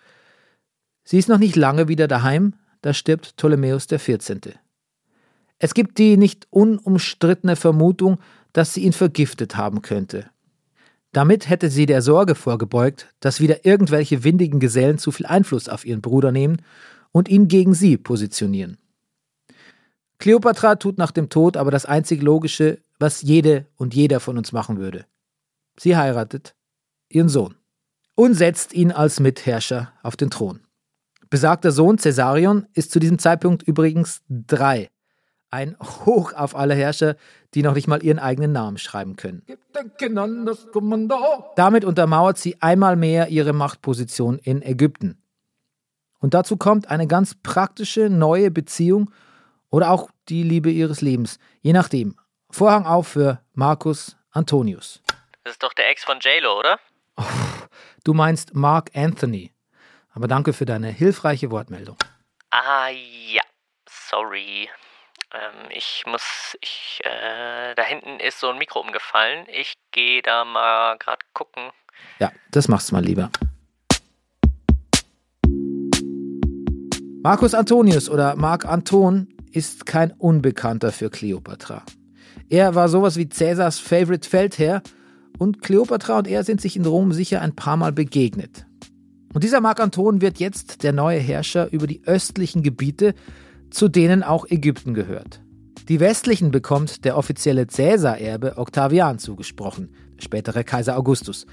Sie 1.03 1.17
ist 1.17 1.29
noch 1.29 1.39
nicht 1.39 1.55
lange 1.55 1.87
wieder 1.87 2.07
daheim, 2.07 2.53
da 2.81 2.93
stirbt 2.93 3.35
Ptolemäus 3.37 3.87
XIV. 3.87 4.61
Es 5.63 5.76
gibt 5.76 6.00
die 6.00 6.17
nicht 6.17 6.47
unumstrittene 6.50 7.56
Vermutung, 7.56 8.17
dass 8.52 8.74
sie 8.74 8.82
ihn 8.82 8.93
vergiftet 8.93 9.58
haben 9.58 9.84
könnte. 9.84 10.26
Damit 11.12 11.50
hätte 11.50 11.69
sie 11.69 11.86
der 11.86 12.02
Sorge 12.02 12.34
vorgebeugt, 12.34 13.13
dass 13.19 13.41
wieder 13.41 13.63
irgendwelche 13.63 14.24
windigen 14.24 14.60
Gesellen 14.60 14.97
zu 14.97 15.12
viel 15.12 15.28
Einfluss 15.28 15.69
auf 15.69 15.86
ihren 15.86 16.02
Bruder 16.02 16.32
nehmen 16.32 16.63
und 17.12 17.30
ihn 17.30 17.47
gegen 17.47 17.76
sie 17.76 17.97
positionieren. 17.97 18.80
Kleopatra 20.17 20.78
tut 20.78 20.97
nach 20.97 21.12
dem 21.12 21.30
Tod 21.30 21.58
aber 21.58 21.69
das 21.69 21.86
einzig 21.86 22.24
Logische, 22.24 22.80
was 22.97 23.21
jede 23.21 23.67
und 23.76 23.93
jeder 23.93 24.19
von 24.19 24.39
uns 24.39 24.54
machen 24.54 24.80
würde. 24.80 25.06
Sie 25.78 25.95
heiratet 25.95 26.56
ihren 27.08 27.30
Sohn 27.30 27.54
und 28.15 28.34
setzt 28.34 28.74
ihn 28.74 28.91
als 28.91 29.19
Mitherrscher 29.19 29.93
auf 30.02 30.17
den 30.17 30.32
Thron. 30.32 30.62
Besagter 31.30 31.71
Sohn 31.71 31.97
Caesarion 31.97 32.65
ist 32.74 32.91
zu 32.91 33.00
diesem 33.00 33.19
Zeitpunkt 33.19 33.62
übrigens 33.62 34.24
drei 34.28 34.89
ein 35.51 35.77
Hoch 36.05 36.33
auf 36.33 36.55
alle 36.55 36.73
Herrscher, 36.73 37.15
die 37.53 37.61
noch 37.61 37.73
nicht 37.73 37.87
mal 37.87 38.03
ihren 38.03 38.19
eigenen 38.19 38.53
Namen 38.53 38.77
schreiben 38.77 39.17
können. 39.17 39.43
Damit 41.55 41.85
untermauert 41.85 42.37
sie 42.37 42.61
einmal 42.61 42.95
mehr 42.95 43.27
ihre 43.27 43.53
Machtposition 43.53 44.39
in 44.39 44.61
Ägypten. 44.61 45.21
Und 46.19 46.33
dazu 46.33 46.55
kommt 46.55 46.89
eine 46.89 47.07
ganz 47.07 47.35
praktische 47.35 48.09
neue 48.09 48.51
Beziehung 48.51 49.11
oder 49.69 49.91
auch 49.91 50.09
die 50.29 50.43
Liebe 50.43 50.69
ihres 50.69 51.01
Lebens, 51.01 51.39
je 51.61 51.73
nachdem. 51.73 52.15
Vorhang 52.49 52.85
auf 52.85 53.07
für 53.07 53.41
Marcus 53.53 54.17
Antonius. 54.31 55.01
Das 55.43 55.53
ist 55.53 55.63
doch 55.63 55.73
der 55.73 55.89
Ex 55.89 56.03
von 56.03 56.19
JLo, 56.19 56.59
oder? 56.59 56.79
Oh, 57.17 57.23
du 58.03 58.13
meinst 58.13 58.53
Mark 58.53 58.91
Anthony. 58.93 59.51
Aber 60.13 60.27
danke 60.27 60.53
für 60.53 60.65
deine 60.65 60.89
hilfreiche 60.89 61.51
Wortmeldung. 61.51 61.97
Ah 62.51 62.89
ja, 62.89 63.41
sorry. 63.89 64.69
Ähm, 65.33 65.69
ich 65.69 66.03
muss, 66.07 66.57
ich, 66.61 67.01
äh, 67.03 67.73
da 67.75 67.83
hinten 67.83 68.19
ist 68.19 68.39
so 68.39 68.49
ein 68.49 68.57
Mikro 68.57 68.81
umgefallen. 68.81 69.45
Ich 69.47 69.75
gehe 69.91 70.21
da 70.21 70.43
mal 70.43 70.97
gerade 70.97 71.25
gucken. 71.33 71.71
Ja, 72.19 72.31
das 72.51 72.67
machst 72.67 72.91
du 72.91 72.95
mal 72.95 73.03
lieber. 73.03 73.29
Marcus 77.23 77.53
Antonius 77.53 78.09
oder 78.09 78.35
Marc 78.35 78.65
Anton 78.65 79.27
ist 79.51 79.85
kein 79.85 80.11
Unbekannter 80.11 80.91
für 80.91 81.09
Kleopatra. 81.09 81.83
Er 82.49 82.75
war 82.75 82.89
sowas 82.89 83.15
wie 83.15 83.29
Cäsars 83.29 83.79
Favorite 83.79 84.27
Feldherr 84.27 84.81
und 85.37 85.61
Kleopatra 85.61 86.17
und 86.17 86.27
er 86.27 86.43
sind 86.43 86.61
sich 86.61 86.75
in 86.75 86.85
Rom 86.85 87.13
sicher 87.13 87.41
ein 87.41 87.55
paar 87.55 87.77
Mal 87.77 87.91
begegnet. 87.91 88.65
Und 89.33 89.43
dieser 89.43 89.61
Marc 89.61 89.79
Anton 89.79 90.21
wird 90.21 90.39
jetzt 90.39 90.83
der 90.83 90.93
neue 90.93 91.19
Herrscher 91.19 91.71
über 91.71 91.87
die 91.87 92.01
östlichen 92.05 92.63
Gebiete, 92.63 93.13
zu 93.71 93.88
denen 93.88 94.21
auch 94.21 94.45
Ägypten 94.47 94.93
gehört. 94.93 95.41
Die 95.88 95.99
westlichen 95.99 96.51
bekommt 96.51 97.03
der 97.05 97.17
offizielle 97.17 97.67
Cäsar-Erbe 97.67 98.57
Octavian 98.57 99.17
zugesprochen, 99.17 99.89
der 100.17 100.23
spätere 100.23 100.63
Kaiser 100.63 100.97
Augustus. 100.97 101.47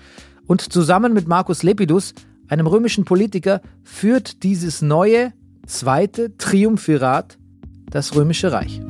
Und 0.46 0.60
zusammen 0.60 1.14
mit 1.14 1.26
Marcus 1.26 1.62
Lepidus, 1.62 2.14
einem 2.48 2.66
römischen 2.66 3.04
Politiker, 3.04 3.62
führt 3.82 4.42
dieses 4.42 4.82
neue, 4.82 5.32
zweite 5.66 6.36
Triumphirat 6.36 7.38
das 7.90 8.14
römische 8.14 8.52
Reich. 8.52 8.80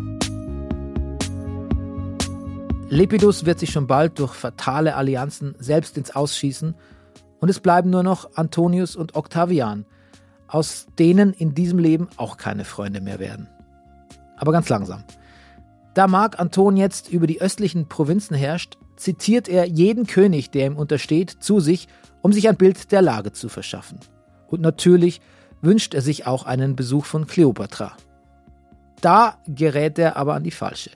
Lepidus 2.88 3.44
wird 3.44 3.58
sich 3.58 3.70
schon 3.70 3.86
bald 3.86 4.18
durch 4.18 4.34
fatale 4.34 4.96
Allianzen 4.96 5.54
selbst 5.58 5.98
ins 5.98 6.10
Ausschießen 6.10 6.74
und 7.38 7.48
es 7.48 7.60
bleiben 7.60 7.90
nur 7.90 8.02
noch 8.02 8.34
Antonius 8.34 8.96
und 8.96 9.14
Octavian– 9.14 9.84
aus 10.48 10.86
denen 10.98 11.32
in 11.32 11.54
diesem 11.54 11.78
Leben 11.78 12.08
auch 12.16 12.36
keine 12.36 12.64
Freunde 12.64 13.00
mehr 13.00 13.18
werden. 13.18 13.48
Aber 14.36 14.52
ganz 14.52 14.68
langsam. 14.68 15.04
Da 15.94 16.06
Mark 16.06 16.38
Anton 16.38 16.76
jetzt 16.76 17.10
über 17.10 17.26
die 17.26 17.40
östlichen 17.40 17.88
Provinzen 17.88 18.36
herrscht, 18.36 18.78
zitiert 18.96 19.48
er 19.48 19.66
jeden 19.66 20.06
König, 20.06 20.50
der 20.50 20.66
ihm 20.66 20.76
untersteht, 20.76 21.30
zu 21.30 21.60
sich, 21.60 21.88
um 22.22 22.32
sich 22.32 22.48
ein 22.48 22.56
Bild 22.56 22.92
der 22.92 23.02
Lage 23.02 23.32
zu 23.32 23.48
verschaffen. 23.48 23.98
Und 24.48 24.60
natürlich 24.60 25.20
wünscht 25.60 25.94
er 25.94 26.02
sich 26.02 26.26
auch 26.26 26.44
einen 26.44 26.76
Besuch 26.76 27.04
von 27.04 27.26
Kleopatra. 27.26 27.92
Da 29.00 29.38
gerät 29.46 29.98
er 29.98 30.16
aber 30.16 30.34
an 30.34 30.44
die 30.44 30.50
falsche. 30.50 30.90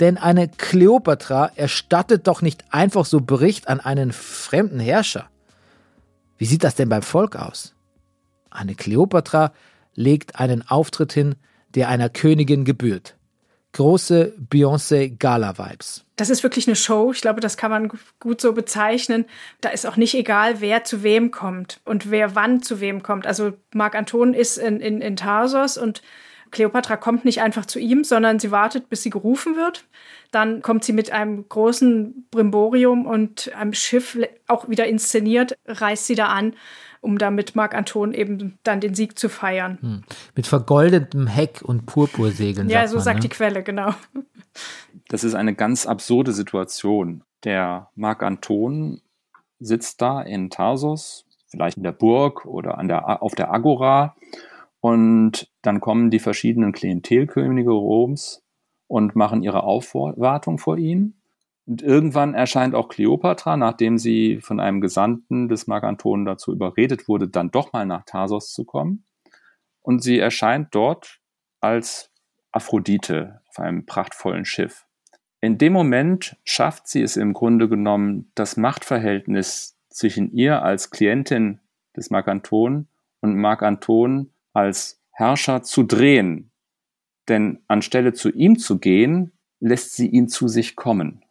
Denn 0.00 0.18
eine 0.18 0.48
Kleopatra 0.48 1.50
erstattet 1.54 2.26
doch 2.26 2.42
nicht 2.42 2.64
einfach 2.70 3.06
so 3.06 3.20
Bericht 3.20 3.68
an 3.68 3.80
einen 3.80 4.12
fremden 4.12 4.80
Herrscher. 4.80 5.26
Wie 6.36 6.44
sieht 6.44 6.64
das 6.64 6.74
denn 6.74 6.90
beim 6.90 7.02
Volk 7.02 7.36
aus? 7.36 7.75
Eine 8.56 8.74
Kleopatra 8.74 9.52
legt 9.94 10.40
einen 10.40 10.66
Auftritt 10.66 11.12
hin, 11.12 11.34
der 11.74 11.88
einer 11.88 12.08
Königin 12.08 12.64
gebührt. 12.64 13.16
große 13.76 14.32
Beyoncé-Gala-Vibes. 14.50 16.04
Das 16.16 16.30
ist 16.30 16.42
wirklich 16.42 16.66
eine 16.66 16.76
Show. 16.76 17.12
Ich 17.12 17.20
glaube, 17.20 17.40
das 17.40 17.58
kann 17.58 17.70
man 17.70 17.90
gut 18.20 18.40
so 18.40 18.54
bezeichnen. 18.54 19.26
Da 19.60 19.68
ist 19.68 19.86
auch 19.86 19.98
nicht 19.98 20.14
egal, 20.14 20.62
wer 20.62 20.82
zu 20.84 21.02
wem 21.02 21.30
kommt 21.30 21.80
und 21.84 22.10
wer 22.10 22.34
wann 22.34 22.62
zu 22.62 22.80
wem 22.80 23.02
kommt. 23.02 23.26
Also 23.26 23.52
Marc 23.74 23.94
Anton 23.94 24.32
ist 24.32 24.56
in, 24.56 24.80
in, 24.80 25.02
in 25.02 25.16
Tarsos 25.16 25.76
und 25.76 26.00
Cleopatra 26.52 26.96
kommt 26.96 27.26
nicht 27.26 27.42
einfach 27.42 27.66
zu 27.66 27.78
ihm, 27.78 28.02
sondern 28.02 28.38
sie 28.38 28.50
wartet, 28.50 28.88
bis 28.88 29.02
sie 29.02 29.10
gerufen 29.10 29.56
wird. 29.56 29.84
Dann 30.30 30.62
kommt 30.62 30.84
sie 30.84 30.94
mit 30.94 31.10
einem 31.10 31.46
großen 31.46 32.26
Brimborium 32.30 33.04
und 33.04 33.54
einem 33.54 33.74
Schiff, 33.74 34.18
auch 34.46 34.70
wieder 34.70 34.86
inszeniert, 34.86 35.58
reist 35.66 36.06
sie 36.06 36.14
da 36.14 36.28
an, 36.28 36.54
um 37.06 37.18
da 37.18 37.30
mit 37.30 37.54
Marc 37.54 37.74
Anton 37.74 38.12
eben 38.12 38.58
dann 38.64 38.80
den 38.80 38.94
Sieg 38.94 39.16
zu 39.16 39.28
feiern. 39.28 39.78
Hm. 39.80 40.02
Mit 40.34 40.48
vergoldetem 40.48 41.28
Heck 41.28 41.62
und 41.62 41.86
Purpursegeln. 41.86 42.68
Ja, 42.68 42.80
sagt 42.80 42.90
so 42.90 42.96
man, 42.96 43.04
sagt 43.04 43.16
ne? 43.18 43.20
die 43.20 43.28
Quelle, 43.28 43.62
genau. 43.62 43.94
Das 45.08 45.22
ist 45.22 45.34
eine 45.34 45.54
ganz 45.54 45.86
absurde 45.86 46.32
Situation. 46.32 47.22
Der 47.44 47.90
Marc 47.94 48.24
Anton 48.24 49.00
sitzt 49.60 50.02
da 50.02 50.20
in 50.20 50.50
Tarsus, 50.50 51.26
vielleicht 51.46 51.76
in 51.76 51.84
der 51.84 51.92
Burg 51.92 52.44
oder 52.44 52.76
an 52.76 52.88
der, 52.88 53.22
auf 53.22 53.36
der 53.36 53.52
Agora. 53.52 54.16
Und 54.80 55.48
dann 55.62 55.80
kommen 55.80 56.10
die 56.10 56.18
verschiedenen 56.18 56.72
Klientelkönige 56.72 57.70
Roms 57.70 58.42
und 58.88 59.14
machen 59.14 59.44
ihre 59.44 59.62
Aufwartung 59.62 60.58
vor 60.58 60.76
ihn. 60.76 61.15
Und 61.66 61.82
irgendwann 61.82 62.34
erscheint 62.34 62.74
auch 62.74 62.88
Kleopatra, 62.88 63.56
nachdem 63.56 63.98
sie 63.98 64.40
von 64.40 64.60
einem 64.60 64.80
Gesandten 64.80 65.48
des 65.48 65.66
Marc 65.66 65.82
Anton 65.82 66.24
dazu 66.24 66.52
überredet 66.52 67.08
wurde, 67.08 67.28
dann 67.28 67.50
doch 67.50 67.72
mal 67.72 67.84
nach 67.84 68.04
Tarsos 68.04 68.52
zu 68.52 68.64
kommen. 68.64 69.04
Und 69.82 70.02
sie 70.02 70.18
erscheint 70.18 70.68
dort 70.74 71.20
als 71.60 72.12
Aphrodite 72.52 73.40
auf 73.48 73.58
einem 73.58 73.84
prachtvollen 73.84 74.44
Schiff. 74.44 74.86
In 75.40 75.58
dem 75.58 75.72
Moment 75.72 76.36
schafft 76.44 76.88
sie 76.88 77.02
es 77.02 77.16
im 77.16 77.32
Grunde 77.32 77.68
genommen, 77.68 78.30
das 78.34 78.56
Machtverhältnis 78.56 79.76
zwischen 79.90 80.32
ihr 80.32 80.62
als 80.62 80.90
Klientin 80.90 81.60
des 81.96 82.10
Marc 82.10 82.28
Anton 82.28 82.88
und 83.20 83.36
Marc 83.36 83.62
Anton 83.62 84.30
als 84.52 85.02
Herrscher 85.10 85.62
zu 85.62 85.82
drehen. 85.82 86.52
Denn 87.28 87.62
anstelle 87.66 88.12
zu 88.12 88.30
ihm 88.30 88.58
zu 88.58 88.78
gehen, 88.78 89.32
lässt 89.58 89.94
sie 89.96 90.08
ihn 90.08 90.28
zu 90.28 90.48
sich 90.48 90.76
kommen. 90.76 91.24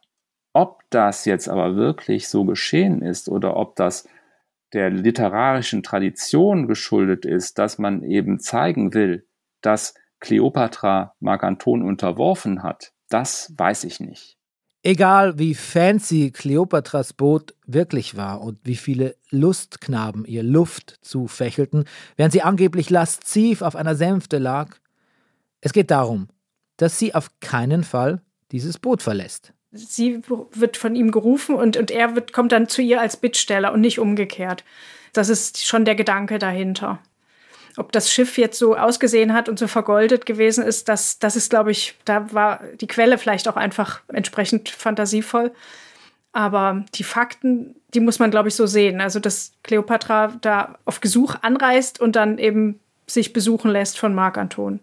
Ob 0.55 0.83
das 0.89 1.25
jetzt 1.25 1.49
aber 1.49 1.75
wirklich 1.75 2.29
so 2.29 2.45
geschehen 2.45 3.01
ist 3.01 3.27
oder 3.27 3.57
ob 3.57 3.75
das 3.75 4.07
der 4.71 4.89
literarischen 4.89 5.83
Tradition 5.83 6.67
geschuldet 6.67 7.25
ist, 7.25 7.59
dass 7.59 7.77
man 7.77 8.03
eben 8.03 8.39
zeigen 8.39 8.93
will, 8.93 9.27
dass 9.59 9.95
Kleopatra 10.21 11.13
Marc 11.19 11.43
Anton 11.43 11.81
unterworfen 11.81 12.63
hat, 12.63 12.93
das 13.09 13.53
weiß 13.57 13.83
ich 13.83 13.99
nicht. 13.99 14.37
Egal 14.81 15.37
wie 15.37 15.55
fancy 15.55 16.31
Kleopatras 16.31 17.11
Boot 17.11 17.53
wirklich 17.65 18.15
war 18.15 18.39
und 18.39 18.57
wie 18.63 18.77
viele 18.77 19.17
Lustknaben 19.31 20.23
ihr 20.23 20.43
Luft 20.43 20.99
zufächelten, 21.01 21.83
während 22.15 22.31
sie 22.31 22.43
angeblich 22.43 22.89
lasziv 22.89 23.61
auf 23.61 23.75
einer 23.75 23.95
Sänfte 23.95 24.37
lag, 24.37 24.77
es 25.59 25.73
geht 25.73 25.91
darum, 25.91 26.29
dass 26.77 26.97
sie 26.97 27.13
auf 27.13 27.29
keinen 27.41 27.83
Fall 27.83 28.21
dieses 28.53 28.77
Boot 28.77 29.01
verlässt. 29.01 29.51
Sie 29.75 30.21
wird 30.53 30.77
von 30.77 30.95
ihm 30.95 31.11
gerufen 31.11 31.55
und, 31.55 31.77
und 31.77 31.91
er 31.91 32.15
wird, 32.15 32.33
kommt 32.33 32.51
dann 32.51 32.67
zu 32.67 32.81
ihr 32.81 33.01
als 33.01 33.17
Bittsteller 33.17 33.73
und 33.73 33.81
nicht 33.81 33.99
umgekehrt. 33.99 34.63
Das 35.13 35.29
ist 35.29 35.65
schon 35.65 35.85
der 35.85 35.95
Gedanke 35.95 36.39
dahinter. 36.39 36.99
Ob 37.77 37.91
das 37.91 38.11
Schiff 38.11 38.37
jetzt 38.37 38.57
so 38.57 38.75
ausgesehen 38.75 39.33
hat 39.33 39.49
und 39.49 39.59
so 39.59 39.67
vergoldet 39.67 40.25
gewesen 40.25 40.63
ist, 40.63 40.87
das, 40.87 41.19
das 41.19 41.35
ist, 41.35 41.49
glaube 41.49 41.71
ich, 41.71 41.95
da 42.05 42.31
war 42.33 42.61
die 42.79 42.87
Quelle 42.87 43.17
vielleicht 43.17 43.47
auch 43.47 43.57
einfach 43.57 44.01
entsprechend 44.07 44.69
fantasievoll. 44.69 45.51
Aber 46.31 46.83
die 46.95 47.03
Fakten, 47.03 47.75
die 47.93 47.99
muss 47.99 48.19
man, 48.19 48.31
glaube 48.31 48.49
ich, 48.49 48.55
so 48.55 48.65
sehen. 48.65 49.01
Also, 49.01 49.19
dass 49.19 49.53
Kleopatra 49.63 50.33
da 50.41 50.77
auf 50.85 51.01
Gesuch 51.01 51.35
anreist 51.41 51.99
und 51.99 52.15
dann 52.15 52.37
eben 52.37 52.79
sich 53.07 53.33
besuchen 53.33 53.71
lässt 53.71 53.97
von 53.97 54.15
Marc 54.15 54.37
Anton. 54.37 54.79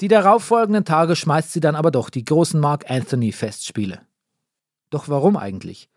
Die 0.00 0.08
darauffolgenden 0.08 0.84
Tage 0.84 1.16
schmeißt 1.16 1.52
sie 1.52 1.60
dann 1.60 1.76
aber 1.76 1.90
doch 1.90 2.10
die 2.10 2.24
großen 2.24 2.58
Mark 2.58 2.90
Anthony-Festspiele. 2.90 4.00
Doch 4.92 5.08
warum 5.08 5.38
eigentlich? 5.38 5.88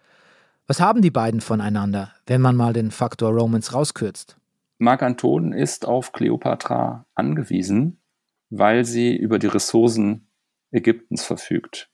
Was 0.68 0.80
haben 0.80 1.02
die 1.02 1.12
beiden 1.12 1.42
voneinander, 1.42 2.14
wenn 2.28 2.40
man 2.40 2.56
mal 2.56 2.72
den 2.72 2.92
Faktor 2.92 3.32
Romance 3.32 3.74
rauskürzt? 3.74 4.38
Marc 4.78 5.04
Anton 5.04 5.52
ist 5.52 5.86
auf 5.86 6.14
Kleopatra 6.14 7.06
angewiesen, 7.14 8.00
weil 8.50 8.86
sie 8.86 9.14
über 9.14 9.38
die 9.38 9.48
Ressourcen 9.48 10.28
Ägyptens 10.72 11.26
verfügt. 11.26 11.90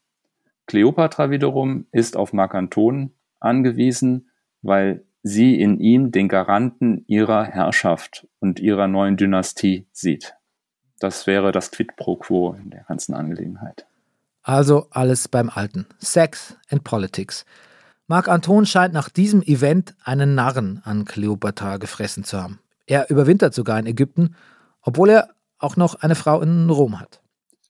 Kleopatra 0.68 1.32
wiederum 1.32 1.88
ist 1.92 2.16
auf 2.16 2.34
Marc 2.34 2.54
Anton 2.54 3.12
angewiesen, 3.40 4.30
weil 4.62 5.04
sie 5.24 5.60
in 5.60 5.80
ihm 5.80 6.12
den 6.12 6.28
Garanten 6.28 7.04
ihrer 7.08 7.46
Herrschaft 7.46 8.28
und 8.40 8.60
ihrer 8.60 8.88
neuen 8.88 9.18
Dynastie 9.18 9.88
sieht. 9.92 10.36
Das 11.00 11.26
wäre 11.26 11.52
das 11.52 11.72
Quid 11.72 11.96
pro 11.96 12.16
quo 12.16 12.54
in 12.54 12.70
der 12.70 12.84
ganzen 12.84 13.16
Angelegenheit. 13.16 13.88
Also 14.44 14.88
alles 14.90 15.28
beim 15.28 15.50
Alten. 15.50 15.86
Sex 16.00 16.58
and 16.70 16.84
Politics. 16.84 17.46
Marc 18.08 18.28
Anton 18.28 18.66
scheint 18.66 18.94
nach 18.94 19.10
diesem 19.10 19.42
Event 19.42 19.96
einen 20.04 20.36
Narren 20.36 20.82
an 20.84 21.06
Kleopatra 21.06 21.78
gefressen 21.78 22.24
zu 22.24 22.42
haben. 22.42 22.60
Er 22.86 23.10
überwintert 23.10 23.54
sogar 23.54 23.80
in 23.80 23.86
Ägypten, 23.86 24.36
obwohl 24.82 25.12
er 25.12 25.30
auch 25.60 25.78
noch 25.78 25.96
eine 25.96 26.16
Frau 26.16 26.42
in 26.42 26.70
Rom 26.70 27.00
hat. 27.00 27.22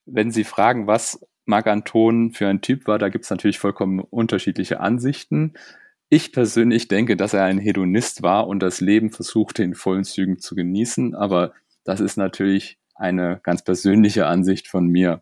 Wenn 0.05 0.31
Sie 0.31 0.43
fragen, 0.43 0.87
was 0.87 1.19
Marc 1.45 1.67
Anton 1.67 2.31
für 2.31 2.47
ein 2.47 2.61
Typ 2.61 2.87
war, 2.87 2.97
da 2.97 3.09
gibt 3.09 3.25
es 3.25 3.29
natürlich 3.29 3.59
vollkommen 3.59 3.99
unterschiedliche 3.99 4.79
Ansichten. 4.79 5.53
Ich 6.09 6.31
persönlich 6.31 6.87
denke, 6.87 7.15
dass 7.17 7.33
er 7.33 7.43
ein 7.43 7.59
Hedonist 7.59 8.21
war 8.23 8.47
und 8.47 8.61
das 8.61 8.81
Leben 8.81 9.11
versuchte 9.11 9.63
in 9.63 9.75
vollen 9.75 10.03
Zügen 10.03 10.39
zu 10.39 10.55
genießen, 10.55 11.15
aber 11.15 11.53
das 11.83 11.99
ist 11.99 12.17
natürlich 12.17 12.79
eine 12.95 13.39
ganz 13.43 13.63
persönliche 13.63 14.27
Ansicht 14.27 14.67
von 14.67 14.87
mir. 14.87 15.21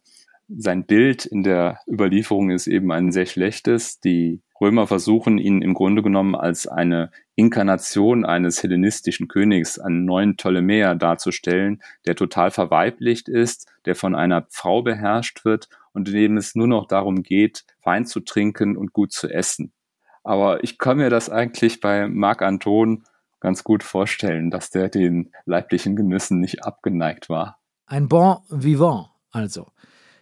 Sein 0.52 0.86
Bild 0.86 1.26
in 1.26 1.44
der 1.44 1.80
Überlieferung 1.88 2.50
ist 2.50 2.66
eben 2.66 2.92
ein 2.92 3.12
sehr 3.12 3.28
schlechtes. 3.28 4.00
Die 4.00 4.42
Römer 4.60 4.88
versuchen 4.88 5.38
ihn 5.38 5.62
im 5.62 5.76
Grunde 5.76 6.02
genommen 6.02 6.34
als 6.34 6.68
eine 6.68 7.12
Inkarnation 7.36 8.26
eines 8.26 8.64
hellenistischen 8.64 9.28
Königs, 9.28 9.78
einen 9.78 10.06
neuen 10.06 10.38
Ptolemäer 10.38 10.96
darzustellen, 10.96 11.84
der 12.08 12.16
total 12.16 12.50
verweiblicht 12.50 13.30
ist, 13.30 13.68
der 13.86 13.94
von 13.94 14.16
einer 14.16 14.48
Frau 14.50 14.82
beherrscht 14.82 15.46
wird 15.46 15.70
und 15.94 16.10
in 16.10 16.16
dem 16.16 16.38
es 16.38 16.56
nur 16.56 16.68
noch 16.68 16.88
darum 16.88 17.22
geht, 17.22 17.64
Wein 17.84 18.08
zu 18.08 18.20
trinken 18.20 18.76
und 18.76 18.92
gut 18.92 19.14
zu 19.14 19.30
essen. 19.30 19.72
Aber 20.24 20.64
ich 20.64 20.80
kann 20.80 20.98
mir 20.98 21.12
das 21.12 21.30
eigentlich 21.30 21.80
bei 21.80 22.08
Marc 22.08 22.42
Anton 22.42 23.04
ganz 23.40 23.64
gut 23.64 23.84
vorstellen, 23.84 24.50
dass 24.50 24.72
der 24.72 24.90
den 24.90 25.32
leiblichen 25.46 25.96
Genüssen 25.96 26.40
nicht 26.40 26.66
abgeneigt 26.66 27.30
war. 27.30 27.60
Ein 27.86 28.08
Bon 28.08 28.40
vivant 28.50 29.10
also. 29.32 29.68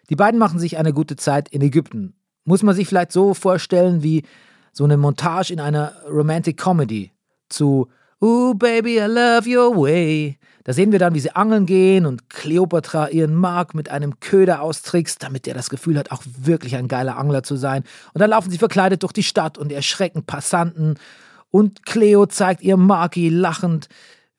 Die 0.10 0.16
beiden 0.16 0.40
machen 0.40 0.60
sich 0.60 0.78
eine 0.78 0.94
gute 0.94 1.16
Zeit 1.16 1.50
in 1.50 1.62
Ägypten. 1.62 2.14
Muss 2.46 2.64
man 2.64 2.76
sich 2.76 2.88
vielleicht 2.88 3.12
so 3.12 3.34
vorstellen 3.34 4.04
wie 4.04 4.24
so 4.72 4.84
eine 4.84 4.98
Montage 4.98 5.52
in 5.52 5.60
einer 5.60 5.94
Romantic 6.10 6.58
Comedy 6.58 7.12
zu 7.50 7.88
Ooh, 8.20 8.56
baby, 8.56 8.98
I 8.98 9.06
love 9.06 9.48
your 9.48 9.76
way. 9.76 10.40
Da 10.64 10.74
sehen 10.74 10.92
wir 10.92 10.98
dann, 10.98 11.14
wie 11.14 11.20
sie 11.20 11.36
angeln 11.36 11.68
gehen 11.68 12.08
und 12.08 12.32
Kleopatra 12.32 13.10
ihren 13.10 13.36
Mark 13.36 13.76
mit 13.76 13.90
einem 13.90 14.20
Köder 14.20 14.64
austrickst, 14.64 15.22
damit 15.22 15.48
er 15.48 15.54
das 15.54 15.70
Gefühl 15.70 16.00
hat, 16.00 16.12
auch 16.12 16.24
wirklich 16.26 16.76
ein 16.76 16.88
geiler 16.88 17.18
Angler 17.18 17.44
zu 17.44 17.58
sein. 17.58 17.84
Und 18.14 18.20
dann 18.22 18.32
laufen 18.32 18.50
sie 18.50 18.58
verkleidet 18.58 19.04
durch 19.04 19.14
die 19.14 19.24
Stadt 19.24 19.60
und 19.60 19.72
erschrecken 19.72 20.24
Passanten. 20.24 20.96
Und 21.52 21.86
Cleo 21.86 22.26
zeigt 22.26 22.64
ihr 22.64 22.76
Marki 22.76 23.30
lachend, 23.30 23.88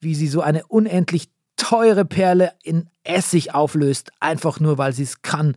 wie 0.01 0.17
sie 0.17 0.29
so 0.29 0.41
eine 0.41 0.67
unendlich 0.67 1.31
teure 1.59 2.07
Perle 2.07 2.53
in 2.63 2.89
Essig 3.05 3.55
auflöst, 3.55 4.11
einfach 4.21 4.61
nur 4.61 4.79
weil 4.79 4.95
sie 4.95 5.03
es 5.03 5.21
kann. 5.21 5.55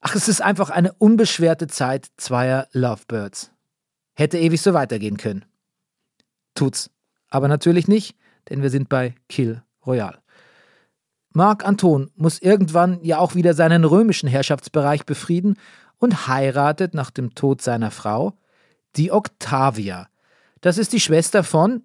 Ach, 0.00 0.16
es 0.16 0.28
ist 0.28 0.42
einfach 0.42 0.70
eine 0.70 0.92
unbeschwerte 0.94 1.68
Zeit 1.68 2.08
zweier 2.16 2.66
Lovebirds. 2.72 3.52
Hätte 4.14 4.38
ewig 4.38 4.60
so 4.60 4.74
weitergehen 4.74 5.16
können. 5.16 5.44
Tut's. 6.54 6.90
Aber 7.28 7.48
natürlich 7.48 7.86
nicht, 7.86 8.16
denn 8.48 8.62
wir 8.62 8.70
sind 8.70 8.88
bei 8.88 9.14
Kill 9.28 9.62
Royal. 9.86 10.18
Marc 11.32 11.66
Anton 11.66 12.10
muss 12.16 12.40
irgendwann 12.40 13.02
ja 13.04 13.18
auch 13.18 13.34
wieder 13.34 13.52
seinen 13.52 13.84
römischen 13.84 14.28
Herrschaftsbereich 14.28 15.04
befrieden 15.04 15.58
und 15.98 16.28
heiratet 16.28 16.94
nach 16.94 17.10
dem 17.10 17.34
Tod 17.34 17.60
seiner 17.60 17.90
Frau 17.90 18.32
die 18.96 19.12
Octavia. 19.12 20.08
Das 20.62 20.78
ist 20.78 20.92
die 20.92 21.00
Schwester 21.00 21.44
von, 21.44 21.82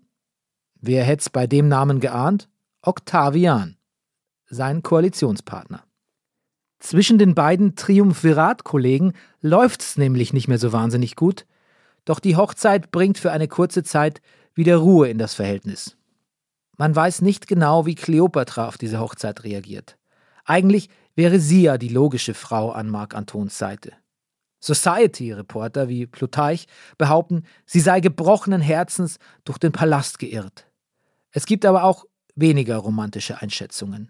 wer 0.80 1.04
hätt's 1.04 1.30
bei 1.30 1.48
dem 1.48 1.68
Namen 1.68 2.00
geahnt? 2.00 2.48
Octavian, 2.84 3.78
sein 4.50 4.82
Koalitionspartner. 4.82 5.84
Zwischen 6.80 7.20
den 7.20 7.36
beiden 7.36 7.76
Triumvirat-Kollegen 7.76 9.14
läuft's 9.40 9.98
nämlich 9.98 10.34
nicht 10.34 10.48
mehr 10.48 10.58
so 10.58 10.74
wahnsinnig 10.74 11.16
gut, 11.16 11.46
doch 12.06 12.20
die 12.20 12.36
Hochzeit 12.36 12.90
bringt 12.90 13.20
für 13.20 13.32
eine 13.32 13.48
kurze 13.48 13.84
Zeit 13.84 14.20
wieder 14.56 14.78
Ruhe 14.78 15.10
in 15.10 15.20
das 15.20 15.36
Verhältnis. 15.36 15.96
Man 16.76 16.96
weiß 16.96 17.22
nicht 17.22 17.48
genau, 17.48 17.86
wie 17.86 17.94
Kleopatra 17.94 18.68
auf 18.68 18.80
diese 18.80 19.00
Hochzeit 19.00 19.44
reagiert. 19.44 20.00
Eigentlich 20.44 20.90
wäre 21.14 21.40
sie 21.40 21.62
ja 21.62 21.78
die 21.78 21.90
logische 21.90 22.34
Frau 22.34 22.72
an 22.72 22.90
Marc 22.90 23.14
Antons 23.14 23.60
Seite. 23.60 23.94
Society-Reporter 24.60 25.88
wie 25.88 26.08
Plutarch 26.08 26.66
behaupten, 26.98 27.44
sie 27.68 27.80
sei 27.80 28.00
gebrochenen 28.00 28.62
Herzens 28.62 29.20
durch 29.44 29.60
den 29.60 29.72
Palast 29.72 30.18
geirrt. 30.18 30.66
Es 31.30 31.46
gibt 31.46 31.64
aber 31.64 31.84
auch 31.84 32.06
weniger 32.42 32.78
romantische 32.78 33.42
Einschätzungen. 33.42 34.10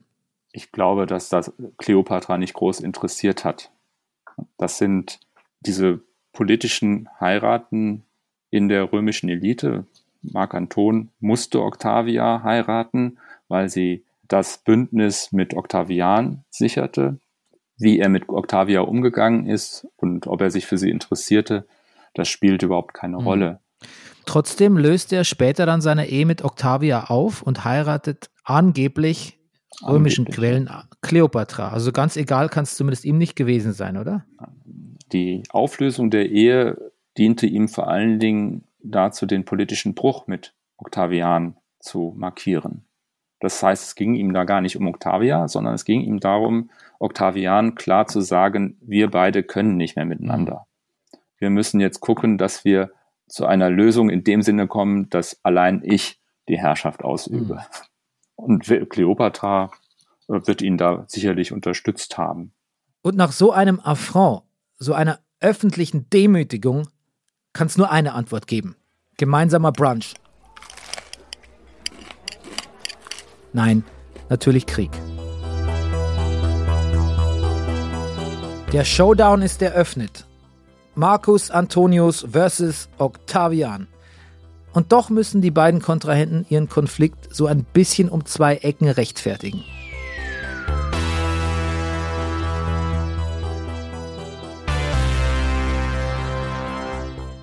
Ich 0.51 0.71
glaube, 0.71 1.05
dass 1.05 1.29
das 1.29 1.53
Kleopatra 1.77 2.37
nicht 2.37 2.53
groß 2.53 2.79
interessiert 2.81 3.45
hat. 3.45 3.71
Das 4.57 4.77
sind 4.77 5.19
diese 5.61 6.01
politischen 6.33 7.07
Heiraten 7.19 8.03
in 8.49 8.67
der 8.67 8.91
römischen 8.91 9.29
Elite. 9.29 9.85
Marc 10.21 10.53
Anton 10.53 11.09
musste 11.19 11.61
Octavia 11.61 12.41
heiraten, 12.43 13.17
weil 13.47 13.69
sie 13.69 14.03
das 14.27 14.57
Bündnis 14.59 15.31
mit 15.31 15.53
Octavian 15.53 16.43
sicherte. 16.49 17.17
Wie 17.77 17.99
er 17.99 18.09
mit 18.09 18.29
Octavia 18.29 18.81
umgegangen 18.81 19.47
ist 19.47 19.87
und 19.97 20.27
ob 20.27 20.41
er 20.41 20.51
sich 20.51 20.65
für 20.67 20.77
sie 20.77 20.89
interessierte, 20.89 21.65
das 22.13 22.27
spielt 22.27 22.61
überhaupt 22.63 22.93
keine 22.93 23.17
Mhm. 23.17 23.23
Rolle. 23.23 23.59
Trotzdem 24.25 24.77
löst 24.77 25.11
er 25.13 25.23
später 25.23 25.65
dann 25.65 25.81
seine 25.81 26.07
Ehe 26.07 26.25
mit 26.25 26.43
Octavia 26.43 27.05
auf 27.05 27.41
und 27.41 27.65
heiratet 27.65 28.29
angeblich 28.43 29.39
römischen 29.83 30.25
Angeblich. 30.25 30.35
Quellen 30.35 30.69
Kleopatra. 31.01 31.69
Also 31.69 31.91
ganz 31.91 32.17
egal 32.17 32.49
kann 32.49 32.63
es 32.63 32.75
zumindest 32.75 33.05
ihm 33.05 33.17
nicht 33.17 33.35
gewesen 33.35 33.73
sein, 33.73 33.97
oder? 33.97 34.25
Die 35.11 35.43
Auflösung 35.49 36.09
der 36.09 36.29
Ehe 36.29 36.91
diente 37.17 37.47
ihm 37.47 37.67
vor 37.67 37.87
allen 37.87 38.19
Dingen 38.19 38.65
dazu, 38.83 39.25
den 39.25 39.45
politischen 39.45 39.95
Bruch 39.95 40.27
mit 40.27 40.53
Octavian 40.77 41.57
zu 41.79 42.13
markieren. 42.15 42.85
Das 43.39 43.61
heißt, 43.61 43.83
es 43.83 43.95
ging 43.95 44.13
ihm 44.13 44.33
da 44.33 44.43
gar 44.43 44.61
nicht 44.61 44.77
um 44.77 44.87
Octavia, 44.87 45.47
sondern 45.47 45.73
es 45.73 45.83
ging 45.83 46.01
ihm 46.01 46.19
darum, 46.19 46.69
Octavian 46.99 47.73
klar 47.73 48.05
zu 48.05 48.21
sagen, 48.21 48.77
wir 48.81 49.09
beide 49.09 49.41
können 49.41 49.77
nicht 49.77 49.95
mehr 49.95 50.05
miteinander. 50.05 50.67
Wir 51.39 51.49
müssen 51.49 51.79
jetzt 51.79 52.01
gucken, 52.01 52.37
dass 52.37 52.63
wir 52.63 52.91
zu 53.31 53.45
einer 53.45 53.69
Lösung 53.69 54.09
in 54.09 54.23
dem 54.23 54.41
Sinne 54.41 54.67
kommen, 54.67 55.09
dass 55.09 55.39
allein 55.43 55.81
ich 55.83 56.19
die 56.49 56.59
Herrschaft 56.59 57.03
ausübe. 57.03 57.63
Und 58.35 58.65
Kleopatra 58.89 59.71
äh, 60.27 60.45
wird 60.45 60.61
ihn 60.61 60.77
da 60.77 61.05
sicherlich 61.07 61.51
unterstützt 61.51 62.17
haben. 62.17 62.53
Und 63.01 63.15
nach 63.15 63.31
so 63.31 63.51
einem 63.51 63.79
Affront, 63.79 64.43
so 64.77 64.93
einer 64.93 65.19
öffentlichen 65.39 66.09
Demütigung, 66.09 66.89
kann 67.53 67.67
es 67.67 67.77
nur 67.77 67.91
eine 67.91 68.13
Antwort 68.13 68.47
geben. 68.47 68.75
Gemeinsamer 69.17 69.71
Brunch. 69.71 70.13
Nein, 73.53 73.83
natürlich 74.29 74.65
Krieg. 74.65 74.91
Der 78.73 78.85
Showdown 78.85 79.41
ist 79.41 79.61
eröffnet. 79.61 80.25
Marcus 80.95 81.51
Antonius 81.51 82.25
versus 82.29 82.89
Octavian. 82.97 83.87
Und 84.73 84.91
doch 84.91 85.09
müssen 85.09 85.41
die 85.41 85.51
beiden 85.51 85.81
Kontrahenten 85.81 86.45
ihren 86.49 86.67
Konflikt 86.67 87.33
so 87.33 87.47
ein 87.47 87.63
bisschen 87.63 88.09
um 88.09 88.25
zwei 88.25 88.57
Ecken 88.57 88.89
rechtfertigen. 88.89 89.63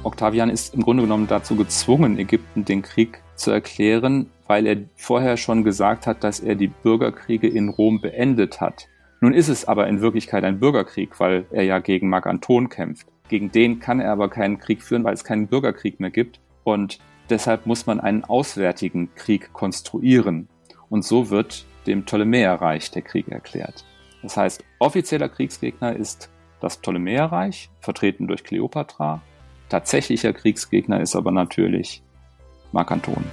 Octavian 0.05 0.51
ist 0.51 0.75
im 0.75 0.83
Grunde 0.83 1.05
genommen 1.05 1.27
dazu 1.27 1.57
gezwungen, 1.57 2.19
Ägypten 2.19 2.67
den 2.67 2.83
Krieg 2.83 3.23
zu 3.35 3.51
erklären, 3.51 4.31
weil 4.47 4.67
er 4.67 4.77
vorher 4.97 5.39
schon 5.39 5.65
gesagt 5.65 6.07
hat, 6.07 6.23
dass 6.23 6.41
er 6.41 6.55
die 6.55 6.69
Bürgerkriege 6.69 7.49
in 7.49 7.71
Rom 7.71 8.03
beendet 8.03 8.61
hat. 8.61 8.89
Nun 9.21 9.33
ist 9.33 9.49
es 9.49 9.67
aber 9.67 9.87
in 9.87 10.03
Wirklichkeit 10.03 10.45
ein 10.45 10.61
Bürgerkrieg, 10.61 11.19
weil 11.19 11.47
er 11.51 11.63
ja 11.65 11.79
gegen 11.79 12.09
Mark 12.09 12.27
Anton 12.27 12.69
kämpft. 12.69 13.07
Gegen 13.29 13.53
den 13.53 13.79
kann 13.79 14.01
er 14.01 14.13
aber 14.13 14.29
keinen 14.29 14.59
Krieg 14.59 14.83
führen, 14.83 15.05
weil 15.05 15.15
es 15.15 15.25
keinen 15.25 15.49
Bürgerkrieg 15.49 16.01
mehr 16.01 16.11
gibt. 16.11 16.41
Und 16.65 16.99
deshalb 17.31 17.67
muss 17.67 17.87
man 17.87 18.01
einen 18.01 18.25
auswärtigen 18.25 19.15
Krieg 19.15 19.53
konstruieren. 19.53 20.49
Und 20.89 21.05
so 21.05 21.31
wird 21.31 21.67
dem 21.87 22.05
Ptolemäerreich 22.05 22.91
der 22.91 23.03
Krieg 23.03 23.29
erklärt. 23.29 23.85
Das 24.23 24.37
heißt, 24.37 24.65
offizieller 24.79 25.29
Kriegsgegner 25.29 25.95
ist 25.95 26.31
das 26.61 26.79
Ptolemäerreich, 26.79 27.71
vertreten 27.81 28.27
durch 28.27 28.45
Kleopatra. 28.45 29.23
Tatsächlicher 29.69 30.33
Kriegsgegner 30.33 31.01
ist 31.01 31.15
aber 31.15 31.31
natürlich 31.31 32.03
Mark 32.73 32.91
Anton. 32.91 33.25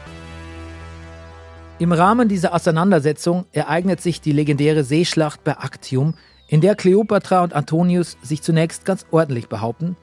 Im 1.80 1.92
Rahmen 1.92 2.30
dieser 2.30 2.54
Auseinandersetzung 2.54 3.46
ereignet 3.52 4.00
sich 4.00 4.22
die 4.22 4.32
legendäre 4.32 4.84
Seeschlacht 4.84 5.44
bei 5.44 5.52
Actium, 5.54 6.14
in 6.48 6.62
der 6.62 6.76
Kleopatra 6.76 7.44
und 7.44 7.54
Antonius 7.54 8.18
sich 8.22 8.42
zunächst 8.42 8.86
ganz 8.86 9.06
ordentlich 9.12 9.50
behaupten, 9.50 9.98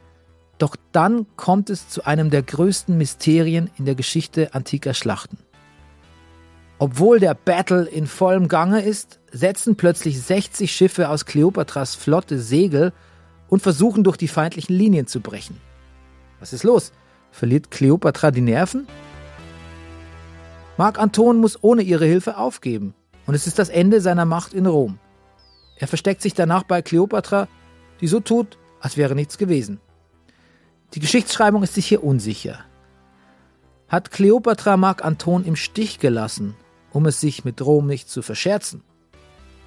doch 0.58 0.76
dann 0.92 1.26
kommt 1.36 1.70
es 1.70 1.88
zu 1.88 2.04
einem 2.04 2.30
der 2.30 2.42
größten 2.42 2.96
Mysterien 2.96 3.70
in 3.78 3.84
der 3.84 3.94
Geschichte 3.94 4.54
antiker 4.54 4.94
Schlachten. 4.94 5.38
Obwohl 6.78 7.20
der 7.20 7.34
Battle 7.34 7.84
in 7.84 8.06
vollem 8.06 8.48
Gange 8.48 8.82
ist, 8.82 9.20
setzen 9.30 9.76
plötzlich 9.76 10.20
60 10.20 10.70
Schiffe 10.70 11.08
aus 11.08 11.26
Kleopatras 11.26 11.94
Flotte 11.94 12.40
Segel 12.40 12.92
und 13.48 13.62
versuchen 13.62 14.02
durch 14.02 14.16
die 14.16 14.28
feindlichen 14.28 14.74
Linien 14.74 15.06
zu 15.06 15.20
brechen. 15.20 15.60
Was 16.40 16.52
ist 16.52 16.64
los? 16.64 16.92
Verliert 17.30 17.70
Kleopatra 17.70 18.32
die 18.32 18.40
Nerven? 18.40 18.88
Mark 20.76 20.98
Anton 20.98 21.38
muss 21.38 21.62
ohne 21.62 21.82
ihre 21.82 22.04
Hilfe 22.04 22.36
aufgeben 22.36 22.94
und 23.26 23.34
es 23.34 23.46
ist 23.46 23.58
das 23.58 23.68
Ende 23.68 24.00
seiner 24.00 24.24
Macht 24.24 24.52
in 24.54 24.66
Rom. 24.66 24.98
Er 25.76 25.88
versteckt 25.88 26.22
sich 26.22 26.34
danach 26.34 26.62
bei 26.62 26.82
Kleopatra, 26.82 27.48
die 28.00 28.06
so 28.06 28.20
tut, 28.20 28.58
als 28.80 28.96
wäre 28.96 29.14
nichts 29.14 29.38
gewesen. 29.38 29.80
Die 30.94 31.00
Geschichtsschreibung 31.00 31.62
ist 31.62 31.74
sich 31.74 31.86
hier 31.86 32.04
unsicher. 32.04 32.58
Hat 33.88 34.10
Kleopatra 34.10 34.76
Mark 34.76 35.04
Anton 35.04 35.44
im 35.44 35.56
Stich 35.56 35.98
gelassen, 35.98 36.54
um 36.92 37.06
es 37.06 37.20
sich 37.20 37.44
mit 37.44 37.60
Rom 37.62 37.86
nicht 37.86 38.08
zu 38.08 38.22
verscherzen? 38.22 38.82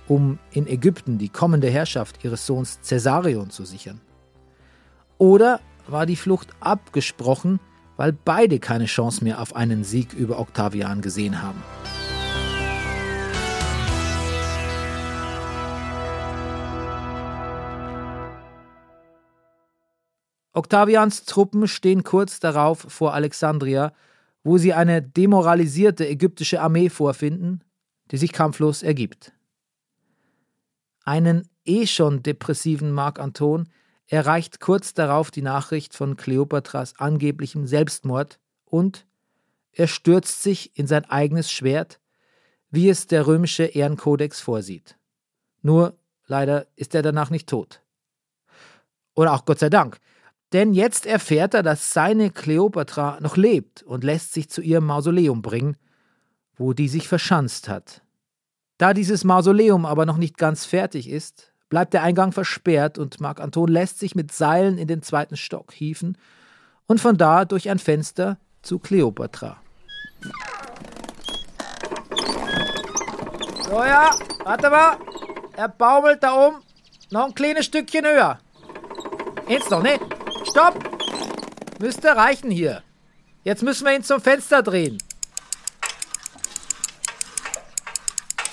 Um 0.07 0.37
in 0.51 0.67
Ägypten 0.67 1.17
die 1.17 1.29
kommende 1.29 1.69
Herrschaft 1.69 2.23
ihres 2.23 2.45
Sohns 2.45 2.79
Caesarion 2.87 3.49
zu 3.49 3.65
sichern? 3.65 4.01
Oder 5.17 5.59
war 5.87 6.05
die 6.05 6.15
Flucht 6.15 6.49
abgesprochen, 6.59 7.59
weil 7.97 8.13
beide 8.13 8.59
keine 8.59 8.85
Chance 8.85 9.23
mehr 9.23 9.41
auf 9.41 9.55
einen 9.55 9.83
Sieg 9.83 10.13
über 10.13 10.39
Octavian 10.39 11.01
gesehen 11.01 11.41
haben? 11.41 11.63
Octavians 20.55 21.25
Truppen 21.25 21.67
stehen 21.67 22.03
kurz 22.03 22.39
darauf 22.39 22.79
vor 22.87 23.13
Alexandria, 23.13 23.93
wo 24.41 24.57
sie 24.57 24.73
eine 24.73 25.01
demoralisierte 25.01 26.07
ägyptische 26.07 26.61
Armee 26.61 26.89
vorfinden, 26.89 27.61
die 28.11 28.17
sich 28.17 28.31
kampflos 28.31 28.81
ergibt. 28.81 29.33
Einen 31.03 31.49
eh 31.65 31.85
schon 31.87 32.23
depressiven 32.23 32.91
Mark 32.91 33.19
Anton 33.19 33.67
erreicht 34.07 34.61
kurz 34.61 34.93
darauf 34.93 35.29
die 35.29 35.41
Nachricht 35.41 35.93
von 35.93 36.15
Kleopatras 36.15 36.97
angeblichem 36.99 37.67
Selbstmord 37.67 38.39
und 38.63 39.05
er 39.73 39.87
stürzt 39.87 40.41
sich 40.41 40.77
in 40.79 40.87
sein 40.87 41.03
eigenes 41.03 41.51
Schwert, 41.51 41.99
wie 42.69 42.87
es 42.87 43.07
der 43.07 43.27
römische 43.27 43.65
Ehrenkodex 43.65 44.39
vorsieht. 44.39 44.97
Nur 45.61 45.97
leider 46.27 46.67
ist 46.77 46.95
er 46.95 47.01
danach 47.01 47.29
nicht 47.29 47.49
tot. 47.49 47.81
Oder 49.15 49.33
auch 49.33 49.43
Gott 49.43 49.59
sei 49.59 49.69
Dank, 49.69 49.99
denn 50.55 50.73
jetzt 50.73 51.05
erfährt 51.05 51.53
er, 51.53 51.63
dass 51.63 51.91
seine 51.91 52.31
Kleopatra 52.31 53.17
noch 53.19 53.35
lebt 53.35 53.83
und 53.83 54.05
lässt 54.05 54.31
sich 54.31 54.49
zu 54.49 54.61
ihrem 54.61 54.85
Mausoleum 54.85 55.41
bringen, 55.41 55.75
wo 56.55 56.71
die 56.71 56.87
sich 56.87 57.09
verschanzt 57.09 57.67
hat. 57.67 58.01
Da 58.77 58.93
dieses 58.93 59.25
Mausoleum 59.25 59.85
aber 59.85 60.05
noch 60.05 60.15
nicht 60.15 60.37
ganz 60.37 60.63
fertig 60.63 61.09
ist, 61.09 61.51
bleibt 61.67 61.93
der 61.93 62.03
Eingang 62.03 62.31
versperrt 62.31 62.97
und 62.97 63.19
Marc 63.19 63.41
Anton 63.41 63.67
lässt 63.67 63.99
sich 63.99 64.15
mit 64.15 64.31
Seilen 64.31 64.77
in 64.77 64.87
den 64.87 65.01
zweiten 65.01 65.35
Stock 65.35 65.73
hieven 65.73 66.17
und 66.87 67.01
von 67.01 67.17
da 67.17 67.43
durch 67.43 67.69
ein 67.69 67.79
Fenster 67.79 68.37
zu 68.61 68.79
Kleopatra. 68.79 69.57
So 73.63 73.83
ja, 73.83 74.09
warte 74.45 74.69
mal. 74.69 74.95
Er 75.57 75.67
baumelt 75.67 76.23
da 76.23 76.47
oben. 76.47 76.61
Noch 77.11 77.25
ein 77.25 77.35
kleines 77.35 77.65
Stückchen 77.65 78.05
höher. 78.05 78.39
Jetzt 79.49 79.69
noch, 79.69 79.83
ne? 79.83 79.99
Stopp! 80.55 81.81
Müsste 81.81 82.15
reichen 82.15 82.49
hier. 82.49 82.81
Jetzt 83.43 83.61
müssen 83.61 83.85
wir 83.85 83.93
ihn 83.93 84.05
zum 84.05 84.21
Fenster 84.21 84.63
drehen. 84.63 84.97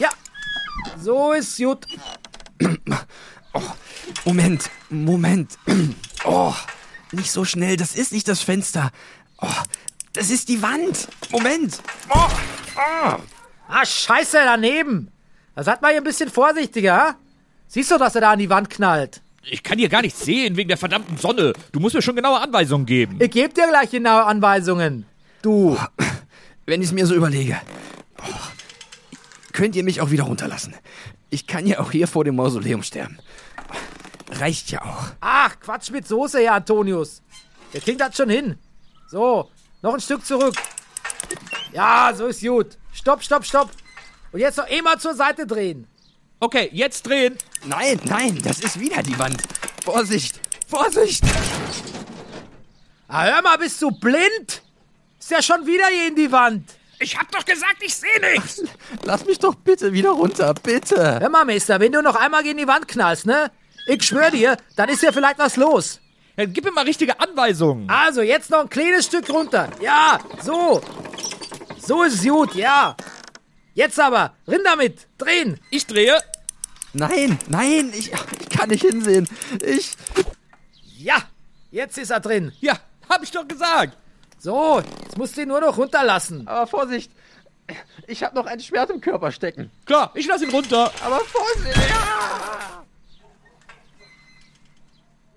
Ja, 0.00 0.10
so 0.98 1.30
ist 1.30 1.56
gut. 1.58 1.86
Moment, 4.24 4.68
Moment. 4.90 5.56
Oh, 6.24 6.52
nicht 7.12 7.30
so 7.30 7.44
schnell, 7.44 7.76
das 7.76 7.94
ist 7.94 8.10
nicht 8.10 8.26
das 8.26 8.42
Fenster. 8.42 8.90
Oh, 9.40 9.62
das 10.12 10.30
ist 10.30 10.48
die 10.48 10.60
Wand. 10.60 11.06
Moment. 11.30 11.78
Oh, 12.08 12.28
oh. 12.78 13.16
Ah, 13.68 13.86
scheiße, 13.86 14.38
daneben. 14.44 15.12
Da 15.54 15.62
seid 15.62 15.80
mal 15.80 15.92
hier 15.92 16.00
ein 16.00 16.04
bisschen 16.04 16.30
vorsichtiger, 16.30 16.96
ha? 16.96 17.16
Siehst 17.68 17.92
du, 17.92 17.98
dass 17.98 18.16
er 18.16 18.22
da 18.22 18.32
an 18.32 18.40
die 18.40 18.50
Wand 18.50 18.70
knallt? 18.70 19.22
Ich 19.44 19.62
kann 19.62 19.78
hier 19.78 19.88
gar 19.88 20.02
nichts 20.02 20.20
sehen 20.24 20.56
wegen 20.56 20.68
der 20.68 20.76
verdammten 20.76 21.16
Sonne. 21.16 21.52
Du 21.72 21.80
musst 21.80 21.94
mir 21.94 22.02
schon 22.02 22.14
genaue 22.16 22.40
Anweisungen 22.40 22.86
geben. 22.86 23.18
Ich 23.20 23.30
gebe 23.30 23.52
dir 23.52 23.66
gleich 23.68 23.90
genaue 23.90 24.24
Anweisungen. 24.24 25.06
Du. 25.42 25.76
Wenn 26.66 26.80
ich 26.80 26.88
es 26.88 26.92
mir 26.92 27.06
so 27.06 27.14
überlege, 27.14 27.60
oh, 28.20 28.34
könnt 29.52 29.74
ihr 29.74 29.82
mich 29.82 30.00
auch 30.00 30.12
wieder 30.12 30.24
runterlassen. 30.24 30.74
Ich 31.28 31.48
kann 31.48 31.66
ja 31.66 31.80
auch 31.80 31.90
hier 31.90 32.06
vor 32.06 32.24
dem 32.24 32.36
Mausoleum 32.36 32.84
sterben. 32.84 33.18
Reicht 34.30 34.70
ja 34.70 34.82
auch. 34.82 35.08
Ach, 35.20 35.58
Quatsch 35.58 35.90
mit 35.90 36.06
Soße, 36.06 36.38
Herr 36.40 36.54
Antonius. 36.54 37.22
Der 37.72 37.80
kriegt 37.80 38.00
das 38.00 38.16
schon 38.16 38.30
hin. 38.30 38.58
So, 39.08 39.50
noch 39.82 39.94
ein 39.94 40.00
Stück 40.00 40.24
zurück. 40.24 40.54
Ja, 41.72 42.12
so 42.14 42.26
ist 42.26 42.42
gut. 42.42 42.78
Stopp, 42.92 43.22
stopp, 43.22 43.44
stopp. 43.44 43.70
Und 44.30 44.40
jetzt 44.40 44.58
noch 44.58 44.68
immer 44.68 44.98
zur 44.98 45.14
Seite 45.14 45.46
drehen. 45.46 45.86
Okay, 46.42 46.68
jetzt 46.72 47.06
drehen. 47.06 47.38
Nein, 47.66 48.00
nein, 48.02 48.36
das 48.42 48.58
ist 48.58 48.80
wieder 48.80 49.00
die 49.00 49.16
Wand. 49.16 49.40
Vorsicht, 49.84 50.40
Vorsicht. 50.66 51.22
Ah, 53.06 53.26
hör 53.26 53.42
mal, 53.42 53.58
bist 53.58 53.80
du 53.80 53.92
blind? 53.92 54.60
Ist 55.20 55.30
ja 55.30 55.40
schon 55.40 55.64
wieder 55.68 55.86
hier 55.86 56.08
in 56.08 56.16
die 56.16 56.32
Wand. 56.32 56.68
Ich 56.98 57.16
hab 57.16 57.30
doch 57.30 57.44
gesagt, 57.44 57.76
ich 57.80 57.94
sehe 57.94 58.20
nichts. 58.32 58.60
Lass 59.04 59.24
mich 59.24 59.38
doch 59.38 59.54
bitte 59.54 59.92
wieder 59.92 60.10
runter, 60.10 60.52
bitte. 60.60 61.20
Hör 61.20 61.28
mal, 61.28 61.44
Meister, 61.44 61.78
wenn 61.78 61.92
du 61.92 62.02
noch 62.02 62.16
einmal 62.16 62.42
gegen 62.42 62.58
die 62.58 62.66
Wand 62.66 62.88
knallst, 62.88 63.24
ne? 63.24 63.52
Ich 63.86 64.02
schwör 64.02 64.32
dir, 64.32 64.56
dann 64.74 64.88
ist 64.88 65.04
ja 65.04 65.12
vielleicht 65.12 65.38
was 65.38 65.54
los. 65.54 66.00
Ja, 66.36 66.46
gib 66.46 66.64
mir 66.64 66.72
mal 66.72 66.84
richtige 66.84 67.20
Anweisungen. 67.20 67.88
Also, 67.88 68.20
jetzt 68.20 68.50
noch 68.50 68.62
ein 68.62 68.68
kleines 68.68 69.06
Stück 69.06 69.30
runter. 69.30 69.68
Ja, 69.80 70.18
so. 70.42 70.82
So 71.78 72.02
ist 72.02 72.14
es 72.14 72.28
gut, 72.28 72.56
ja. 72.56 72.96
Jetzt 73.74 74.00
aber, 74.00 74.34
rin 74.48 74.62
damit, 74.64 75.06
drehen. 75.18 75.60
Ich 75.70 75.86
drehe. 75.86 76.18
Nein, 76.94 77.38
nein, 77.48 77.90
ich, 77.94 78.12
ich 78.12 78.48
kann 78.50 78.68
nicht 78.68 78.82
hinsehen. 78.82 79.28
Ich. 79.64 79.92
Ja, 80.98 81.16
jetzt 81.70 81.98
ist 81.98 82.10
er 82.10 82.20
drin. 82.20 82.52
Ja, 82.60 82.78
hab 83.08 83.22
ich 83.22 83.30
doch 83.30 83.46
gesagt. 83.48 83.96
So, 84.38 84.80
jetzt 84.80 85.16
musst 85.16 85.36
du 85.36 85.42
ihn 85.42 85.48
nur 85.48 85.60
noch 85.60 85.78
runterlassen. 85.78 86.46
Aber 86.48 86.66
Vorsicht, 86.66 87.10
ich 88.06 88.22
habe 88.22 88.34
noch 88.34 88.46
ein 88.46 88.60
Schwert 88.60 88.90
im 88.90 89.00
Körper 89.00 89.32
stecken. 89.32 89.70
Klar, 89.86 90.10
ich 90.14 90.26
lass 90.26 90.42
ihn 90.42 90.50
runter. 90.50 90.92
Aber 91.02 91.20
Vorsicht. 91.20 91.76
Ja. 91.76 92.84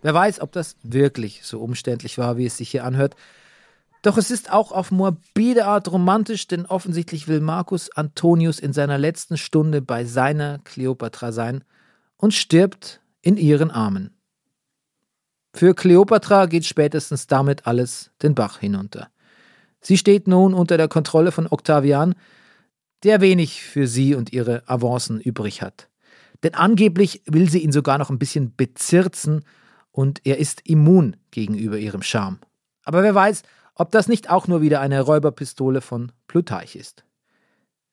Wer 0.02 0.14
weiß, 0.14 0.42
ob 0.42 0.52
das 0.52 0.76
wirklich 0.84 1.42
so 1.44 1.60
umständlich 1.62 2.18
war, 2.18 2.38
wie 2.38 2.46
es 2.46 2.58
sich 2.58 2.70
hier 2.70 2.84
anhört. 2.84 3.16
Doch 4.06 4.20
es 4.20 4.30
ist 4.30 4.52
auch 4.52 4.72
auf 4.72 4.92
morbide 4.92 5.66
Art 5.66 5.92
romantisch, 5.92 6.46
denn 6.46 6.68
offensichtlich 6.68 7.28
will 7.28 7.40
Marcus 7.40 7.90
Antonius 7.90 8.60
in 8.60 8.72
seiner 8.72 9.00
letzten 9.00 9.36
Stunde 9.36 9.82
bei 9.82 10.06
seiner 10.06 10.60
Kleopatra 10.60 11.32
sein 11.32 11.64
und 12.16 12.32
stirbt 12.32 13.02
in 13.24 13.36
ihren 13.36 13.72
Armen. 13.72 14.16
Für 15.56 15.74
Kleopatra 15.74 16.46
geht 16.46 16.66
spätestens 16.66 17.26
damit 17.26 17.66
alles 17.66 18.12
den 18.22 18.36
Bach 18.36 18.60
hinunter. 18.60 19.10
Sie 19.82 19.98
steht 19.98 20.28
nun 20.28 20.54
unter 20.54 20.78
der 20.78 20.88
Kontrolle 20.88 21.32
von 21.32 21.48
Octavian, 21.48 22.14
der 23.02 23.22
wenig 23.22 23.64
für 23.64 23.88
sie 23.88 24.14
und 24.14 24.32
ihre 24.32 24.70
Avancen 24.70 25.20
übrig 25.20 25.64
hat. 25.64 25.90
Denn 26.44 26.54
angeblich 26.54 27.24
will 27.26 27.50
sie 27.50 27.64
ihn 27.64 27.72
sogar 27.72 27.98
noch 27.98 28.12
ein 28.12 28.20
bisschen 28.20 28.56
bezirzen 28.56 29.46
und 29.90 30.22
er 30.28 30.38
ist 30.38 30.62
immun 30.64 31.18
gegenüber 31.32 31.80
ihrem 31.80 32.04
Charme. 32.04 32.38
Aber 32.84 33.02
wer 33.02 33.16
weiß, 33.16 33.42
ob 33.76 33.92
das 33.92 34.08
nicht 34.08 34.30
auch 34.30 34.48
nur 34.48 34.62
wieder 34.62 34.82
eine 34.82 35.02
Räuberpistole 35.02 35.82
von 35.82 36.12
Plutarch 36.28 36.76
ist. 36.76 37.04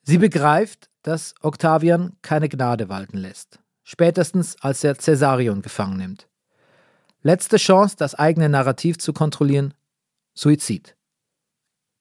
Sie 0.02 0.18
begreift, 0.18 0.88
dass 1.02 1.34
Octavian 1.42 2.16
keine 2.22 2.48
Gnade 2.48 2.88
walten 2.88 3.18
lässt, 3.18 3.58
spätestens 3.82 4.56
als 4.60 4.82
er 4.84 4.94
Caesarion 4.94 5.62
gefangen 5.62 5.98
nimmt. 5.98 6.28
Letzte 7.22 7.56
Chance, 7.56 7.96
das 7.98 8.14
eigene 8.14 8.48
Narrativ 8.48 8.98
zu 8.98 9.12
kontrollieren, 9.12 9.74
Suizid. 10.34 10.96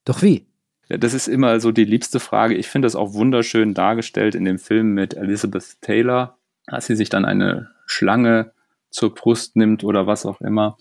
Doch 0.05 0.21
wie? 0.21 0.47
Das 0.89 1.13
ist 1.13 1.27
immer 1.27 1.59
so 1.59 1.71
die 1.71 1.85
liebste 1.85 2.19
Frage. 2.19 2.55
Ich 2.55 2.67
finde 2.67 2.87
das 2.87 2.95
auch 2.95 3.13
wunderschön 3.13 3.73
dargestellt 3.73 4.35
in 4.35 4.45
dem 4.45 4.59
Film 4.59 4.93
mit 4.93 5.13
Elizabeth 5.13 5.81
Taylor, 5.81 6.37
als 6.67 6.87
sie 6.87 6.95
sich 6.95 7.09
dann 7.09 7.23
eine 7.23 7.69
Schlange 7.85 8.51
zur 8.89 9.13
Brust 9.13 9.55
nimmt 9.55 9.83
oder 9.83 10.07
was 10.07 10.25
auch 10.25 10.41
immer. 10.41 10.77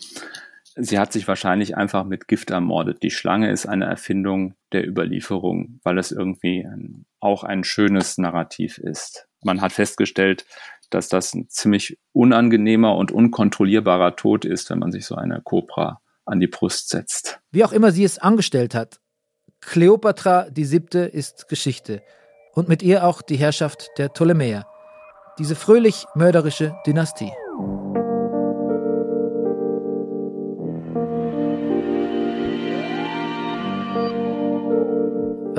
Sie 0.77 0.99
hat 0.99 1.13
sich 1.13 1.27
wahrscheinlich 1.27 1.77
einfach 1.77 2.05
mit 2.05 2.29
Gift 2.29 2.51
ermordet. 2.51 3.03
Die 3.03 3.11
Schlange 3.11 3.51
ist 3.51 3.67
eine 3.67 3.87
Erfindung 3.87 4.55
der 4.73 4.87
Überlieferung, 4.87 5.81
weil 5.83 5.99
es 5.99 6.13
irgendwie 6.13 6.65
ein, 6.65 7.07
auch 7.19 7.43
ein 7.45 7.65
schönes 7.65 8.19
Narrativ 8.19 8.79
ist. 8.79 9.27
Man 9.43 9.61
hat 9.61 9.73
festgestellt, 9.73 10.47
dass 10.91 11.09
das 11.09 11.35
ein 11.35 11.49
ziemlich 11.49 11.99
unangenehmer 12.13 12.97
und 12.97 13.13
unkontrollierbarer 13.13 14.17
Tod 14.17 14.45
ist, 14.45 14.71
wenn 14.71 14.79
man 14.79 14.93
sich 14.93 15.07
so 15.07 15.15
eine 15.15 15.41
Kobra 15.43 16.01
an 16.25 16.41
die 16.41 16.47
Brust 16.47 16.91
setzt. 16.91 17.41
Wie 17.51 17.65
auch 17.65 17.73
immer 17.73 17.93
sie 17.93 18.05
es 18.05 18.19
angestellt 18.19 18.75
hat, 18.75 19.01
Kleopatra 19.61 20.49
die 20.51 20.65
siebte 20.65 21.01
ist 21.01 21.49
Geschichte 21.49 22.03
und 22.55 22.69
mit 22.69 22.83
ihr 22.83 23.05
auch 23.05 23.23
die 23.23 23.37
Herrschaft 23.37 23.91
der 23.99 24.09
Ptolemäer, 24.09 24.67
diese 25.39 25.55
fröhlich 25.55 26.07
mörderische 26.15 26.77
Dynastie. 26.87 27.33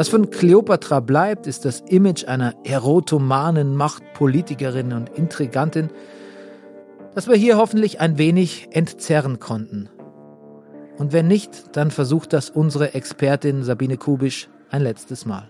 Was 0.02 0.10
von 0.10 0.32
Kleopatra 0.32 1.00
bleibt, 1.00 1.46
ist 1.46 1.64
das 1.64 1.82
Image 1.82 2.26
einer 2.26 2.56
erotomanen 2.64 3.76
Machtpolitikerin 3.76 4.94
und 4.94 5.10
Intrigantin, 5.10 5.92
das 7.14 7.28
wir 7.28 7.36
hier 7.36 7.58
hoffentlich 7.58 8.00
ein 8.00 8.18
wenig 8.18 8.70
entzerren 8.72 9.38
konnten. 9.38 9.92
Und 10.98 11.14
wenn 11.14 11.28
nicht, 11.28 11.78
dann 11.78 11.92
versucht 11.92 12.34
das 12.34 12.50
unsere 12.50 12.96
Expertin 12.96 13.62
Sabine 13.62 13.98
Kubisch 13.98 14.50
ein 14.72 14.82
letztes 14.82 15.28
Mal. 15.28 15.48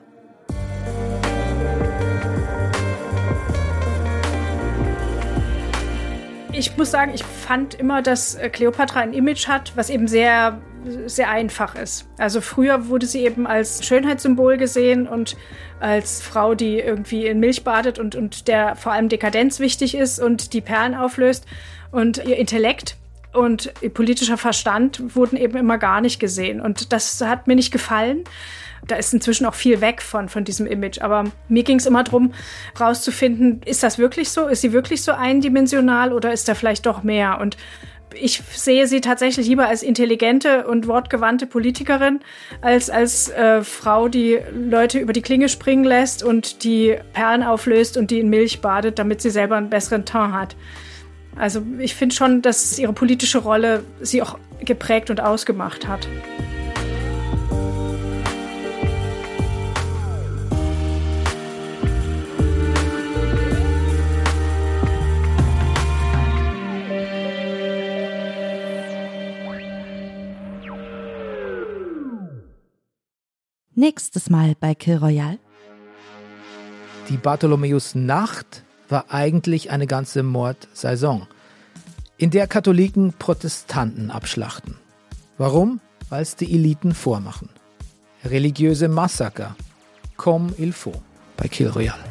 Ich 6.52 6.76
muss 6.76 6.91
sagen, 6.91 7.14
ich 7.16 7.24
fand 7.24 7.76
immer, 7.76 8.02
dass 8.02 8.38
Kleopatra 8.52 8.99
ein 8.99 9.14
Image 9.14 9.47
hat, 9.47 9.72
was 9.78 9.89
eben 9.89 10.10
sehr, 10.10 10.60
sehr 11.06 11.30
einfach 11.30 11.76
ist. 11.76 12.08
Also 12.18 12.42
früher 12.42 12.88
wurde 12.88 13.06
sie 13.06 13.26
eben 13.26 13.48
als 13.48 13.86
Schönheitssymbol 13.86 14.58
gesehen 14.58 15.08
und 15.08 15.38
als 15.80 16.22
Frau, 16.22 16.56
die 16.56 16.80
irgendwie 16.80 17.26
in 17.26 17.40
Milch 17.40 17.64
badet 17.64 18.00
und, 18.00 18.16
und 18.16 18.48
der 18.48 18.76
vor 18.76 18.92
allem 18.92 19.10
Dekadenz 19.10 19.60
wichtig 19.60 19.96
ist 19.96 20.20
und 20.20 20.54
die 20.54 20.62
Perlen 20.62 20.96
auflöst. 20.96 21.46
Und 21.92 22.26
ihr 22.26 22.38
Intellekt 22.38 22.96
und 23.34 23.74
ihr 23.82 23.90
politischer 23.90 24.38
Verstand 24.38 25.16
wurden 25.16 25.38
eben 25.38 25.58
immer 25.58 25.78
gar 25.78 26.02
nicht 26.02 26.20
gesehen. 26.20 26.62
Und 26.62 26.94
das 26.94 27.22
hat 27.22 27.48
mir 27.48 27.56
nicht 27.56 27.72
gefallen. 27.72 28.24
Da 28.88 28.96
ist 28.96 29.14
inzwischen 29.14 29.46
auch 29.46 29.54
viel 29.54 29.80
weg 29.80 30.02
von, 30.02 30.28
von 30.28 30.44
diesem 30.44 30.66
Image. 30.66 31.02
Aber 31.02 31.26
mir 31.48 31.64
ging 31.64 31.78
es 31.78 31.86
immer 31.86 32.04
darum, 32.04 32.34
rauszufinden, 32.80 33.62
ist 33.64 33.84
das 33.84 33.98
wirklich 33.98 34.32
so? 34.32 34.48
Ist 34.48 34.62
sie 34.62 34.74
wirklich 34.74 35.04
so 35.04 35.12
eindimensional 35.12 36.14
oder 36.14 36.34
ist 36.34 36.48
da 36.48 36.56
vielleicht 36.56 36.86
doch 36.86 37.04
mehr? 37.04 37.40
Und 37.40 37.58
ich 38.14 38.41
sehe 38.53 38.88
sie 38.88 39.01
tatsächlich 39.01 39.47
lieber 39.47 39.68
als 39.68 39.84
intelligente 39.84 40.68
und 40.68 40.88
wortgewandte 40.88 41.45
Politikerin 41.47 42.20
als 42.62 42.89
als 42.89 43.30
äh, 43.30 43.64
Frau, 43.64 44.07
die 44.07 44.39
Leute 44.53 44.99
über 44.99 45.14
die 45.14 45.22
Klinge 45.22 45.49
springen 45.49 45.84
lässt 45.84 46.24
und 46.24 46.64
die 46.64 46.97
Perlen 47.14 47.43
auflöst 47.43 47.97
und 47.97 48.12
die 48.12 48.20
in 48.20 48.30
Milch 48.30 48.62
badet, 48.62 48.99
damit 48.99 49.22
sie 49.22 49.30
selber 49.30 49.55
einen 49.55 49.70
besseren 49.70 50.05
Teint 50.05 50.34
hat. 50.34 50.55
Also 51.36 51.62
ich 51.80 51.95
finde 51.95 52.16
schon, 52.16 52.41
dass 52.41 52.78
ihre 52.78 52.93
politische 52.93 53.39
Rolle 53.39 53.84
sie 54.01 54.22
auch 54.22 54.38
geprägt 54.59 55.09
und 55.09 55.22
ausgemacht 55.22 55.88
hat. 55.88 56.07
Nächstes 73.82 74.30
Mal 74.30 74.54
bei 74.60 74.76
Kill 74.76 74.98
Royale. 74.98 75.40
Die 77.10 77.18
Bartholomäus 77.18 77.96
Nacht 77.96 78.64
war 78.90 79.06
eigentlich 79.10 79.72
eine 79.72 79.88
ganze 79.88 80.22
Mordsaison, 80.22 81.26
in 82.16 82.30
der 82.30 82.46
Katholiken 82.46 83.14
Protestanten 83.18 84.12
abschlachten. 84.12 84.76
Warum? 85.40 85.80
Weil 86.10 86.22
es 86.22 86.36
die 86.36 86.54
Eliten 86.54 86.94
vormachen. 86.94 87.50
Religiöse 88.24 88.88
Massaker. 88.88 89.56
Comme 90.16 90.54
il 90.60 90.74
faut 90.74 91.02
bei 91.36 91.48
Kill 91.48 91.70
Royale. 91.70 92.11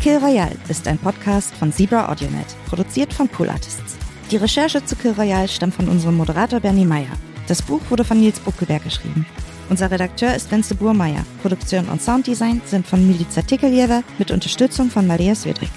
Kill 0.00 0.16
Royale 0.16 0.56
ist 0.70 0.88
ein 0.88 0.96
Podcast 0.96 1.54
von 1.56 1.70
Zebra 1.74 2.10
AudioNet, 2.10 2.46
produziert 2.66 3.12
von 3.12 3.28
Pool 3.28 3.50
Artists. 3.50 3.98
Die 4.30 4.38
Recherche 4.38 4.82
zu 4.82 4.96
Kill 4.96 5.12
Royale 5.12 5.46
stammt 5.46 5.74
von 5.74 5.90
unserem 5.90 6.16
Moderator 6.16 6.58
Bernie 6.58 6.86
Meyer. 6.86 7.12
Das 7.48 7.60
Buch 7.60 7.82
wurde 7.90 8.02
von 8.02 8.18
Nils 8.18 8.40
Buckelberg 8.40 8.82
geschrieben. 8.82 9.26
Unser 9.68 9.90
Redakteur 9.90 10.34
ist 10.34 10.50
Wenzel 10.50 10.78
Burmeier. 10.78 11.26
Produktion 11.42 11.86
und 11.90 12.00
Sounddesign 12.00 12.62
sind 12.64 12.86
von 12.86 13.06
Milica 13.06 13.42
Tikeljeva 13.42 14.02
mit 14.18 14.30
Unterstützung 14.30 14.88
von 14.88 15.06
Maria 15.06 15.34
Swedrick. 15.34 15.70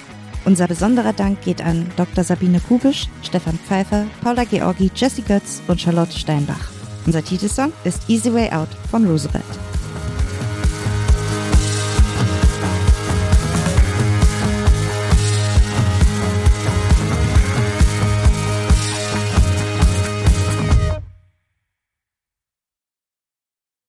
Unser 0.46 0.68
besonderer 0.68 1.12
Dank 1.12 1.42
geht 1.42 1.60
an 1.60 1.92
Dr. 1.96 2.24
Sabine 2.24 2.60
Kubisch, 2.60 3.08
Stefan 3.22 3.58
Pfeiffer, 3.58 4.06
Paula 4.22 4.44
Georgi, 4.44 4.90
Jessie 4.94 5.20
Götz 5.20 5.60
und 5.68 5.82
Charlotte 5.82 6.18
Steinbach. 6.18 6.70
Unser 7.04 7.22
Titelsong 7.22 7.74
ist 7.84 8.08
Easy 8.08 8.32
Way 8.32 8.52
Out 8.52 8.70
von 8.90 9.06
Roosevelt. 9.06 9.44